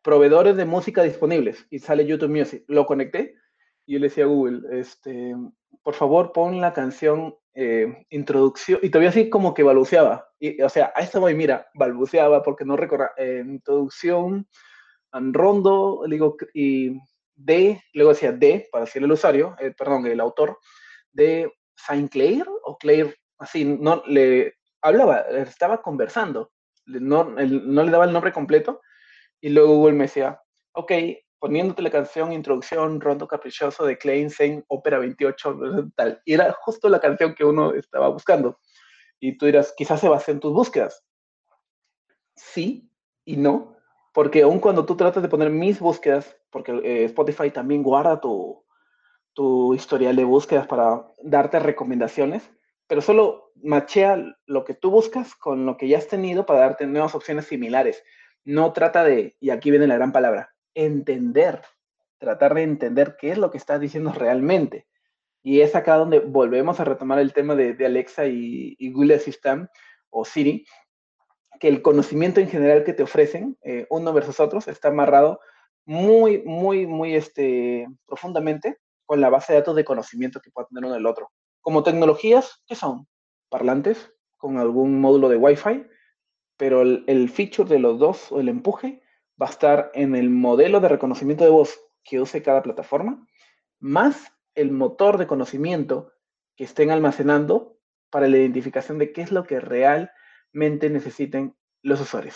proveedores 0.01 0.57
de 0.57 0.65
música 0.65 1.01
disponibles 1.01 1.65
y 1.69 1.79
sale 1.79 2.05
YouTube 2.05 2.29
Music, 2.29 2.63
lo 2.67 2.85
conecté 2.85 3.35
y 3.85 3.93
yo 3.93 3.99
le 3.99 4.07
decía 4.07 4.25
a 4.25 4.27
Google, 4.27 4.79
este, 4.79 5.33
por 5.81 5.93
favor 5.93 6.33
pon 6.33 6.59
la 6.59 6.73
canción 6.73 7.35
eh, 7.53 8.05
introducción, 8.09 8.79
y 8.83 8.89
todavía 8.89 9.11
así 9.11 9.29
como 9.29 9.53
que 9.53 9.63
balbuceaba, 9.63 10.27
y, 10.39 10.61
o 10.61 10.67
sea, 10.67 10.91
a 10.93 11.01
esta 11.01 11.19
voy, 11.19 11.35
mira, 11.35 11.67
balbuceaba 11.73 12.43
porque 12.43 12.65
no 12.65 12.75
recuerda, 12.75 13.11
eh, 13.17 13.41
introducción, 13.45 14.47
rondo, 15.13 16.03
digo, 16.09 16.35
y 16.53 16.99
de, 17.35 17.81
luego 17.93 18.13
decía 18.13 18.31
de, 18.31 18.67
para 18.71 18.85
decir 18.85 19.03
el 19.03 19.11
usuario, 19.11 19.55
eh, 19.59 19.71
perdón, 19.77 20.05
el 20.07 20.19
autor, 20.19 20.59
de 21.11 21.51
Saint 21.75 22.11
Clair 22.11 22.45
o 22.63 22.77
Claire, 22.77 23.15
así, 23.37 23.65
no, 23.65 24.03
le 24.07 24.55
hablaba, 24.81 25.19
estaba 25.19 25.81
conversando, 25.81 26.51
no, 26.85 27.23
no 27.25 27.83
le 27.83 27.91
daba 27.91 28.05
el 28.05 28.13
nombre 28.13 28.31
completo, 28.31 28.81
y 29.41 29.49
luego 29.49 29.75
Google 29.75 29.95
me 29.95 30.05
decía, 30.05 30.41
ok, 30.73 30.91
poniéndote 31.39 31.81
la 31.81 31.91
canción 31.91 32.31
Introducción 32.31 32.99
Rondo 32.99 33.27
Caprichoso 33.27 33.85
de 33.85 33.97
Klein 33.97 34.29
Saint 34.29 34.65
Ópera 34.67 34.99
28, 34.99 35.59
tal, 35.95 36.21
y 36.25 36.33
era 36.33 36.51
justo 36.53 36.89
la 36.89 36.99
canción 36.99 37.35
que 37.35 37.45
uno 37.45 37.73
estaba 37.73 38.09
buscando. 38.09 38.59
Y 39.19 39.37
tú 39.37 39.45
dirás, 39.45 39.73
quizás 39.77 40.01
se 40.01 40.09
basa 40.09 40.31
en 40.31 40.39
tus 40.39 40.53
búsquedas. 40.53 41.03
Sí 42.35 42.89
y 43.25 43.37
no, 43.37 43.74
porque 44.15 44.43
aun 44.43 44.59
cuando 44.59 44.85
tú 44.85 44.95
tratas 44.95 45.21
de 45.21 45.27
poner 45.27 45.49
mis 45.49 45.81
búsquedas, 45.81 46.37
porque 46.49 46.71
eh, 46.85 47.03
Spotify 47.03 47.51
también 47.51 47.83
guarda 47.83 48.21
tu, 48.21 48.63
tu 49.33 49.73
historial 49.73 50.15
de 50.15 50.23
búsquedas 50.23 50.67
para 50.67 51.05
darte 51.21 51.59
recomendaciones, 51.59 52.49
pero 52.87 53.01
solo 53.01 53.51
machea 53.61 54.37
lo 54.45 54.63
que 54.63 54.73
tú 54.73 54.89
buscas 54.89 55.35
con 55.35 55.65
lo 55.65 55.75
que 55.75 55.89
ya 55.89 55.97
has 55.97 56.07
tenido 56.07 56.45
para 56.45 56.61
darte 56.61 56.87
nuevas 56.87 57.13
opciones 57.13 57.47
similares. 57.47 58.05
No 58.45 58.71
trata 58.71 59.03
de, 59.03 59.35
y 59.41 59.49
aquí 59.49 59.69
viene 59.69 59.85
la 59.85 59.95
gran 59.95 60.13
palabra, 60.13 60.55
entender, 60.73 61.61
tratar 62.17 62.53
de 62.53 62.63
entender 62.63 63.17
qué 63.19 63.31
es 63.31 63.37
lo 63.37 63.51
que 63.51 63.57
estás 63.57 63.81
diciendo 63.81 64.13
realmente. 64.13 64.87
Y 65.43 65.59
es 65.59 65.75
acá 65.75 65.97
donde 65.97 66.19
volvemos 66.19 66.79
a 66.79 66.85
retomar 66.85 67.19
el 67.19 67.33
tema 67.33 67.53
de, 67.53 67.85
Alexa 67.85 68.27
y, 68.27 68.77
y, 68.79 68.93
Google 68.93 69.15
Assistant 69.15 69.69
o 70.09 70.23
Siri, 70.23 70.65
que 71.59 71.67
el 71.67 71.81
conocimiento 71.81 72.39
en 72.39 72.49
general 72.49 72.83
que 72.83 72.93
te 72.93 73.03
ofrecen, 73.03 73.57
eh, 73.61 73.85
uno 73.89 74.13
versus 74.13 74.39
otros, 74.39 74.67
está 74.67 74.89
amarrado 74.89 75.39
muy, 75.85 76.41
muy, 76.43 76.87
muy 76.87 77.15
este, 77.15 77.87
profundamente 78.05 78.77
con 79.05 79.21
la 79.21 79.29
base 79.29 79.53
de 79.53 79.59
datos 79.59 79.75
de 79.75 79.85
conocimiento 79.85 80.41
que 80.41 80.51
puede 80.51 80.67
tener 80.67 80.85
uno 80.85 80.93
del 80.93 81.05
otro. 81.05 81.31
Como 81.61 81.83
tecnologías, 81.83 82.63
¿qué 82.67 82.75
son? 82.75 83.07
Parlantes 83.49 84.11
con 84.37 84.57
algún 84.57 84.99
módulo 84.99 85.29
de 85.29 85.37
Wi-Fi, 85.37 85.85
pero 86.57 86.81
el, 86.81 87.29
feature 87.29 87.69
de 87.69 87.79
los 87.79 87.99
dos 87.99 88.31
o 88.31 88.39
el 88.39 88.49
empuje 88.49 89.01
va 89.41 89.47
a 89.47 89.49
estar 89.49 89.91
en 89.93 90.15
el 90.15 90.29
modelo 90.29 90.79
de 90.79 90.89
reconocimiento 90.89 91.43
de 91.43 91.49
voz 91.49 91.79
que 92.03 92.21
use 92.21 92.41
cada 92.41 92.61
plataforma, 92.61 93.25
más 93.79 94.31
el 94.53 94.71
motor 94.71 95.17
de 95.17 95.27
conocimiento 95.27 96.13
que 96.55 96.63
estén 96.63 96.91
almacenando 96.91 97.77
para 98.09 98.27
la 98.27 98.37
identificación 98.37 98.97
de 98.97 99.11
qué 99.11 99.21
es 99.21 99.31
lo 99.31 99.43
que 99.43 99.59
realmente 100.55 100.89
necesiten 100.89 101.53
los 101.83 101.99
usuarios. 102.01 102.35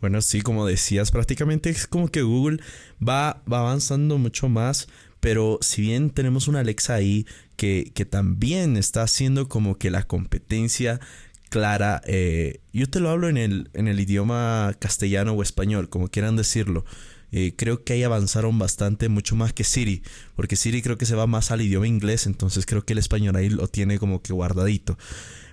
Bueno, 0.00 0.22
sí, 0.22 0.42
como 0.42 0.66
decías, 0.66 1.10
prácticamente 1.10 1.70
es 1.70 1.88
como 1.88 2.08
que 2.08 2.22
Google 2.22 2.60
va, 3.06 3.42
va 3.52 3.60
avanzando 3.60 4.16
mucho 4.16 4.48
más, 4.48 4.86
pero 5.18 5.58
si 5.60 5.82
bien 5.82 6.10
tenemos 6.10 6.46
una 6.46 6.60
Alexa 6.60 6.94
ahí 6.94 7.26
que, 7.56 7.90
que 7.94 8.04
también 8.04 8.76
está 8.76 9.02
haciendo 9.02 9.48
como 9.48 9.76
que 9.76 9.90
la 9.90 10.04
competencia 10.04 11.00
clara, 11.48 12.00
eh, 12.04 12.60
yo 12.72 12.88
te 12.88 13.00
lo 13.00 13.10
hablo 13.10 13.28
en 13.28 13.38
el, 13.38 13.70
en 13.72 13.88
el 13.88 13.98
idioma 13.98 14.76
castellano 14.78 15.32
o 15.32 15.42
español, 15.42 15.88
como 15.88 16.08
quieran 16.08 16.36
decirlo. 16.36 16.84
Eh, 17.32 17.54
creo 17.56 17.82
que 17.82 17.94
ahí 17.94 18.04
avanzaron 18.04 18.58
bastante, 18.58 19.08
mucho 19.08 19.34
más 19.34 19.52
que 19.52 19.64
Siri, 19.64 20.02
porque 20.36 20.54
Siri 20.56 20.80
creo 20.80 20.96
que 20.96 21.06
se 21.06 21.16
va 21.16 21.26
más 21.26 21.50
al 21.50 21.60
idioma 21.60 21.88
inglés, 21.88 22.26
entonces 22.26 22.66
creo 22.66 22.84
que 22.84 22.92
el 22.92 23.00
español 23.00 23.34
ahí 23.34 23.50
lo 23.50 23.66
tiene 23.66 23.98
como 23.98 24.22
que 24.22 24.32
guardadito. 24.32 24.96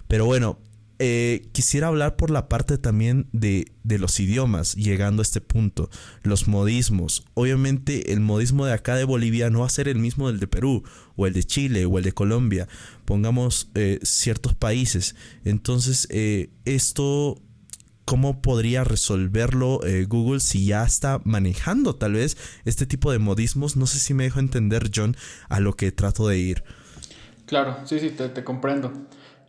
Pero 0.07 0.25
bueno, 0.25 0.59
eh, 0.97 1.49
quisiera 1.51 1.87
hablar 1.87 2.15
por 2.15 2.29
la 2.29 2.47
parte 2.47 2.77
también 2.77 3.27
de, 3.33 3.71
de, 3.83 3.99
los 3.99 4.17
idiomas, 4.19 4.75
llegando 4.75 5.21
a 5.21 5.23
este 5.23 5.41
punto, 5.41 5.89
los 6.23 6.47
modismos. 6.47 7.25
Obviamente 7.33 8.13
el 8.13 8.21
modismo 8.21 8.65
de 8.65 8.71
acá 8.71 8.95
de 8.95 9.03
Bolivia 9.03 9.49
no 9.49 9.59
va 9.59 9.65
a 9.65 9.69
ser 9.69 9.89
el 9.89 9.97
mismo 9.97 10.27
del 10.27 10.39
de 10.39 10.47
Perú, 10.47 10.83
o 11.17 11.27
el 11.27 11.33
de 11.33 11.43
Chile, 11.43 11.85
o 11.85 11.97
el 11.97 12.05
de 12.05 12.13
Colombia, 12.13 12.69
pongamos 13.03 13.69
eh, 13.75 13.99
ciertos 14.03 14.53
países. 14.55 15.15
Entonces, 15.43 16.07
eh, 16.11 16.49
esto, 16.63 17.41
¿cómo 18.05 18.41
podría 18.41 18.85
resolverlo 18.85 19.81
Google 20.07 20.39
si 20.39 20.65
ya 20.65 20.85
está 20.85 21.19
manejando 21.25 21.95
tal 21.95 22.13
vez 22.13 22.37
este 22.63 22.85
tipo 22.85 23.11
de 23.11 23.19
modismos? 23.19 23.75
No 23.75 23.85
sé 23.85 23.99
si 23.99 24.13
me 24.13 24.23
dejo 24.23 24.39
entender, 24.39 24.91
John, 24.95 25.17
a 25.49 25.59
lo 25.59 25.73
que 25.73 25.91
trato 25.91 26.27
de 26.27 26.37
ir. 26.37 26.63
Claro, 27.47 27.79
sí, 27.85 27.99
sí, 27.99 28.11
te, 28.11 28.29
te 28.29 28.43
comprendo. 28.45 28.93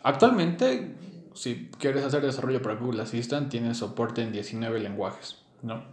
Actualmente 0.03 0.95
si 1.37 1.69
quieres 1.79 2.03
hacer 2.03 2.23
desarrollo 2.23 2.63
para 2.63 2.77
Google 2.77 3.03
Assistant, 3.03 3.51
tiene 3.51 3.75
soporte 3.75 4.23
en 4.23 4.33
19 4.33 4.81
lenguajes, 4.81 5.37
¿no? 5.63 5.85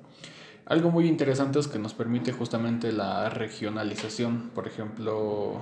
Algo 0.65 0.89
muy 0.89 1.07
interesante 1.07 1.59
es 1.59 1.67
que 1.67 1.77
nos 1.77 1.93
permite 1.93 2.31
justamente 2.31 2.93
la 2.93 3.29
regionalización. 3.29 4.51
Por 4.55 4.65
ejemplo, 4.65 5.61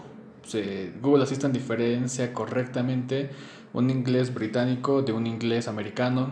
Google 1.01 1.23
Assistant 1.23 1.53
diferencia 1.53 2.31
correctamente 2.33 3.31
un 3.73 3.89
inglés 3.89 4.33
británico 4.33 5.01
de 5.01 5.13
un 5.13 5.25
inglés 5.25 5.67
americano, 5.67 6.29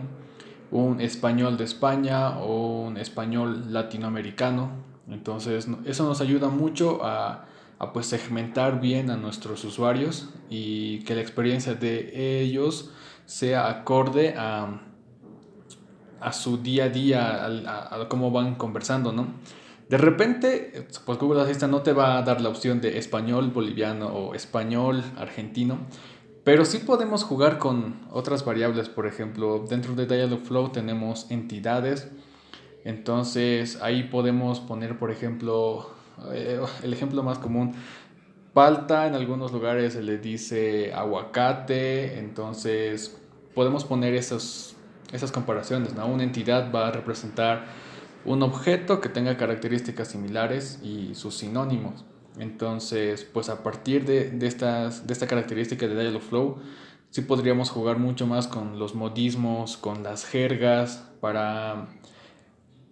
un 0.70 1.00
español 1.00 1.56
de 1.56 1.64
España 1.64 2.38
o 2.38 2.82
un 2.86 2.96
español 2.96 3.72
latinoamericano. 3.72 4.70
Entonces, 5.08 5.66
eso 5.84 6.04
nos 6.04 6.20
ayuda 6.20 6.48
mucho 6.48 7.04
a, 7.04 7.46
a 7.80 7.92
pues 7.92 8.06
segmentar 8.06 8.80
bien 8.80 9.10
a 9.10 9.16
nuestros 9.16 9.64
usuarios 9.64 10.30
y 10.48 11.00
que 11.00 11.16
la 11.16 11.22
experiencia 11.22 11.74
de 11.74 12.40
ellos 12.40 12.92
sea 13.30 13.70
acorde 13.70 14.34
a, 14.36 14.80
a 16.20 16.32
su 16.32 16.56
día 16.58 16.86
a 16.86 16.88
día, 16.88 17.46
a, 17.46 18.08
cómo 18.08 18.32
van 18.32 18.56
conversando, 18.56 19.12
¿no? 19.12 19.28
De 19.88 19.98
repente, 19.98 20.88
pues 21.04 21.16
Google 21.18 21.42
Assistant 21.42 21.70
no 21.70 21.82
te 21.82 21.92
va 21.92 22.18
a 22.18 22.22
dar 22.22 22.40
la 22.40 22.48
opción 22.48 22.80
de 22.80 22.98
español 22.98 23.50
boliviano 23.50 24.08
o 24.08 24.34
español 24.34 25.04
argentino, 25.16 25.78
pero 26.42 26.64
sí 26.64 26.78
podemos 26.78 27.22
jugar 27.22 27.58
con 27.58 28.00
otras 28.10 28.44
variables. 28.44 28.88
Por 28.88 29.06
ejemplo, 29.06 29.64
dentro 29.68 29.94
de 29.94 30.06
Dialogflow 30.06 30.70
tenemos 30.70 31.30
entidades. 31.30 32.10
Entonces 32.84 33.80
ahí 33.80 34.04
podemos 34.04 34.58
poner, 34.58 34.98
por 34.98 35.12
ejemplo, 35.12 35.90
eh, 36.32 36.60
el 36.82 36.92
ejemplo 36.92 37.22
más 37.22 37.38
común, 37.38 37.74
palta, 38.54 39.06
en 39.06 39.14
algunos 39.14 39.52
lugares 39.52 39.92
se 39.92 40.02
le 40.02 40.18
dice 40.18 40.92
aguacate, 40.92 42.18
entonces 42.18 43.19
podemos 43.60 43.84
poner 43.84 44.14
esas 44.14 44.74
comparaciones. 45.34 45.92
Una 45.92 46.22
entidad 46.22 46.72
va 46.72 46.88
a 46.88 46.92
representar 46.92 47.66
un 48.24 48.42
objeto 48.42 49.02
que 49.02 49.10
tenga 49.10 49.36
características 49.36 50.08
similares 50.08 50.78
y 50.82 51.14
sus 51.14 51.34
sinónimos. 51.34 52.06
Entonces, 52.38 53.28
pues 53.30 53.50
a 53.50 53.62
partir 53.62 54.06
de, 54.06 54.30
de, 54.30 54.46
estas, 54.46 55.06
de 55.06 55.12
esta 55.12 55.26
característica 55.26 55.86
de 55.86 55.94
Dialogflow, 55.94 56.56
sí 57.10 57.20
podríamos 57.20 57.68
jugar 57.68 57.98
mucho 57.98 58.26
más 58.26 58.48
con 58.48 58.78
los 58.78 58.94
modismos, 58.94 59.76
con 59.76 60.02
las 60.04 60.24
jergas, 60.24 61.04
para 61.20 61.86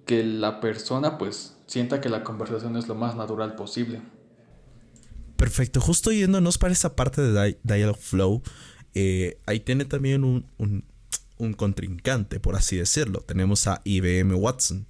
que 0.04 0.22
la 0.22 0.60
persona 0.60 1.16
pues 1.16 1.56
sienta 1.66 2.02
que 2.02 2.10
la 2.10 2.24
conversación 2.24 2.76
es 2.76 2.88
lo 2.88 2.94
más 2.94 3.16
natural 3.16 3.54
posible. 3.54 4.02
Perfecto, 5.38 5.80
justo 5.80 6.12
yéndonos 6.12 6.58
para 6.58 6.74
esa 6.74 6.94
parte 6.94 7.22
de 7.22 7.58
Dialogflow, 7.62 8.42
eh, 8.94 9.38
ahí 9.46 9.60
tiene 9.60 9.84
también 9.84 10.24
un, 10.24 10.44
un, 10.58 11.52
contrincante, 11.54 12.40
por 12.40 12.56
así 12.56 12.76
decirlo. 12.76 13.20
Tenemos 13.20 13.66
a 13.66 13.80
IBM 13.84 14.34
Watson. 14.34 14.86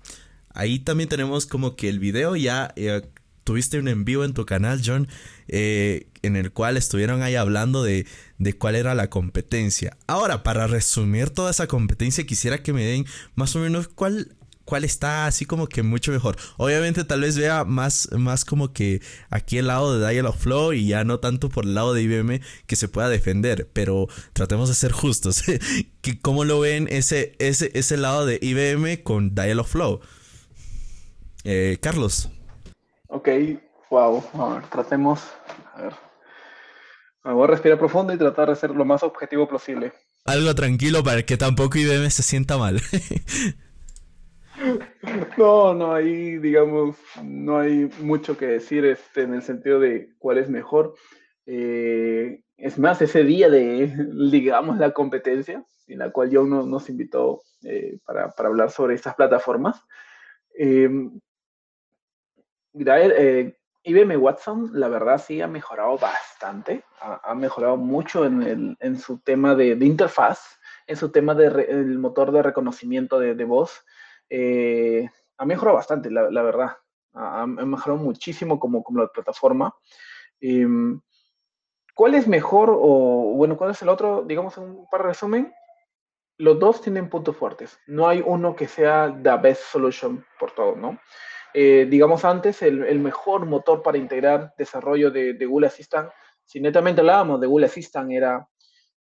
Ahí 0.50 0.78
también 0.78 1.08
tenemos 1.08 1.46
como 1.46 1.76
que 1.76 1.88
el 1.88 1.98
video 1.98 2.36
ya... 2.36 2.72
Eh, 2.76 3.02
tuviste 3.48 3.78
un 3.78 3.88
en 3.88 4.04
vivo 4.04 4.24
en 4.24 4.34
tu 4.34 4.44
canal, 4.44 4.82
John, 4.84 5.08
eh, 5.48 6.08
en 6.20 6.36
el 6.36 6.52
cual 6.52 6.76
estuvieron 6.76 7.22
ahí 7.22 7.34
hablando 7.34 7.82
de, 7.82 8.06
de, 8.36 8.52
cuál 8.52 8.76
era 8.76 8.94
la 8.94 9.08
competencia. 9.08 9.96
Ahora, 10.06 10.42
para 10.42 10.66
resumir 10.66 11.30
toda 11.30 11.50
esa 11.50 11.66
competencia, 11.66 12.26
quisiera 12.26 12.62
que 12.62 12.74
me 12.74 12.84
den 12.84 13.06
más 13.36 13.56
o 13.56 13.60
menos 13.60 13.88
cuál 13.88 14.36
cuál 14.68 14.84
está 14.84 15.26
así 15.26 15.46
como 15.46 15.66
que 15.66 15.82
mucho 15.82 16.12
mejor. 16.12 16.36
Obviamente 16.58 17.02
tal 17.02 17.22
vez 17.22 17.38
vea 17.38 17.64
más, 17.64 18.10
más 18.12 18.44
como 18.44 18.74
que 18.74 19.00
aquí 19.30 19.56
el 19.56 19.68
lado 19.68 19.98
de 19.98 20.06
Dialogflow 20.06 20.74
y 20.74 20.88
ya 20.88 21.04
no 21.04 21.20
tanto 21.20 21.48
por 21.48 21.64
el 21.64 21.74
lado 21.74 21.94
de 21.94 22.02
IBM 22.02 22.42
que 22.66 22.76
se 22.76 22.86
pueda 22.86 23.08
defender, 23.08 23.70
pero 23.72 24.08
tratemos 24.34 24.68
de 24.68 24.74
ser 24.74 24.92
justos. 24.92 25.42
¿Cómo 26.22 26.44
lo 26.44 26.60
ven 26.60 26.86
ese, 26.90 27.34
ese, 27.38 27.70
ese 27.72 27.96
lado 27.96 28.26
de 28.26 28.38
IBM 28.42 29.02
con 29.02 29.34
Dialogflow? 29.34 30.00
Eh, 31.44 31.78
Carlos. 31.80 32.28
Ok, 33.06 33.26
wow. 33.88 34.22
A 34.34 34.54
ver, 34.56 34.68
tratemos. 34.68 35.20
A 35.76 35.80
ver. 35.80 35.94
Me 37.24 37.32
voy 37.32 37.44
a 37.44 37.46
respirar 37.52 37.78
profundo 37.78 38.12
y 38.12 38.18
tratar 38.18 38.50
de 38.50 38.56
ser 38.56 38.70
lo 38.72 38.84
más 38.84 39.02
objetivo 39.02 39.48
posible. 39.48 39.94
Algo 40.26 40.54
tranquilo 40.54 41.02
para 41.02 41.22
que 41.22 41.38
tampoco 41.38 41.78
IBM 41.78 42.10
se 42.10 42.22
sienta 42.22 42.58
mal. 42.58 42.82
No, 45.38 45.74
no, 45.74 45.94
ahí 45.94 46.38
digamos, 46.38 46.96
no 47.22 47.58
hay 47.58 47.90
mucho 48.00 48.36
que 48.36 48.46
decir 48.46 48.84
este, 48.84 49.22
en 49.22 49.34
el 49.34 49.42
sentido 49.42 49.80
de 49.80 50.14
cuál 50.18 50.38
es 50.38 50.48
mejor. 50.48 50.94
Eh, 51.46 52.42
es 52.56 52.78
más, 52.78 53.00
ese 53.00 53.24
día 53.24 53.48
de, 53.48 53.86
digamos, 54.30 54.78
la 54.78 54.92
competencia, 54.92 55.64
en 55.86 55.98
la 55.98 56.10
cual 56.10 56.30
John 56.32 56.50
nos 56.50 56.90
invitó 56.90 57.42
eh, 57.62 57.98
para, 58.04 58.34
hablar 58.36 58.70
sobre 58.70 58.94
estas 58.94 59.14
plataformas, 59.14 59.82
em, 60.54 61.18
eh, 62.74 63.56
IBM 63.84 64.16
Watson, 64.16 64.70
la 64.74 64.88
verdad, 64.88 65.22
sí 65.24 65.40
ha 65.40 65.46
mejorado 65.46 65.96
bastante, 65.96 66.84
ha, 67.00 67.34
mejorado 67.34 67.76
mucho 67.76 68.26
en, 68.26 68.98
su 68.98 69.18
tema 69.20 69.54
de, 69.54 69.76
de 69.76 69.86
interfaz, 69.86 70.58
en 70.86 70.96
su 70.96 71.10
tema 71.10 71.34
del 71.34 71.54
de 71.54 71.98
motor 71.98 72.32
de 72.32 72.42
reconocimiento 72.42 73.18
de 73.18 73.44
voz. 73.44 73.82
Eh, 74.30 75.08
ha 75.36 75.44
mejorado 75.44 75.76
bastante, 75.76 76.10
la, 76.10 76.42
verdad. 76.42 76.76
Ha, 77.14 77.46
mejorado 77.46 78.02
muchísimo 78.02 78.58
como, 78.58 78.82
como 78.82 79.00
la 79.00 79.08
plataforma. 79.08 79.74
Em, 80.40 81.00
¿Cuál 81.94 82.14
es 82.14 82.28
mejor 82.28 82.70
o, 82.70 83.32
bueno, 83.34 83.56
cuál 83.56 83.70
es 83.70 83.82
el 83.82 83.88
otro? 83.88 84.22
Digamos, 84.22 84.56
un 84.58 84.86
par 84.90 85.02
de 85.02 85.08
resumen. 85.08 85.52
Los 86.36 86.58
dos 86.60 86.80
tienen 86.80 87.08
puntos 87.08 87.36
fuertes. 87.36 87.78
No 87.86 88.08
hay 88.08 88.22
uno 88.24 88.54
que 88.54 88.68
sea 88.68 89.16
the 89.22 89.36
best 89.36 89.62
solution 89.62 90.24
por 90.38 90.52
todo, 90.52 90.76
¿no? 90.76 91.00
Eh, 91.54 91.86
digamos 91.90 92.24
antes, 92.24 92.62
el, 92.62 93.00
mejor 93.00 93.46
motor 93.46 93.82
para 93.82 93.98
integrar 93.98 94.54
desarrollo 94.56 95.10
de, 95.10 95.32
de 95.34 95.46
Google 95.46 95.66
Assistant, 95.66 96.10
si 96.44 96.60
netamente 96.60 97.00
hablábamos 97.00 97.40
de 97.40 97.46
Google 97.46 97.66
Assistant, 97.66 98.10
era 98.10 98.48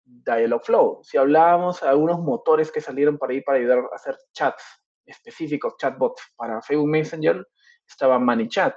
Dialogflow. 0.04 1.00
Si 1.02 1.16
hablábamos 1.16 1.80
de 1.80 1.88
algunos 1.88 2.18
motores 2.20 2.72
que 2.72 2.80
salieron 2.80 3.18
para 3.18 3.34
ir 3.34 3.44
para 3.44 3.58
ayudar 3.58 3.78
a 3.78 3.94
hacer 3.94 4.16
chats 4.32 4.64
específicos, 5.06 5.76
chatbots 5.78 6.22
para 6.36 6.60
Facebook 6.62 6.88
Messenger, 6.88 7.46
estaba 7.86 8.18
ManyChat. 8.18 8.74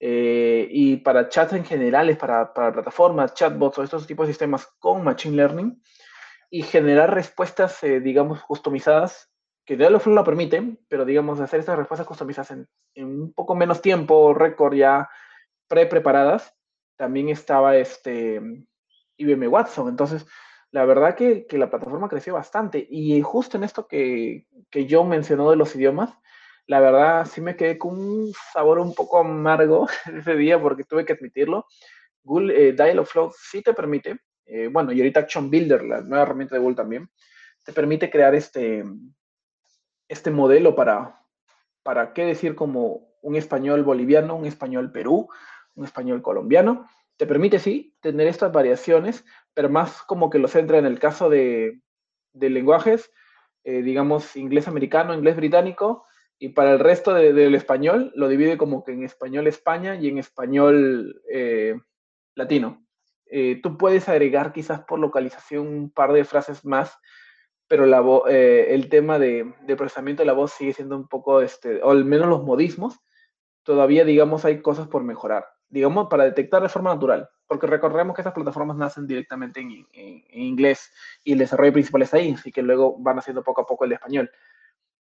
Eh, 0.00 0.68
y 0.70 0.96
para 0.98 1.28
chats 1.28 1.54
en 1.54 1.64
general, 1.64 2.16
para, 2.16 2.52
para 2.52 2.72
plataformas, 2.72 3.34
chatbots 3.34 3.78
o 3.78 3.82
estos 3.82 4.06
tipos 4.06 4.26
de 4.26 4.32
sistemas 4.32 4.68
con 4.78 5.02
Machine 5.02 5.36
Learning, 5.36 5.82
y 6.50 6.62
generar 6.62 7.14
respuestas, 7.14 7.82
eh, 7.82 8.00
digamos, 8.00 8.42
customizadas, 8.42 9.30
que 9.66 9.76
Dialogflow 9.76 10.14
lo 10.14 10.24
permite, 10.24 10.78
pero 10.88 11.04
digamos, 11.04 11.40
hacer 11.40 11.60
estas 11.60 11.76
respuestas 11.76 12.06
customizadas 12.06 12.52
en, 12.52 12.68
un 13.04 13.34
poco 13.34 13.54
menos 13.54 13.82
tiempo, 13.82 14.32
récord 14.32 14.74
ya 14.74 15.10
pre-preparadas, 15.68 16.54
también 16.96 17.28
estaba 17.28 17.76
este 17.76 18.40
IBM 19.18 19.48
Watson. 19.48 19.88
Entonces, 19.88 20.26
la 20.70 20.84
verdad 20.84 21.14
que, 21.14 21.46
que, 21.46 21.58
la 21.58 21.70
plataforma 21.70 22.08
creció 22.08 22.34
bastante. 22.34 22.86
Y 22.90 23.20
justo 23.22 23.56
en 23.56 23.64
esto 23.64 23.86
que, 23.86 24.46
que 24.70 24.86
John 24.88 25.08
mencionó 25.08 25.50
de 25.50 25.56
los 25.56 25.74
idiomas, 25.74 26.10
la 26.68 26.80
verdad 26.80 27.26
sí 27.26 27.40
me 27.40 27.56
quedé 27.56 27.78
con 27.78 27.98
un 27.98 28.32
sabor 28.52 28.78
un 28.78 28.94
poco 28.94 29.18
amargo 29.18 29.88
ese 30.14 30.36
día 30.36 30.60
porque 30.60 30.84
tuve 30.84 31.04
que 31.04 31.14
admitirlo. 31.14 31.66
Google 32.22 32.68
eh, 32.68 32.72
Dialogflow 32.72 33.32
sí 33.34 33.62
te 33.62 33.72
permite, 33.72 34.20
eh, 34.44 34.68
bueno, 34.70 34.92
y 34.92 35.00
ahorita 35.00 35.20
Action 35.20 35.50
Builder, 35.50 35.82
la 35.82 36.02
nueva 36.02 36.24
herramienta 36.24 36.54
de 36.54 36.60
Google 36.60 36.76
también, 36.76 37.08
te 37.64 37.72
permite 37.72 38.10
crear 38.10 38.34
este, 38.34 38.84
este 40.08 40.30
modelo 40.30 40.74
para, 40.74 41.22
para 41.82 42.12
qué 42.12 42.26
decir 42.26 42.54
como 42.54 43.08
un 43.22 43.36
español 43.36 43.82
boliviano, 43.82 44.36
un 44.36 44.44
español 44.46 44.92
Perú, 44.92 45.28
un 45.74 45.84
español 45.84 46.20
colombiano. 46.20 46.86
Te 47.16 47.26
permite, 47.26 47.58
sí, 47.58 47.96
tener 48.00 48.26
estas 48.26 48.52
variaciones, 48.52 49.24
pero 49.58 49.70
más 49.70 50.02
como 50.04 50.30
que 50.30 50.38
lo 50.38 50.46
centra 50.46 50.78
en 50.78 50.86
el 50.86 51.00
caso 51.00 51.28
de, 51.28 51.80
de 52.32 52.48
lenguajes, 52.48 53.10
eh, 53.64 53.82
digamos, 53.82 54.36
inglés 54.36 54.68
americano, 54.68 55.14
inglés 55.14 55.34
británico, 55.34 56.06
y 56.38 56.50
para 56.50 56.70
el 56.70 56.78
resto 56.78 57.12
del 57.12 57.56
español 57.56 58.12
lo 58.14 58.28
divide 58.28 58.56
como 58.56 58.84
que 58.84 58.92
en 58.92 59.02
español 59.02 59.48
España 59.48 59.96
y 59.96 60.06
en 60.06 60.18
español 60.18 61.20
eh, 61.28 61.74
latino. 62.36 62.86
Eh, 63.26 63.58
tú 63.60 63.76
puedes 63.76 64.08
agregar 64.08 64.52
quizás 64.52 64.82
por 64.84 65.00
localización 65.00 65.66
un 65.66 65.90
par 65.90 66.12
de 66.12 66.24
frases 66.24 66.64
más, 66.64 66.96
pero 67.66 67.84
la 67.84 68.00
el 68.28 68.88
tema 68.88 69.18
de, 69.18 69.54
de, 69.66 69.74
procesamiento 69.74 70.22
de 70.22 70.26
la 70.28 70.34
voz 70.34 70.52
sigue 70.52 70.72
siendo 70.72 70.94
un 70.94 71.08
poco, 71.08 71.40
este, 71.40 71.82
o 71.82 71.90
al 71.90 72.04
menos 72.04 72.28
los 72.28 72.44
modismos, 72.44 73.00
todavía, 73.64 74.04
digamos, 74.04 74.44
hay 74.44 74.62
cosas 74.62 74.86
por 74.86 75.02
mejorar 75.02 75.46
digamos, 75.68 76.08
para 76.08 76.24
detectar 76.24 76.62
de 76.62 76.68
forma 76.68 76.94
natural, 76.94 77.28
porque 77.46 77.66
recordemos 77.66 78.14
que 78.14 78.22
estas 78.22 78.34
plataformas 78.34 78.76
nacen 78.76 79.06
directamente 79.06 79.60
en, 79.60 79.86
inglés 80.32 80.90
y 81.24 81.32
el 81.32 81.38
desarrollo 81.38 81.72
principal 81.72 82.02
es 82.02 82.14
ahí, 82.14 82.32
así 82.32 82.50
que 82.50 82.62
luego 82.62 82.96
van 82.98 83.18
haciendo 83.18 83.42
poco 83.42 83.62
a 83.62 83.66
poco 83.66 83.84
el 83.84 83.90
de 83.90 83.96
español. 83.96 84.30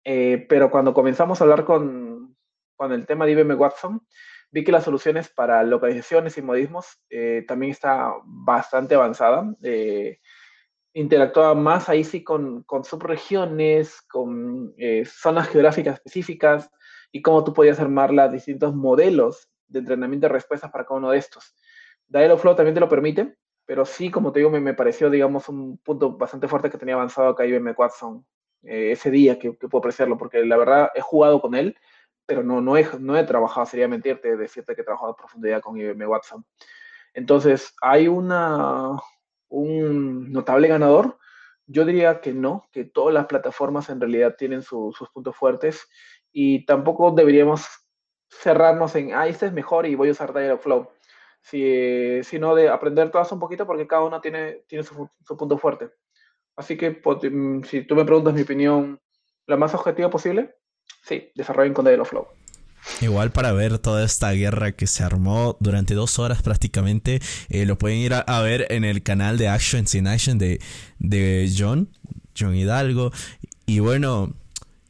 Eh, 0.03 0.45
pero 0.49 0.69
cuando 0.69 0.93
comenzamos 0.93 1.39
a 1.39 1.43
hablar 1.43 1.65
con, 1.65 2.35
con 2.75 2.91
el 2.91 3.05
tema 3.05 3.25
de 3.25 3.33
IBM 3.33 3.55
Watson, 3.55 4.05
vi 4.51 4.63
que 4.63 4.71
las 4.71 4.83
soluciones 4.83 5.29
para 5.29 5.63
localizaciones 5.63 6.37
y 6.37 6.41
modismos 6.41 7.01
eh, 7.09 7.43
también 7.47 7.71
está 7.71 8.13
bastante 8.23 8.95
avanzada. 8.95 9.53
Eh, 9.63 10.19
interactúa 10.93 11.55
más 11.55 11.89
ahí 11.89 12.03
sí 12.03 12.23
con, 12.23 12.63
con 12.63 12.83
subregiones, 12.83 14.01
con 14.01 14.75
zonas 15.05 15.49
geográficas 15.49 15.95
específicas 15.95 16.69
y 17.11 17.21
cómo 17.21 17.43
tú 17.43 17.53
podías 17.53 17.79
armar 17.79 18.13
los 18.13 18.31
distintos 18.31 18.75
modelos 18.75 19.52
de 19.67 19.79
entrenamiento 19.79 20.27
de 20.27 20.33
respuestas 20.33 20.71
para 20.71 20.85
cada 20.85 20.97
uno 20.99 21.11
de 21.11 21.17
estos. 21.17 21.55
Dialogflow 22.07 22.55
también 22.55 22.73
te 22.73 22.79
lo 22.79 22.89
permite, 22.89 23.35
pero 23.65 23.85
sí, 23.85 24.11
como 24.11 24.31
te 24.31 24.39
digo, 24.39 24.51
me, 24.51 24.73
pareció, 24.73 25.09
digamos, 25.09 25.49
un 25.49 25.77
punto 25.77 26.17
bastante 26.17 26.47
fuerte 26.47 26.69
que 26.69 26.77
tenía 26.77 26.95
avanzado 26.95 27.29
acá 27.29 27.45
IBM 27.45 27.73
Watson 27.77 28.25
eh, 28.63 28.91
ese 28.91 29.09
día 29.09 29.39
que, 29.39 29.57
que, 29.57 29.67
puedo 29.67 29.79
apreciarlo, 29.79 30.17
porque 30.17 30.45
la 30.45 30.57
verdad 30.57 30.91
he 30.95 31.01
jugado 31.01 31.41
con 31.41 31.55
él, 31.55 31.75
pero 32.25 32.43
no, 32.43 32.61
no, 32.61 32.77
he, 32.77 32.87
no 32.99 33.17
he 33.17 33.23
trabajado, 33.23 33.65
sería 33.65 33.87
mentirte 33.87 34.37
decirte 34.37 34.75
que 34.75 34.81
he 34.81 34.85
trabajado 34.85 35.11
a 35.11 35.15
profundidad 35.15 35.61
con 35.61 35.77
IBM 35.77 36.07
Watson. 36.07 36.45
Entonces, 37.13 37.73
¿hay 37.81 38.07
una, 38.07 38.97
un 39.49 40.31
notable 40.31 40.67
ganador? 40.67 41.17
Yo 41.65 41.85
diría 41.85 42.21
que 42.21 42.33
no, 42.33 42.67
que 42.71 42.85
todas 42.85 43.13
las 43.13 43.27
plataformas 43.27 43.89
en 43.89 43.99
realidad 43.99 44.35
tienen 44.37 44.61
sus 44.61 44.97
puntos 45.13 45.35
fuertes 45.35 45.87
y 46.31 46.65
tampoco 46.65 47.11
deberíamos 47.11 47.67
cerrarnos 48.41 48.95
en, 48.95 49.13
ah, 49.13 49.27
este 49.27 49.47
es 49.47 49.53
mejor 49.53 49.85
y 49.85 49.95
voy 49.95 50.09
a 50.09 50.11
usar 50.11 50.33
Dialogflow. 50.33 50.89
Si, 51.41 52.23
sino 52.23 52.55
de 52.55 52.69
aprender 52.69 53.11
todas 53.11 53.31
un 53.33 53.39
poquito 53.39 53.67
porque 53.67 53.85
cada 53.85 54.03
uno 54.03 54.21
tiene, 54.21 54.63
tiene 54.67 54.83
su, 54.83 55.09
punto 55.37 55.57
fuerte. 55.57 55.89
Así 56.55 56.77
que 56.77 56.91
pues, 56.91 57.19
mm, 57.29 57.63
si 57.63 57.81
tú 57.85 57.95
me 57.95 58.05
preguntas 58.05 58.33
mi 58.33 58.41
opinión, 58.41 58.99
la 59.45 59.57
más 59.57 59.73
objetiva 59.73 60.09
posible, 60.09 60.55
sí, 61.03 61.31
desarrollen 61.35 61.73
con 61.73 61.85
Dialogflow. 61.85 62.27
Igual 63.01 63.31
para 63.31 63.53
ver 63.53 63.79
toda 63.79 64.03
esta 64.03 64.31
guerra 64.31 64.73
que 64.73 64.87
se 64.87 65.03
armó 65.03 65.57
durante 65.59 65.93
dos 65.93 66.19
horas 66.19 66.41
prácticamente, 66.41 67.21
eh, 67.49 67.65
lo 67.65 67.77
pueden 67.77 67.97
ir 67.97 68.13
a, 68.13 68.41
ver 68.41 68.67
en 68.69 68.83
el 68.83 69.03
canal 69.03 69.37
de 69.37 69.47
Action 69.47 69.85
in 69.93 70.07
Action 70.07 70.37
de, 70.37 70.59
de 70.99 71.51
John, 71.57 71.89
John 72.37 72.55
Hidalgo. 72.55 73.11
Y 73.65 73.79
bueno, 73.79 74.33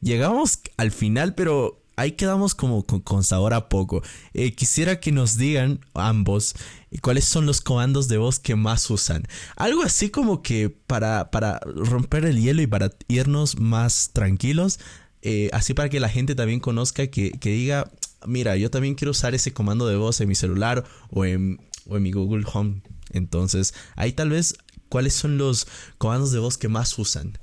llegamos 0.00 0.60
al 0.76 0.90
final, 0.90 1.34
pero 1.34 1.83
ahí 1.96 2.12
quedamos 2.12 2.54
como 2.54 2.84
con, 2.84 3.24
sabor 3.24 3.54
a 3.54 3.68
poco. 3.68 4.02
Eh, 4.32 4.54
quisiera 4.54 5.00
que 5.00 5.12
nos 5.12 5.36
digan 5.36 5.80
ambos 5.94 6.54
eh, 6.90 6.98
cuáles 7.00 7.24
son 7.24 7.46
los 7.46 7.60
comandos 7.60 8.08
de 8.08 8.18
voz 8.18 8.38
que 8.38 8.56
más 8.56 8.90
usan. 8.90 9.24
Algo 9.56 9.82
así 9.82 10.10
como 10.10 10.42
que 10.42 10.70
para, 10.70 11.30
para 11.30 11.60
romper 11.64 12.24
el 12.24 12.40
hielo 12.40 12.62
y 12.62 12.66
para 12.66 12.90
irnos 13.08 13.58
más 13.58 14.10
tranquilos. 14.12 14.80
Eh, 15.22 15.48
así 15.52 15.72
para 15.72 15.88
que 15.88 16.00
la 16.00 16.08
gente 16.08 16.34
también 16.34 16.60
conozca 16.60 17.06
que, 17.06 17.32
que, 17.32 17.50
diga, 17.50 17.90
mira, 18.26 18.56
yo 18.56 18.70
también 18.70 18.94
quiero 18.94 19.12
usar 19.12 19.34
ese 19.34 19.52
comando 19.54 19.86
de 19.86 19.96
voz 19.96 20.20
en 20.20 20.28
mi 20.28 20.34
celular 20.34 20.84
o 21.10 21.24
en, 21.24 21.60
o 21.88 21.96
en 21.96 22.02
mi 22.02 22.12
Google 22.12 22.44
Home. 22.52 22.82
Entonces, 23.10 23.74
ahí 23.96 24.12
tal 24.12 24.30
vez, 24.30 24.54
¿cuáles 24.90 25.14
son 25.14 25.38
los 25.38 25.66
comandos 25.96 26.30
de 26.32 26.40
voz 26.40 26.58
que 26.58 26.68
más 26.68 26.98
usan? 26.98 27.38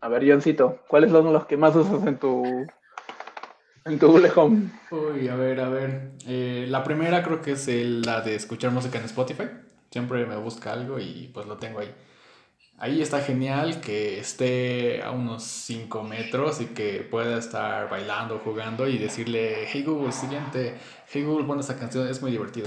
A 0.00 0.08
ver, 0.08 0.28
Johncito, 0.28 0.80
¿cuáles 0.88 1.10
son 1.10 1.32
los 1.32 1.46
que 1.46 1.56
más 1.56 1.76
usas 1.76 2.06
en 2.06 2.18
tu 2.18 2.66
en 3.84 3.98
tu 3.98 4.06
Home. 4.36 4.70
Uy, 4.90 5.28
a 5.28 5.34
ver, 5.34 5.60
a 5.60 5.68
ver. 5.68 6.10
Eh, 6.26 6.66
la 6.68 6.84
primera 6.84 7.22
creo 7.22 7.42
que 7.42 7.52
es 7.52 7.68
la 7.68 8.20
de 8.20 8.34
escuchar 8.34 8.70
música 8.70 8.98
en 8.98 9.04
Spotify. 9.04 9.44
Siempre 9.90 10.24
me 10.26 10.36
busca 10.36 10.72
algo 10.72 10.98
y 10.98 11.30
pues 11.32 11.46
lo 11.46 11.56
tengo 11.58 11.80
ahí. 11.80 11.92
Ahí 12.78 13.00
está 13.00 13.20
genial 13.20 13.80
que 13.80 14.18
esté 14.18 15.02
a 15.02 15.12
unos 15.12 15.44
5 15.44 16.02
metros 16.02 16.60
y 16.60 16.66
que 16.66 17.06
pueda 17.08 17.38
estar 17.38 17.88
bailando, 17.88 18.40
jugando 18.42 18.88
y 18.88 18.98
decirle, 18.98 19.68
hey 19.68 19.84
Google, 19.86 20.10
siguiente, 20.10 20.74
hey 21.08 21.22
Google, 21.22 21.46
pon 21.46 21.60
esta 21.60 21.76
canción, 21.76 22.08
es 22.08 22.20
muy 22.20 22.32
divertido. 22.32 22.66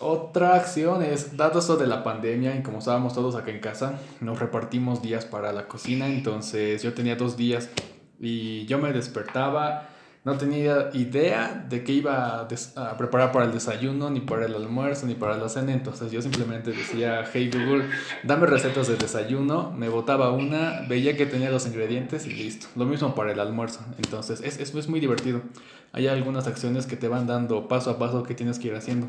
Otra 0.00 0.56
acción 0.56 1.02
es, 1.02 1.36
dado 1.36 1.60
esto 1.60 1.76
de 1.76 1.86
la 1.86 2.02
pandemia 2.02 2.56
y 2.56 2.62
como 2.62 2.80
estábamos 2.80 3.14
todos 3.14 3.36
acá 3.36 3.52
en 3.52 3.60
casa, 3.60 4.00
nos 4.20 4.38
repartimos 4.38 5.00
días 5.00 5.24
para 5.24 5.52
la 5.52 5.66
cocina, 5.66 6.08
entonces 6.08 6.82
yo 6.82 6.92
tenía 6.92 7.16
dos 7.16 7.38
días 7.38 7.70
y 8.20 8.66
yo 8.66 8.78
me 8.78 8.92
despertaba, 8.92 9.88
no 10.24 10.38
tenía 10.38 10.88
idea 10.94 11.66
de 11.68 11.84
qué 11.84 11.92
iba 11.92 12.40
a, 12.40 12.96
preparar 12.96 13.30
para 13.30 13.44
el 13.44 13.52
desayuno, 13.52 14.08
ni 14.08 14.20
para 14.20 14.46
el 14.46 14.54
almuerzo, 14.54 15.06
ni 15.06 15.14
para 15.14 15.36
la 15.36 15.50
cena. 15.50 15.74
Entonces 15.74 16.10
yo 16.10 16.22
simplemente 16.22 16.72
decía, 16.72 17.24
hey 17.30 17.50
Google, 17.52 17.84
dame 18.22 18.46
recetas 18.46 18.88
de 18.88 18.96
desayuno. 18.96 19.70
Me 19.72 19.90
botaba 19.90 20.32
una, 20.32 20.80
veía 20.88 21.14
que 21.14 21.26
tenía 21.26 21.50
los 21.50 21.66
ingredientes 21.66 22.26
y 22.26 22.30
listo. 22.30 22.68
Lo 22.74 22.86
mismo 22.86 23.14
para 23.14 23.32
el 23.32 23.40
almuerzo. 23.40 23.80
Entonces 23.98 24.40
es, 24.40 24.58
es, 24.58 24.74
es 24.74 24.88
muy 24.88 24.98
divertido. 24.98 25.42
Hay 25.92 26.06
algunas 26.08 26.46
acciones 26.46 26.86
que 26.86 26.96
te 26.96 27.08
van 27.08 27.26
dando 27.26 27.68
paso 27.68 27.90
a 27.90 27.98
paso 27.98 28.22
que 28.22 28.34
tienes 28.34 28.58
que 28.58 28.68
ir 28.68 28.74
haciendo. 28.74 29.08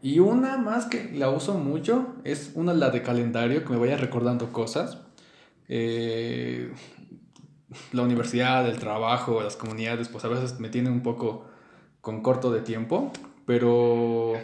Y 0.00 0.20
una 0.20 0.56
más 0.56 0.86
que 0.86 1.10
la 1.12 1.28
uso 1.28 1.54
mucho 1.54 2.14
es 2.24 2.52
una 2.54 2.72
la 2.72 2.88
de 2.88 3.02
calendario, 3.02 3.64
que 3.64 3.72
me 3.74 3.78
vaya 3.78 3.98
recordando 3.98 4.50
cosas. 4.50 4.98
Eh, 5.68 6.72
la 7.92 8.02
universidad, 8.02 8.68
el 8.68 8.78
trabajo, 8.78 9.42
las 9.42 9.56
comunidades, 9.56 10.08
pues 10.08 10.24
a 10.24 10.28
veces 10.28 10.58
me 10.60 10.68
tienen 10.68 10.92
un 10.92 11.02
poco 11.02 11.46
con 12.00 12.22
corto 12.22 12.50
de 12.50 12.60
tiempo, 12.60 13.12
pero 13.44 14.34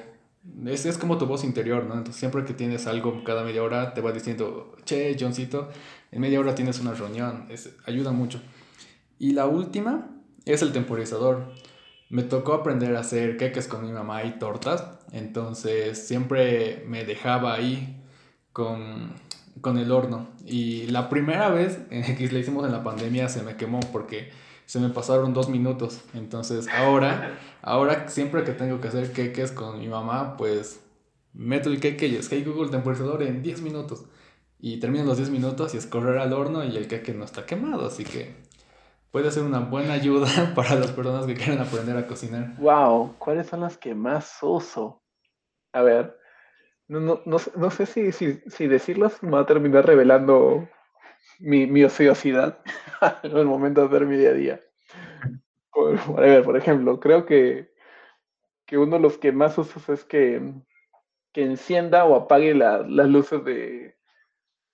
es, 0.66 0.84
es 0.84 0.98
como 0.98 1.16
tu 1.18 1.26
voz 1.26 1.44
interior, 1.44 1.84
¿no? 1.84 1.94
Entonces 1.94 2.16
siempre 2.16 2.44
que 2.44 2.52
tienes 2.52 2.86
algo 2.86 3.24
cada 3.24 3.44
media 3.44 3.62
hora 3.62 3.94
te 3.94 4.00
va 4.00 4.12
diciendo, 4.12 4.76
che, 4.84 5.16
Johncito, 5.18 5.70
en 6.10 6.20
media 6.20 6.40
hora 6.40 6.54
tienes 6.54 6.80
una 6.80 6.92
reunión, 6.92 7.46
es, 7.48 7.74
ayuda 7.86 8.12
mucho. 8.12 8.40
Y 9.18 9.32
la 9.32 9.46
última 9.46 10.10
es 10.44 10.62
el 10.62 10.72
temporizador. 10.72 11.52
Me 12.10 12.22
tocó 12.22 12.52
aprender 12.52 12.94
a 12.96 13.00
hacer 13.00 13.36
queques 13.36 13.66
con 13.66 13.84
mi 13.84 13.92
mamá 13.92 14.24
y 14.24 14.38
tortas, 14.38 14.84
entonces 15.12 16.06
siempre 16.06 16.84
me 16.86 17.04
dejaba 17.04 17.54
ahí 17.54 18.02
con 18.52 19.14
con 19.64 19.78
el 19.78 19.90
horno. 19.90 20.28
Y 20.44 20.86
la 20.88 21.08
primera 21.08 21.48
vez 21.48 21.78
que 21.88 22.28
le 22.28 22.38
hicimos 22.38 22.64
en 22.66 22.72
la 22.72 22.84
pandemia 22.84 23.28
se 23.28 23.42
me 23.42 23.56
quemó 23.56 23.80
porque 23.90 24.30
se 24.66 24.78
me 24.78 24.90
pasaron 24.90 25.32
dos 25.32 25.48
minutos. 25.48 26.02
Entonces 26.12 26.68
ahora, 26.68 27.38
ahora 27.62 28.08
siempre 28.08 28.44
que 28.44 28.52
tengo 28.52 28.80
que 28.80 28.88
hacer 28.88 29.12
queques 29.12 29.50
con 29.50 29.80
mi 29.80 29.88
mamá, 29.88 30.36
pues 30.36 30.84
meto 31.32 31.70
el 31.70 31.80
queque 31.80 32.06
y 32.06 32.16
es 32.16 32.28
hey 32.30 32.44
Google 32.46 32.70
temporizador 32.70 33.22
en 33.22 33.42
10 33.42 33.62
minutos. 33.62 34.04
Y 34.60 34.78
termino 34.80 35.04
los 35.04 35.16
10 35.16 35.30
minutos 35.30 35.74
y 35.74 35.78
es 35.78 35.86
correr 35.86 36.18
al 36.18 36.32
horno 36.34 36.62
y 36.62 36.76
el 36.76 36.86
queque 36.86 37.14
no 37.14 37.24
está 37.24 37.46
quemado. 37.46 37.86
Así 37.86 38.04
que 38.04 38.36
puede 39.10 39.30
ser 39.30 39.44
una 39.44 39.60
buena 39.60 39.94
ayuda 39.94 40.52
para 40.54 40.74
las 40.74 40.92
personas 40.92 41.24
que 41.24 41.34
quieren 41.34 41.58
aprender 41.58 41.96
a 41.96 42.06
cocinar. 42.06 42.54
Wow, 42.58 43.14
¿cuáles 43.18 43.46
son 43.46 43.62
las 43.62 43.78
que 43.78 43.94
más 43.94 44.38
uso? 44.42 45.02
A 45.72 45.80
ver, 45.80 46.18
no, 46.88 47.00
no, 47.00 47.22
no, 47.24 47.36
no 47.56 47.70
sé 47.70 47.86
si, 47.86 48.12
si, 48.12 48.40
si, 48.46 48.66
decirlas 48.66 49.22
me 49.22 49.30
va 49.32 49.40
a 49.40 49.46
terminar 49.46 49.86
revelando 49.86 50.68
mi, 51.38 51.66
mi 51.66 51.84
ociosidad 51.84 52.58
en 53.22 53.36
el 53.36 53.46
momento 53.46 53.80
de 53.80 53.86
hacer 53.88 54.06
mi 54.06 54.16
día 54.16 54.30
a 54.30 54.34
día. 54.34 54.60
Por, 55.72 55.98
por 56.44 56.56
ejemplo, 56.56 57.00
creo 57.00 57.26
que, 57.26 57.72
que, 58.66 58.78
uno 58.78 58.96
de 58.96 59.02
los 59.02 59.18
que 59.18 59.32
más 59.32 59.58
uso 59.58 59.92
es 59.92 60.04
que, 60.04 60.52
que 61.32 61.42
encienda 61.42 62.04
o 62.04 62.14
apague 62.14 62.54
las 62.54 62.86
luces 62.86 63.44
de, 63.44 63.96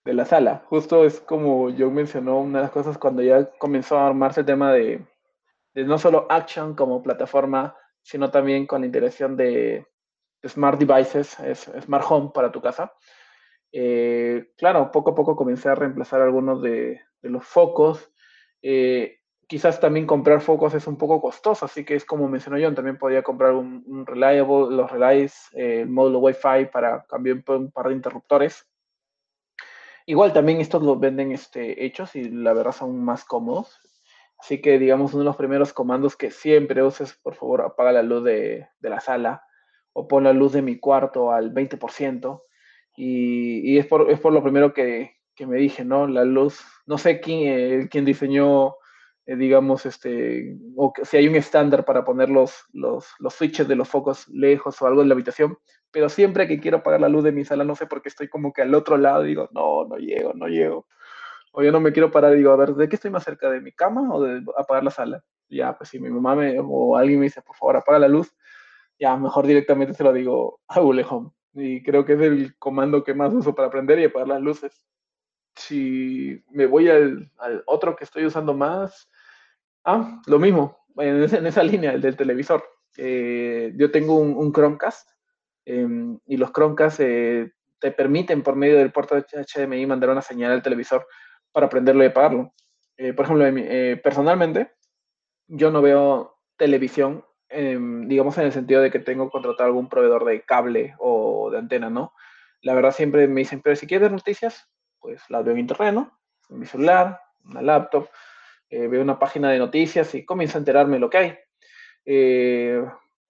de 0.05 0.15
la 0.15 0.25
sala. 0.25 0.63
Justo 0.67 1.05
es 1.05 1.21
como 1.21 1.71
yo 1.71 1.91
mencionó 1.91 2.41
una 2.41 2.59
de 2.59 2.65
las 2.65 2.73
cosas 2.73 2.99
cuando 2.99 3.23
ya 3.23 3.51
comenzó 3.59 3.99
a 3.99 4.09
armarse 4.09 4.41
el 4.41 4.47
tema 4.47 4.73
de, 4.73 5.07
de 5.75 5.85
no 5.85 5.99
solo 5.99 6.27
Action 6.29 6.75
como 6.75 7.03
plataforma, 7.03 7.77
sino 8.03 8.31
también 8.31 8.67
con 8.67 8.81
la 8.81 8.87
integración 8.87 9.37
de, 9.37 9.87
smart 10.47 10.79
devices, 10.79 11.39
es, 11.41 11.71
smart 11.83 12.05
home 12.09 12.31
para 12.35 12.51
tu 12.51 12.61
casa. 12.61 12.93
Eh, 13.73 14.51
claro, 14.57 14.91
poco 14.91 15.11
a 15.11 15.15
poco 15.15 15.37
comencé 15.37 15.69
a 15.69 15.75
reemplazar 15.75 16.23
algunos 16.23 16.63
de, 16.63 17.01
los 17.23 17.45
focos. 17.45 18.11
Eh, 18.63 19.19
quizás 19.47 19.81
también 19.81 20.07
comprar 20.07 20.41
focos 20.41 20.75
es 20.75 20.87
un 20.87 20.97
poco 20.97 21.21
costoso, 21.21 21.67
así 21.67 21.85
que 21.85 21.95
es 21.95 22.05
como 22.05 22.29
mencionó 22.29 22.59
John, 22.61 22.75
también 22.75 22.99
podía 22.99 23.23
comprar 23.23 23.53
un, 23.53 24.07
reliable, 24.07 24.75
los 24.75 24.91
relays, 24.91 25.49
eh, 25.55 25.83
el 25.83 25.89
módulo 25.89 26.21
Wi-Fi 26.21 26.67
para 26.73 27.05
cambiar 27.07 27.43
un 27.49 27.71
par 27.71 27.89
de 27.89 27.95
interruptores. 27.95 28.67
Igual 30.07 30.33
también 30.33 30.61
estos 30.61 30.83
los 30.83 30.99
venden 30.99 31.31
este, 31.33 31.85
hechos 31.85 32.17
y 32.17 32.29
la 32.31 32.53
verdad 32.53 32.73
son 32.73 33.05
más 33.05 33.25
cómodos. 33.25 33.81
Así 34.39 34.63
que 34.63 34.79
digamos 34.79 35.13
uno 35.13 35.21
de 35.21 35.27
los 35.27 35.37
primeros 35.37 35.73
comandos 35.75 36.17
que 36.17 36.31
siempre 36.31 36.83
uses, 36.83 37.13
por 37.23 37.35
favor, 37.35 37.61
apaga 37.61 37.93
la 37.93 38.03
luz 38.03 38.25
de 38.25 38.67
la 38.81 39.01
sala 39.01 39.45
o 39.93 40.09
pon 40.09 40.25
la 40.25 40.33
luz 40.33 40.53
de 40.53 40.63
mi 40.63 40.79
cuarto 40.79 41.33
al 41.33 41.53
20%. 41.53 42.43
Y, 42.97 43.73
y 43.73 43.79
es, 43.79 43.87
por, 43.87 44.11
es 44.11 44.21
por 44.21 44.33
lo 44.33 44.43
primero 44.43 44.73
que, 44.73 45.17
que, 45.35 45.47
me 45.47 45.57
dije, 45.57 45.85
¿no? 45.85 46.07
La 46.07 46.25
luz, 46.25 46.61
no 46.87 46.99
sé 46.99 47.21
quién, 47.21 47.41
eh, 47.47 47.89
quién 47.91 48.05
diseñó, 48.05 48.75
eh, 49.27 49.37
digamos, 49.37 49.87
este, 49.87 50.57
o 50.77 50.93
si 51.03 51.17
hay 51.17 51.29
un 51.29 51.37
estándar 51.37 51.85
para 51.85 52.05
poner 52.05 52.31
los, 52.31 52.65
los, 52.73 53.07
los, 53.21 53.35
switches 53.35 53.69
de 53.69 53.77
los 53.77 53.89
focos 53.89 54.29
lejos 54.29 54.83
o 54.83 54.87
algo 54.87 55.03
en 55.03 55.09
la 55.09 55.15
habitación, 55.15 55.57
pero 55.91 56.09
siempre 56.09 56.49
que 56.49 56.61
quiero 56.61 56.79
apagar 56.79 57.01
la 57.01 57.09
luz 57.09 57.25
de 57.25 57.33
mi 57.33 57.45
sala, 57.45 57.65
no 57.65 57.77
sé 57.77 57.87
por 57.87 58.03
qué 58.03 58.09
estoy 58.09 58.29
como 58.29 58.53
que 58.53 58.63
al 58.63 58.75
otro 58.75 58.97
lado, 58.97 59.23
digo, 59.23 59.49
no, 59.53 59.87
no 59.87 59.97
llego, 59.97 60.33
no 60.35 60.49
llego. 60.49 60.87
O 61.53 61.63
yo 61.63 61.73
no 61.73 61.81
me 61.81 61.93
quiero 61.93 62.11
parar, 62.11 62.35
digo, 62.35 62.53
a 62.53 62.57
ver, 62.57 62.75
¿de 62.75 62.89
qué 62.89 62.97
estoy 62.97 63.11
más 63.11 63.25
cerca? 63.25 63.51
¿De 63.51 63.61
mi 63.61 63.73
cama 63.73 64.13
o 64.13 64.23
de 64.23 64.43
apagar 64.57 64.85
la 64.85 64.91
sala? 64.91 65.25
Ya, 65.49 65.77
pues 65.77 65.91
si 65.91 65.99
mi 65.99 66.11
mamá 66.11 66.37
me, 66.37 66.57
o 66.61 66.97
alguien 66.97 67.19
me 67.19 67.27
dice, 67.27 67.43
por 67.43 67.57
favor, 67.57 67.77
apaga 67.77 67.99
la 67.99 68.09
luz, 68.09 68.33
ya 69.01 69.17
mejor 69.17 69.47
directamente 69.47 69.95
se 69.95 70.05
lo 70.05 70.13
digo 70.13 70.61
a 70.69 70.79
Google 70.79 71.07
Home. 71.09 71.31
Y 71.55 71.83
creo 71.83 72.05
que 72.05 72.13
es 72.13 72.21
el 72.21 72.57
comando 72.59 73.03
que 73.03 73.15
más 73.15 73.33
uso 73.33 73.55
para 73.55 73.69
aprender 73.69 73.99
y 73.99 74.05
apagar 74.05 74.29
las 74.29 74.43
luces. 74.43 74.85
Si 75.57 76.45
me 76.51 76.67
voy 76.67 76.89
al, 76.89 77.33
otro 77.67 77.97
que 77.97 78.05
estoy 78.05 78.27
usando 78.27 78.55
más, 78.55 79.11
ah, 79.85 80.21
lo 80.27 80.39
mismo, 80.39 80.79
en, 80.99 81.23
esa 81.23 81.63
línea, 81.63 81.93
el 81.93 82.03
del 82.03 82.17
televisor. 82.17 82.63
Eh, 82.97 83.73
yo 83.77 83.91
tengo 83.91 84.17
un, 84.17 84.53
Chromecast 84.53 85.09
em, 85.65 86.19
y 86.27 86.37
los 86.37 86.53
Chromecast 86.53 87.01
eh, 87.01 87.53
te 87.79 87.93
permiten 87.93 88.43
por 88.43 88.55
medio 88.55 88.77
del 88.77 88.93
puerto 88.93 89.17
HDMI 89.17 89.87
mandar 89.87 90.11
una 90.11 90.23
señal 90.23 90.53
al 90.53 90.63
televisor 90.63 91.07
para 91.53 91.67
aprenderlo 91.67 92.05
y 92.05 92.09
apagarlo. 92.09 92.53
Eh, 92.99 93.15
por 93.15 93.25
ejemplo, 93.25 93.47
personalmente, 94.03 94.73
yo 95.47 95.71
no 95.71 95.81
veo 95.81 96.37
televisión 96.57 97.25
Em, 97.53 98.07
digamos 98.07 98.39
en 98.39 98.45
el 98.45 98.53
sentido 98.53 98.81
de 98.81 98.93
que 98.93 99.01
tengo 99.01 99.29
contratado 99.29 99.67
algún 99.67 99.89
proveedor 99.89 100.25
de 100.25 100.43
cable 100.43 100.95
o 100.99 101.51
de 101.51 101.59
antena, 101.59 101.91
¿no? 101.91 102.15
La 102.63 102.75
verdad 102.75 102.93
siempre 102.93 103.27
me 103.27 103.41
dicen, 103.41 103.61
pero 103.61 103.75
si 103.75 103.89
quieres 103.89 104.03
ver 104.03 104.13
noticias, 104.13 104.69
pues 105.01 105.23
las 105.29 105.45
veo 105.45 105.55
en 105.55 105.61
internet, 105.61 105.93
¿no? 105.95 106.17
En 106.49 106.61
mi 106.61 106.67
celular, 106.67 107.21
una 107.45 107.61
laptop, 107.61 108.09
eh, 108.69 108.87
veo 108.87 109.03
una 109.03 109.19
página 109.19 109.51
de 109.51 109.59
noticias 109.59 110.15
y 110.15 110.25
comienzo 110.25 110.59
a 110.59 110.61
enterarme 110.61 110.95
de 110.95 111.01
lo 111.01 111.11
que 111.11 111.19
hay. 111.19 111.39
Eh, 112.05 112.85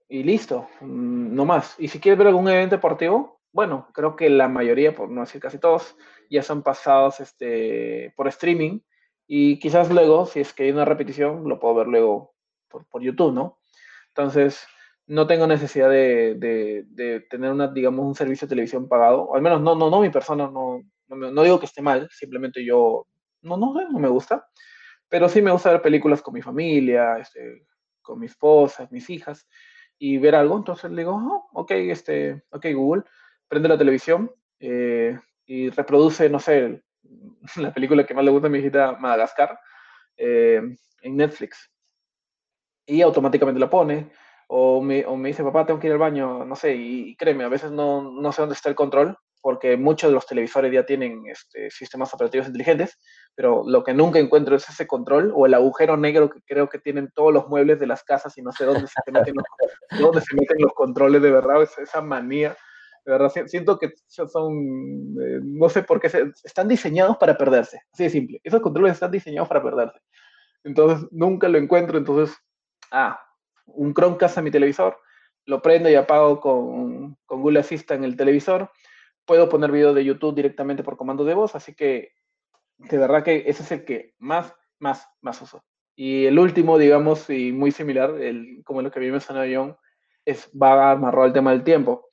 y 0.08 0.22
listo, 0.22 0.68
mm, 0.80 1.34
no 1.34 1.46
más. 1.46 1.76
Y 1.78 1.88
si 1.88 1.98
quieres 1.98 2.18
ver 2.18 2.26
algún 2.28 2.48
evento 2.48 2.76
deportivo, 2.76 3.40
bueno, 3.52 3.88
creo 3.94 4.16
que 4.16 4.28
la 4.28 4.48
mayoría, 4.48 4.94
por 4.94 5.10
no 5.10 5.22
decir 5.22 5.40
casi 5.40 5.58
todos, 5.58 5.96
ya 6.28 6.42
son 6.42 6.62
pasados 6.62 7.20
este, 7.20 8.12
por 8.16 8.28
streaming 8.28 8.80
y 9.26 9.58
quizás 9.58 9.90
luego, 9.90 10.26
si 10.26 10.40
es 10.40 10.52
que 10.52 10.64
hay 10.64 10.72
una 10.72 10.84
repetición, 10.84 11.48
lo 11.48 11.58
puedo 11.58 11.74
ver 11.76 11.86
luego 11.88 12.34
por, 12.68 12.86
por 12.86 13.02
YouTube, 13.02 13.32
¿no? 13.32 13.59
Entonces, 14.14 14.66
no 15.06 15.26
tengo 15.26 15.46
necesidad 15.46 15.90
de, 15.90 17.26
tener 17.28 17.50
un 17.52 18.14
servicio 18.14 18.46
de 18.46 18.50
televisión 18.50 18.88
pagado, 18.88 19.34
al 19.34 19.42
menos 19.42 19.60
no, 19.60 19.74
no, 19.74 19.90
no 19.90 20.00
mi 20.00 20.10
persona, 20.10 20.48
no, 20.48 20.82
no, 21.08 21.42
digo 21.42 21.58
que 21.58 21.66
esté 21.66 21.82
mal, 21.82 22.08
simplemente 22.12 22.64
yo, 22.64 23.06
no, 23.42 23.56
no 23.56 23.72
no 23.72 23.98
me 23.98 24.08
gusta, 24.08 24.46
pero 25.08 25.28
sí 25.28 25.42
me 25.42 25.50
gusta 25.50 25.72
ver 25.72 25.82
películas 25.82 26.22
con 26.22 26.34
mi 26.34 26.42
familia, 26.42 27.18
este, 27.18 27.66
con 28.00 28.20
mi 28.20 28.26
esposa, 28.26 28.86
mis 28.92 29.10
hijas, 29.10 29.48
y 29.98 30.18
ver 30.18 30.34
algo, 30.34 30.56
entonces 30.56 30.90
le 30.90 31.02
digo, 31.02 31.14
oh, 31.14 31.48
ok, 31.54 31.72
ok, 32.50 32.66
Google, 32.74 33.02
prende 33.48 33.68
la 33.68 33.78
televisión 33.78 34.30
eh, 34.60 35.18
y 35.44 35.70
reproduce, 35.70 36.30
no 36.30 36.38
sé, 36.38 36.82
la 37.56 37.74
película 37.74 38.06
que 38.06 38.14
más 38.14 38.24
le 38.24 38.30
gusta 38.30 38.46
a 38.46 38.50
mi 38.50 38.58
hijita, 38.58 38.92
Madagascar, 38.92 39.58
eh, 40.16 40.62
en 41.02 41.16
Netflix 41.16 41.69
y 42.90 43.02
automáticamente 43.02 43.60
la 43.60 43.70
pone. 43.70 44.10
O 44.52 44.82
me, 44.82 45.06
o 45.06 45.16
me, 45.16 45.28
dice, 45.28 45.44
papá, 45.44 45.64
tengo 45.64 45.78
que 45.78 45.86
ir 45.86 45.92
al 45.92 46.00
baño, 46.00 46.44
no 46.44 46.56
sé, 46.56 46.74
y, 46.74 47.14
créeme, 47.14 47.44
a 47.44 47.48
veces 47.48 47.70
no, 47.70 48.10
no, 48.10 48.32
sé 48.32 48.42
dónde 48.42 48.56
está 48.56 48.68
el 48.68 48.74
control, 48.74 49.16
porque 49.40 49.76
muchos 49.76 50.10
de 50.10 50.14
los 50.14 50.26
televisores 50.26 50.72
ya 50.72 50.84
tienen 50.84 51.22
este, 51.28 51.70
sistemas 51.70 52.12
operativos 52.12 52.48
inteligentes, 52.48 52.98
pero 53.36 53.62
lo 53.64 53.84
que 53.84 53.94
nunca 53.94 54.18
encuentro 54.18 54.56
es 54.56 54.68
ese 54.68 54.88
control 54.88 55.32
o 55.36 55.46
el 55.46 55.54
agujero 55.54 55.96
negro 55.96 56.28
que 56.28 56.40
creo 56.44 56.68
que 56.68 56.80
tienen 56.80 57.12
todos 57.14 57.32
los 57.32 57.46
muebles 57.46 57.78
de 57.78 57.86
las 57.86 58.02
casas 58.02 58.36
y 58.38 58.42
no 58.42 58.50
sé 58.50 58.64
dónde 58.64 58.88
se 58.88 59.12
meten 59.12 59.36
los, 59.36 59.44
dónde 60.00 60.20
se 60.20 60.34
meten 60.34 60.56
los 60.58 60.72
controles 60.72 61.22
de 61.22 61.30
verdad, 61.30 61.62
esa 61.62 62.00
manía. 62.00 62.56
De 63.06 63.12
verdad, 63.12 63.32
siento 63.46 63.78
que 63.78 63.92
son, 64.08 64.52
eh, 65.22 65.38
no 65.42 65.68
sé 65.68 65.84
por 65.84 66.00
qué, 66.00 66.10
están 66.42 66.66
diseñados 66.66 67.16
para 67.18 67.38
perderse, 67.38 67.82
así 67.92 68.02
de 68.02 68.10
simple. 68.10 68.40
Esos 68.42 68.60
controles 68.60 68.94
están 68.94 69.12
diseñados 69.12 69.48
para 69.48 69.62
perderse. 69.62 70.00
Entonces, 70.64 71.08
nunca 71.12 71.48
lo 71.48 71.56
encuentro, 71.56 71.96
entonces 71.96 72.36
ah, 72.90 73.20
un 73.66 73.94
Chromecast 73.94 74.38
a 74.38 74.42
mi 74.42 74.50
televisor, 74.50 74.98
lo 75.46 75.62
prendo 75.62 75.88
y 75.88 75.94
apago 75.94 76.40
con, 76.40 77.16
con 77.26 77.42
Google 77.42 77.60
Assistant 77.60 78.00
en 78.00 78.04
el 78.04 78.16
televisor. 78.16 78.70
Puedo 79.24 79.48
poner 79.48 79.70
videos 79.70 79.94
de 79.94 80.04
YouTube 80.04 80.34
directamente 80.34 80.82
por 80.82 80.96
comando 80.96 81.24
de 81.24 81.34
voz, 81.34 81.54
así 81.54 81.74
que 81.74 82.12
de 82.78 82.98
verdad 82.98 83.22
que 83.22 83.44
ese 83.46 83.62
es 83.62 83.72
el 83.72 83.84
que 83.84 84.14
más, 84.18 84.54
más, 84.78 85.06
más 85.20 85.40
uso. 85.42 85.62
Y 85.94 86.24
el 86.26 86.38
último, 86.38 86.78
digamos, 86.78 87.28
y 87.28 87.52
muy 87.52 87.72
similar, 87.72 88.10
el, 88.20 88.62
como 88.64 88.80
lo 88.80 88.90
que 88.90 88.98
a 88.98 89.02
mí 89.02 89.10
me 89.10 89.20
sonó 89.20 89.40
John, 89.52 89.76
es 90.24 90.50
va 90.50 90.92
amarrado 90.92 91.24
al 91.24 91.32
tema 91.32 91.50
del 91.50 91.64
tiempo. 91.64 92.08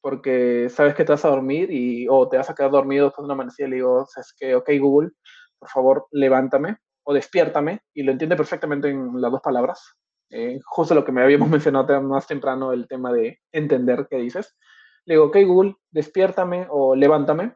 Porque 0.00 0.68
sabes 0.68 0.94
que 0.94 1.04
te 1.04 1.12
vas 1.12 1.24
a 1.24 1.30
dormir 1.30 1.70
y, 1.72 2.06
o 2.08 2.28
te 2.28 2.36
vas 2.36 2.48
a 2.50 2.54
quedar 2.54 2.70
dormido 2.70 3.06
después 3.06 3.22
de 3.22 3.26
una 3.26 3.34
amanecida 3.34 3.66
y 3.66 3.70
le 3.70 3.76
digo, 3.76 4.06
es 4.16 4.34
que, 4.38 4.54
ok, 4.54 4.70
Google, 4.78 5.10
por 5.58 5.68
favor, 5.68 6.06
levántame 6.12 6.76
o 7.04 7.14
despiértame. 7.14 7.80
Y 7.94 8.02
lo 8.02 8.12
entiende 8.12 8.36
perfectamente 8.36 8.88
en 8.88 9.20
las 9.20 9.32
dos 9.32 9.40
palabras. 9.40 9.96
Eh, 10.36 10.58
justo 10.64 10.96
lo 10.96 11.04
que 11.04 11.12
me 11.12 11.22
habíamos 11.22 11.48
mencionado 11.50 12.02
más 12.02 12.26
temprano, 12.26 12.72
el 12.72 12.88
tema 12.88 13.12
de 13.12 13.40
entender 13.52 14.08
qué 14.10 14.16
dices. 14.16 14.56
Le 15.04 15.14
digo, 15.14 15.26
ok 15.26 15.36
Google, 15.46 15.76
despiértame 15.92 16.66
o 16.70 16.96
levántame 16.96 17.54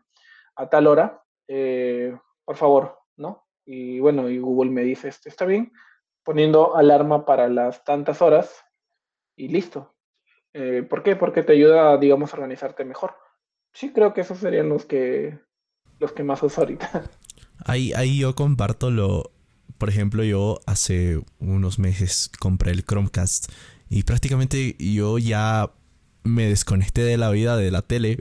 a 0.54 0.68
tal 0.68 0.86
hora, 0.86 1.22
eh, 1.48 2.16
por 2.44 2.56
favor, 2.56 2.98
¿no? 3.16 3.46
Y 3.64 3.98
bueno, 3.98 4.28
y 4.28 4.38
Google 4.38 4.70
me 4.70 4.82
dice, 4.82 5.08
este, 5.08 5.28
está 5.28 5.44
bien, 5.44 5.72
poniendo 6.22 6.76
alarma 6.76 7.26
para 7.26 7.48
las 7.48 7.82
tantas 7.84 8.22
horas 8.22 8.64
y 9.36 9.48
listo. 9.48 9.94
Eh, 10.52 10.86
¿Por 10.88 11.02
qué? 11.02 11.16
Porque 11.16 11.42
te 11.42 11.54
ayuda, 11.54 11.96
digamos, 11.96 12.32
a 12.32 12.36
organizarte 12.36 12.84
mejor. 12.84 13.14
Sí, 13.72 13.92
creo 13.92 14.14
que 14.14 14.20
esos 14.20 14.38
serían 14.38 14.68
los 14.68 14.84
que, 14.84 15.38
los 15.98 16.12
que 16.12 16.22
más 16.22 16.42
uso 16.42 16.60
ahorita. 16.60 17.02
Ahí, 17.64 17.92
ahí 17.92 18.20
yo 18.20 18.36
comparto 18.36 18.92
lo, 18.92 19.32
por 19.78 19.88
ejemplo, 19.88 20.24
yo 20.24 20.60
hace 20.66 21.20
unos 21.38 21.78
meses 21.78 22.30
compré 22.38 22.72
el 22.72 22.84
Chromecast 22.84 23.50
y 23.88 24.02
prácticamente 24.02 24.76
yo 24.78 25.18
ya 25.18 25.70
me 26.24 26.46
desconecté 26.46 27.02
de 27.02 27.16
la 27.16 27.30
vida 27.30 27.56
de 27.56 27.70
la 27.70 27.82
tele. 27.82 28.18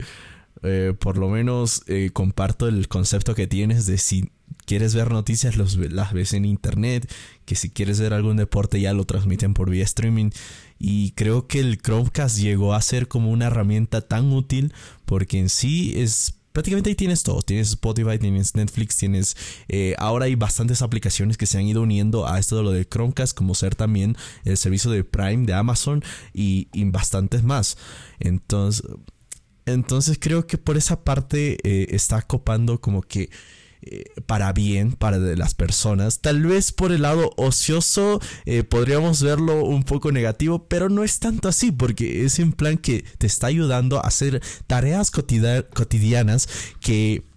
Eh, 0.62 0.94
por 0.98 1.18
lo 1.18 1.28
menos 1.28 1.82
eh, 1.86 2.10
comparto 2.12 2.66
el 2.66 2.88
concepto 2.88 3.34
que 3.34 3.46
tienes 3.46 3.86
de 3.86 3.96
si 3.98 4.30
quieres 4.64 4.94
ver 4.94 5.10
noticias 5.10 5.56
las 5.56 6.12
ves 6.12 6.32
en 6.32 6.44
internet, 6.44 7.10
que 7.44 7.54
si 7.54 7.70
quieres 7.70 8.00
ver 8.00 8.12
algún 8.12 8.36
deporte 8.36 8.80
ya 8.80 8.92
lo 8.92 9.04
transmiten 9.04 9.54
por 9.54 9.70
vía 9.70 9.84
streaming. 9.84 10.30
Y 10.78 11.12
creo 11.12 11.46
que 11.46 11.60
el 11.60 11.78
Chromecast 11.78 12.38
llegó 12.38 12.74
a 12.74 12.82
ser 12.82 13.08
como 13.08 13.30
una 13.30 13.46
herramienta 13.46 14.00
tan 14.00 14.32
útil 14.32 14.72
porque 15.04 15.38
en 15.38 15.48
sí 15.48 15.94
es 15.96 16.37
prácticamente 16.58 16.90
ahí 16.90 16.96
tienes 16.96 17.22
todo. 17.22 17.40
Tienes 17.40 17.68
Spotify, 17.68 18.18
tienes 18.18 18.56
Netflix, 18.56 18.96
tienes... 18.96 19.36
Eh, 19.68 19.94
ahora 19.96 20.24
hay 20.24 20.34
bastantes 20.34 20.82
aplicaciones 20.82 21.36
que 21.36 21.46
se 21.46 21.56
han 21.56 21.68
ido 21.68 21.82
uniendo 21.82 22.26
a 22.26 22.36
esto 22.36 22.56
de 22.56 22.64
lo 22.64 22.72
de 22.72 22.84
Chromecast, 22.84 23.32
como 23.32 23.54
ser 23.54 23.76
también 23.76 24.16
el 24.44 24.56
servicio 24.56 24.90
de 24.90 25.04
Prime 25.04 25.46
de 25.46 25.54
Amazon 25.54 26.02
y, 26.34 26.66
bastantes 26.86 27.44
más. 27.44 27.78
Entonces, 28.18 28.84
entonces 29.66 30.18
creo 30.20 30.48
que 30.48 30.58
por 30.58 30.76
esa 30.76 31.04
parte 31.04 31.58
eh, 31.62 31.94
está 31.94 32.22
copando 32.22 32.80
como 32.80 33.02
que 33.02 33.30
eh, 33.82 34.04
para 34.26 34.52
bien 34.52 34.92
para 34.92 35.18
las 35.18 35.54
personas. 35.54 36.20
Tal 36.20 36.42
vez 36.42 36.72
por 36.72 36.92
el 36.92 37.02
lado 37.02 37.32
ocioso 37.36 38.20
eh, 38.44 38.64
podríamos 38.64 39.22
verlo 39.22 39.64
un 39.64 39.84
poco 39.84 40.12
negativo, 40.12 40.66
pero 40.66 40.88
no 40.88 41.04
es 41.04 41.20
tanto 41.20 41.48
así 41.48 41.70
porque 41.70 42.24
es 42.24 42.38
un 42.38 42.52
plan 42.52 42.78
que 42.78 43.04
te 43.18 43.26
está 43.26 43.46
ayudando 43.46 43.98
a 43.98 44.08
hacer 44.08 44.42
tareas 44.66 45.10
cotidianas 45.10 46.48
que 46.80 47.27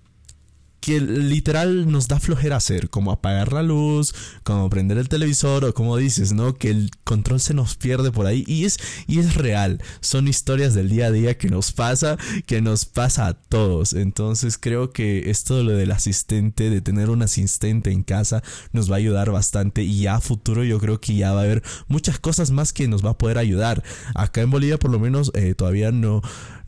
que 0.82 1.00
literal 1.00 1.90
nos 1.90 2.08
da 2.08 2.20
flojera 2.20 2.58
hacer, 2.58 2.90
como 2.90 3.12
apagar 3.12 3.54
la 3.54 3.62
luz, 3.62 4.14
como 4.44 4.70
prender 4.70 4.98
el 4.98 5.10
televisor 5.10 5.64
o 5.64 5.74
como 5.74 5.96
dices, 5.96 6.34
¿no? 6.34 6.56
Que 6.56 6.72
el 6.72 6.90
control 7.04 7.40
se 7.40 7.54
nos 7.54 7.76
pierde 7.76 8.12
por 8.12 8.26
ahí 8.26 8.44
y 8.48 8.66
es, 8.66 8.80
y 9.08 9.20
es 9.20 9.36
real, 9.36 9.82
son 10.02 10.28
historias 10.28 10.74
del 10.74 10.90
día 10.90 11.06
a 11.06 11.12
día 11.12 11.38
que 11.38 11.50
nos 11.50 11.72
pasa, 11.72 12.18
que 12.48 12.62
nos 12.62 12.86
pasa 12.86 13.28
a 13.28 13.34
todos, 13.36 13.94
entonces 13.94 14.58
creo 14.58 14.92
que 14.92 15.30
esto 15.30 15.56
de 15.56 15.64
lo 15.64 15.72
del 15.74 15.92
asistente, 15.92 16.72
de 16.72 16.82
tener 16.82 17.12
un 17.12 17.22
asistente 17.22 17.92
en 17.92 18.02
casa, 18.02 18.42
nos 18.74 18.90
va 18.90 18.96
a 18.96 19.00
ayudar 19.00 19.32
bastante 19.32 19.84
y 19.84 20.02
ya 20.02 20.16
a 20.16 20.22
futuro 20.22 20.64
yo 20.64 20.80
creo 20.80 21.00
que 21.00 21.16
ya 21.16 21.32
va 21.32 21.42
a 21.42 21.44
haber 21.44 21.62
muchas 21.88 22.20
cosas 22.20 22.50
más 22.50 22.74
que 22.74 22.88
nos 22.88 23.06
va 23.06 23.12
a 23.12 23.18
poder 23.18 23.38
ayudar. 23.38 23.84
Acá 24.16 24.42
en 24.42 24.50
Bolivia 24.50 24.80
por 24.80 24.90
lo 24.90 25.00
menos 25.00 25.32
eh, 25.36 25.54
todavía 25.54 25.92
no 25.92 26.22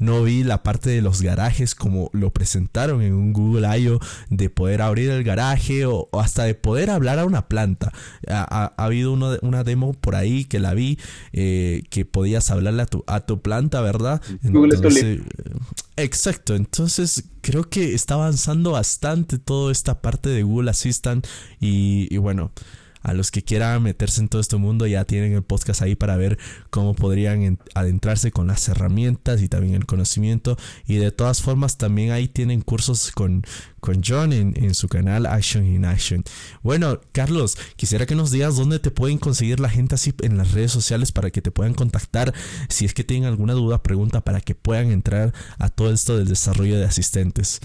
no 0.03 0.23
vi 0.23 0.43
la 0.43 0.63
parte 0.63 0.89
de 0.89 1.01
los 1.01 1.21
garajes 1.21 1.75
como 1.75 2.09
lo 2.13 2.31
presentaron 2.31 3.01
en 3.01 3.13
un 3.13 3.33
Google 3.33 3.79
I.O. 3.79 3.99
de 4.29 4.49
poder 4.49 4.81
abrir 4.81 5.09
el 5.09 5.23
garaje 5.23 5.85
o, 5.85 6.09
hasta 6.13 6.43
de 6.43 6.55
poder 6.55 6.89
hablar 6.89 7.19
a 7.19 7.25
una 7.25 7.47
planta. 7.47 7.91
Ha, 8.27 8.73
habido 8.77 9.13
una 9.13 9.63
demo 9.63 9.93
por 9.93 10.15
ahí 10.15 10.45
que 10.45 10.59
la 10.59 10.73
vi 10.73 10.99
eh, 11.31 11.83
que 11.89 12.05
podías 12.05 12.51
hablarle 12.51 12.83
a 12.83 12.85
tu, 12.85 13.03
a 13.07 13.21
tu 13.21 13.41
planta, 13.41 13.81
¿verdad? 13.81 14.21
Entonces, 14.43 15.21
exacto, 15.95 16.55
entonces 16.55 17.23
creo 17.41 17.69
que 17.69 17.93
está 17.93 18.15
avanzando 18.15 18.71
bastante 18.71 19.37
toda 19.37 19.71
esta 19.71 20.01
parte 20.01 20.29
de 20.29 20.43
Google 20.43 20.71
Assistant 20.71 21.25
y, 21.59 22.13
y 22.13 22.17
bueno 22.17 22.51
a 23.03 23.13
los 23.13 23.31
que 23.31 23.43
quieran 23.43 23.83
meterse 23.83 24.21
en 24.21 24.29
todo 24.29 24.41
este 24.41 24.55
mundo 24.55 24.87
ya 24.87 25.05
tienen 25.05 25.33
el 25.33 25.43
podcast 25.43 25.81
ahí 25.81 25.95
para 25.95 26.15
ver 26.17 26.39
cómo 26.69 26.95
podrían 26.95 27.59
adentrarse 27.75 28.31
con 28.31 28.47
las 28.47 28.67
herramientas 28.69 29.41
y 29.41 29.49
también 29.49 29.75
el 29.75 29.85
conocimiento. 29.85 30.57
Y 30.87 30.95
de 30.95 31.11
todas 31.11 31.41
formas 31.41 31.77
también 31.77 32.11
ahí 32.11 32.27
tienen 32.27 32.61
cursos 32.61 33.11
con, 33.11 33.43
con 33.79 34.01
John 34.05 34.33
en, 34.33 34.73
su 34.73 34.87
canal 34.87 35.25
Action 35.25 35.65
in 35.65 35.85
Action. 35.85 36.23
Bueno, 36.61 37.01
Carlos, 37.11 37.57
quisiera 37.75 38.05
que 38.05 38.15
nos 38.15 38.31
digas 38.31 38.55
dónde 38.55 38.79
te 38.79 38.91
pueden 38.91 39.17
conseguir 39.17 39.59
la 39.59 39.69
gente 39.69 39.95
así 39.95 40.13
en 40.21 40.37
las 40.37 40.53
redes 40.53 40.71
sociales 40.71 41.11
para 41.11 41.29
que 41.29 41.41
te 41.41 41.51
puedan 41.51 41.73
contactar 41.73 42.33
si 42.69 42.85
es 42.85 42.93
que 42.93 43.03
tienen 43.03 43.27
alguna 43.27 43.53
duda, 43.53 43.83
pregunta 43.83 44.21
para 44.21 44.39
que 44.41 44.55
puedan 44.55 44.91
entrar 44.91 45.33
a 45.59 45.69
todo 45.69 45.91
esto 45.91 46.17
del 46.17 46.27
desarrollo 46.27 46.77
de 46.77 46.85
asistentes. 46.85 47.59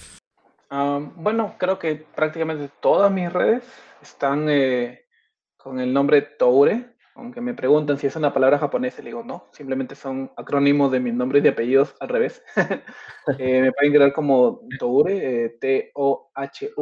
Ah, 0.70 1.00
bueno, 1.16 1.54
creo 1.58 1.78
que 1.78 1.94
prácticamente 2.14 2.70
todas 2.80 3.10
mis 3.10 3.32
redes 3.32 3.62
están 4.02 4.48
eh, 4.48 5.04
con 5.58 5.80
el 5.80 5.92
nombre 5.92 6.22
Toure, 6.22 6.94
aunque 7.14 7.40
me 7.40 7.52
preguntan 7.52 7.98
si 7.98 8.06
es 8.06 8.16
una 8.16 8.32
palabra 8.32 8.58
japonesa, 8.58 9.02
le 9.02 9.10
digo 9.10 9.24
no, 9.24 9.48
simplemente 9.52 9.94
son 9.94 10.32
acrónimos 10.36 10.90
de 10.92 11.00
mis 11.00 11.12
nombres 11.12 11.44
y 11.44 11.48
apellidos 11.48 11.94
al 12.00 12.08
revés. 12.08 12.42
Eh, 13.38 13.60
me 13.60 13.72
pueden 13.72 13.92
crear 13.92 14.14
como 14.14 14.62
Toure, 14.78 15.44
eh, 15.44 15.50
T-O-H-U-R-E, 15.60 16.78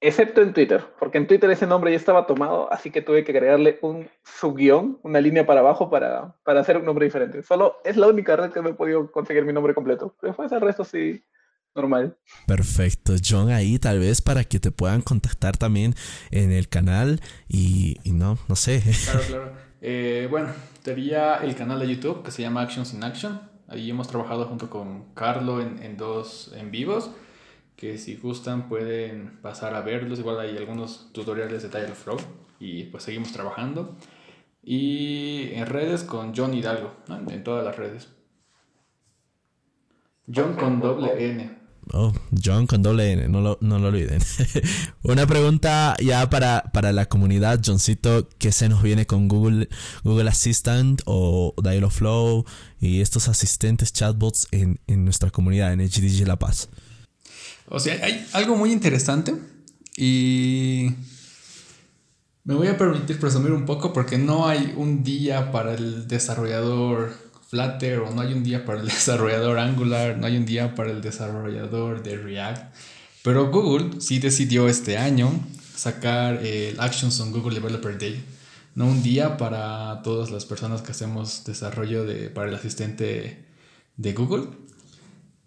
excepto 0.00 0.42
en 0.42 0.52
Twitter, 0.52 0.82
porque 0.98 1.16
en 1.16 1.26
Twitter 1.26 1.50
ese 1.50 1.66
nombre 1.66 1.90
ya 1.90 1.96
estaba 1.96 2.26
tomado, 2.26 2.70
así 2.70 2.90
que 2.90 3.00
tuve 3.00 3.24
que 3.24 3.32
agregarle 3.32 3.78
un 3.80 4.10
subguión, 4.24 4.98
una 5.02 5.22
línea 5.22 5.46
para 5.46 5.60
abajo 5.60 5.88
para, 5.88 6.36
para 6.42 6.60
hacer 6.60 6.76
un 6.76 6.84
nombre 6.84 7.06
diferente. 7.06 7.42
Solo 7.42 7.76
es 7.84 7.96
la 7.96 8.08
única 8.08 8.36
red 8.36 8.50
que 8.52 8.60
me 8.60 8.70
he 8.70 8.74
podido 8.74 9.10
conseguir 9.10 9.46
mi 9.46 9.54
nombre 9.54 9.74
completo. 9.74 10.14
Después 10.20 10.52
el 10.52 10.60
resto 10.60 10.84
sí, 10.84 11.24
normal. 11.74 12.16
Perfecto, 12.46 13.14
John, 13.24 13.50
ahí 13.50 13.78
tal 13.78 13.98
vez 13.98 14.20
para 14.20 14.44
que 14.44 14.60
te 14.60 14.70
puedan 14.70 15.02
contactar 15.02 15.56
también 15.56 15.94
en 16.30 16.52
el 16.52 16.68
canal 16.68 17.20
y, 17.48 17.98
no, 18.04 18.38
no 18.48 18.56
sé. 18.56 18.82
Claro, 19.04 19.20
claro. 19.28 19.52
Eh, 19.80 20.28
bueno, 20.30 20.48
sería 20.82 21.36
el 21.36 21.54
canal 21.54 21.80
de 21.80 21.94
YouTube 21.94 22.22
que 22.22 22.30
se 22.30 22.42
llama 22.42 22.62
Actions 22.62 22.92
in 22.94 23.04
Action. 23.04 23.40
Ahí 23.68 23.88
hemos 23.88 24.08
trabajado 24.08 24.46
junto 24.46 24.68
con 24.68 25.14
Carlo 25.14 25.60
en, 25.60 25.82
en 25.82 25.96
dos 25.96 26.52
en 26.56 26.70
vivos, 26.70 27.10
que 27.76 27.98
si 27.98 28.16
gustan 28.16 28.68
pueden 28.68 29.38
pasar 29.42 29.74
a 29.74 29.80
verlos. 29.80 30.18
Igual 30.18 30.40
hay 30.40 30.56
algunos 30.56 31.12
tutoriales 31.12 31.62
de 31.62 31.68
Tile 31.68 31.94
Flow 31.94 32.18
y 32.58 32.84
pues 32.84 33.04
seguimos 33.04 33.32
trabajando. 33.32 33.96
Y 34.62 35.52
en 35.54 35.66
redes 35.66 36.04
con 36.04 36.34
John 36.36 36.52
Hidalgo, 36.52 36.92
en 37.28 37.42
todas 37.42 37.64
las 37.64 37.76
redes. 37.76 38.08
John 40.32 40.54
con 40.54 40.80
doble 40.80 41.30
N. 41.30 41.59
Oh, 41.92 42.12
John 42.44 42.66
con 42.66 42.82
doble 42.82 43.12
N, 43.12 43.28
no 43.28 43.40
lo, 43.40 43.58
no 43.60 43.78
lo 43.78 43.88
olviden. 43.88 44.20
Una 45.02 45.26
pregunta 45.26 45.96
ya 46.00 46.30
para, 46.30 46.70
para 46.72 46.92
la 46.92 47.06
comunidad, 47.06 47.60
Johncito, 47.64 48.28
¿qué 48.38 48.52
se 48.52 48.68
nos 48.68 48.82
viene 48.82 49.06
con 49.06 49.26
Google, 49.26 49.68
Google 50.04 50.30
Assistant 50.30 51.02
o 51.06 51.54
Dialogflow 51.62 52.44
y 52.80 53.00
estos 53.00 53.28
asistentes 53.28 53.92
chatbots 53.92 54.46
en, 54.52 54.78
en 54.86 55.04
nuestra 55.04 55.30
comunidad, 55.30 55.72
en 55.72 55.80
HDG 55.80 56.26
La 56.26 56.38
Paz? 56.38 56.68
O 57.66 57.80
sea, 57.80 58.04
hay 58.04 58.26
algo 58.32 58.56
muy 58.56 58.72
interesante 58.72 59.34
y 59.96 60.90
me 62.44 62.54
voy 62.54 62.68
a 62.68 62.78
permitir 62.78 63.18
presumir 63.18 63.52
un 63.52 63.66
poco 63.66 63.92
porque 63.92 64.16
no 64.16 64.46
hay 64.46 64.74
un 64.76 65.02
día 65.02 65.50
para 65.52 65.74
el 65.74 66.06
desarrollador 66.08 67.29
Flutter 67.50 67.98
o 67.98 68.14
no 68.14 68.22
hay 68.22 68.32
un 68.32 68.44
día 68.44 68.64
para 68.64 68.80
el 68.80 68.86
desarrollador 68.96 69.58
Angular, 69.58 70.16
no 70.16 70.26
hay 70.26 70.36
un 70.36 70.46
día 70.46 70.74
para 70.76 70.92
el 70.92 71.00
desarrollador 71.00 72.02
de 72.02 72.16
React. 72.16 72.74
Pero 73.22 73.50
Google 73.50 74.00
sí 74.00 74.20
decidió 74.20 74.68
este 74.68 74.96
año 74.96 75.30
sacar 75.74 76.46
el 76.46 76.78
Actions 76.80 77.18
on 77.20 77.32
Google 77.32 77.54
Developer 77.54 77.98
Day. 77.98 78.22
No 78.76 78.86
un 78.86 79.02
día 79.02 79.36
para 79.36 80.00
todas 80.02 80.30
las 80.30 80.46
personas 80.46 80.80
que 80.80 80.92
hacemos 80.92 81.44
desarrollo 81.44 82.04
de, 82.04 82.30
para 82.30 82.48
el 82.48 82.54
asistente 82.54 83.44
de 83.96 84.12
Google. 84.12 84.46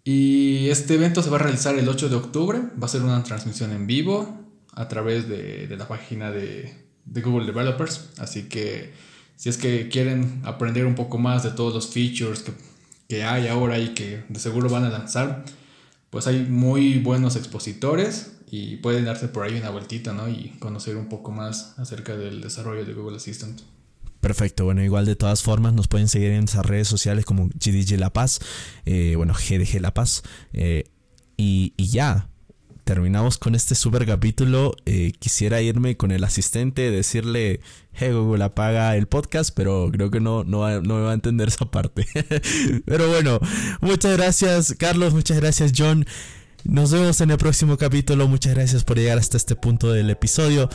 Y 0.04 0.68
este 0.68 0.94
evento 0.94 1.22
se 1.22 1.30
va 1.30 1.36
a 1.36 1.40
realizar 1.40 1.74
el 1.76 1.88
8 1.88 2.10
de 2.10 2.16
octubre. 2.16 2.60
Va 2.80 2.84
a 2.84 2.88
ser 2.88 3.02
una 3.02 3.22
transmisión 3.24 3.72
en 3.72 3.86
vivo 3.86 4.40
a 4.72 4.88
través 4.88 5.26
de, 5.26 5.66
de 5.66 5.76
la 5.76 5.88
página 5.88 6.30
de, 6.30 6.74
de 7.06 7.22
Google 7.22 7.46
Developers. 7.46 8.10
Así 8.18 8.42
que 8.44 8.92
si 9.36 9.48
es 9.48 9.58
que 9.58 9.88
quieren 9.88 10.40
aprender 10.44 10.86
un 10.86 10.94
poco 10.94 11.18
más 11.18 11.42
de 11.42 11.50
todos 11.50 11.74
los 11.74 11.88
features 11.88 12.40
que, 12.40 12.52
que 13.08 13.24
hay 13.24 13.48
ahora 13.48 13.78
y 13.78 13.94
que 13.94 14.24
de 14.28 14.40
seguro 14.40 14.68
van 14.68 14.84
a 14.84 14.90
lanzar, 14.90 15.44
pues 16.10 16.26
hay 16.26 16.46
muy 16.48 16.98
buenos 16.98 17.36
expositores 17.36 18.32
y 18.50 18.76
pueden 18.76 19.04
darse 19.04 19.28
por 19.28 19.44
ahí 19.44 19.56
una 19.56 19.70
vueltita, 19.70 20.12
¿no? 20.12 20.28
Y 20.28 20.50
conocer 20.60 20.96
un 20.96 21.08
poco 21.08 21.32
más 21.32 21.76
acerca 21.78 22.16
del 22.16 22.40
desarrollo 22.40 22.84
de 22.84 22.92
Google 22.92 23.16
Assistant. 23.16 23.60
Perfecto, 24.20 24.64
bueno, 24.64 24.82
igual 24.82 25.04
de 25.06 25.16
todas 25.16 25.42
formas 25.42 25.74
nos 25.74 25.88
pueden 25.88 26.08
seguir 26.08 26.30
en 26.30 26.44
esas 26.44 26.64
redes 26.64 26.88
sociales 26.88 27.24
como 27.24 27.48
GDG 27.48 27.98
La 27.98 28.10
Paz, 28.10 28.40
eh, 28.86 29.14
bueno, 29.16 29.34
GDG 29.34 29.80
La 29.80 29.92
Paz, 29.92 30.22
eh, 30.52 30.84
y, 31.36 31.74
y, 31.76 31.88
ya, 31.88 32.28
terminamos 32.84 33.38
con 33.38 33.54
este 33.54 33.74
super 33.74 34.06
capítulo. 34.06 34.74
Eh, 34.86 35.12
quisiera 35.18 35.60
irme 35.60 35.96
con 35.96 36.10
el 36.12 36.22
asistente, 36.22 36.90
decirle, 36.90 37.60
hey 37.92 38.12
Google, 38.12 38.44
apaga 38.44 38.96
el 38.96 39.06
podcast, 39.06 39.50
pero 39.54 39.90
creo 39.90 40.10
que 40.10 40.20
no, 40.20 40.44
no, 40.44 40.80
no 40.82 40.96
me 40.96 41.02
va 41.02 41.10
a 41.10 41.14
entender 41.14 41.48
esa 41.48 41.70
parte. 41.70 42.06
pero 42.84 43.08
bueno, 43.08 43.40
muchas 43.80 44.16
gracias 44.16 44.74
Carlos, 44.78 45.14
muchas 45.14 45.38
gracias 45.40 45.72
John. 45.76 46.06
Nos 46.64 46.92
vemos 46.92 47.20
en 47.20 47.30
el 47.30 47.38
próximo 47.38 47.76
capítulo. 47.76 48.26
Muchas 48.26 48.54
gracias 48.54 48.84
por 48.84 48.96
llegar 48.96 49.18
hasta 49.18 49.36
este 49.36 49.54
punto 49.54 49.92
del 49.92 50.08
episodio. 50.10 50.70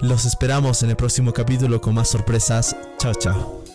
Los 0.00 0.24
esperamos 0.24 0.82
en 0.82 0.90
el 0.90 0.96
próximo 0.96 1.32
capítulo 1.32 1.80
con 1.80 1.94
más 1.94 2.08
sorpresas. 2.08 2.76
Chao, 2.98 3.14
chao. 3.14 3.69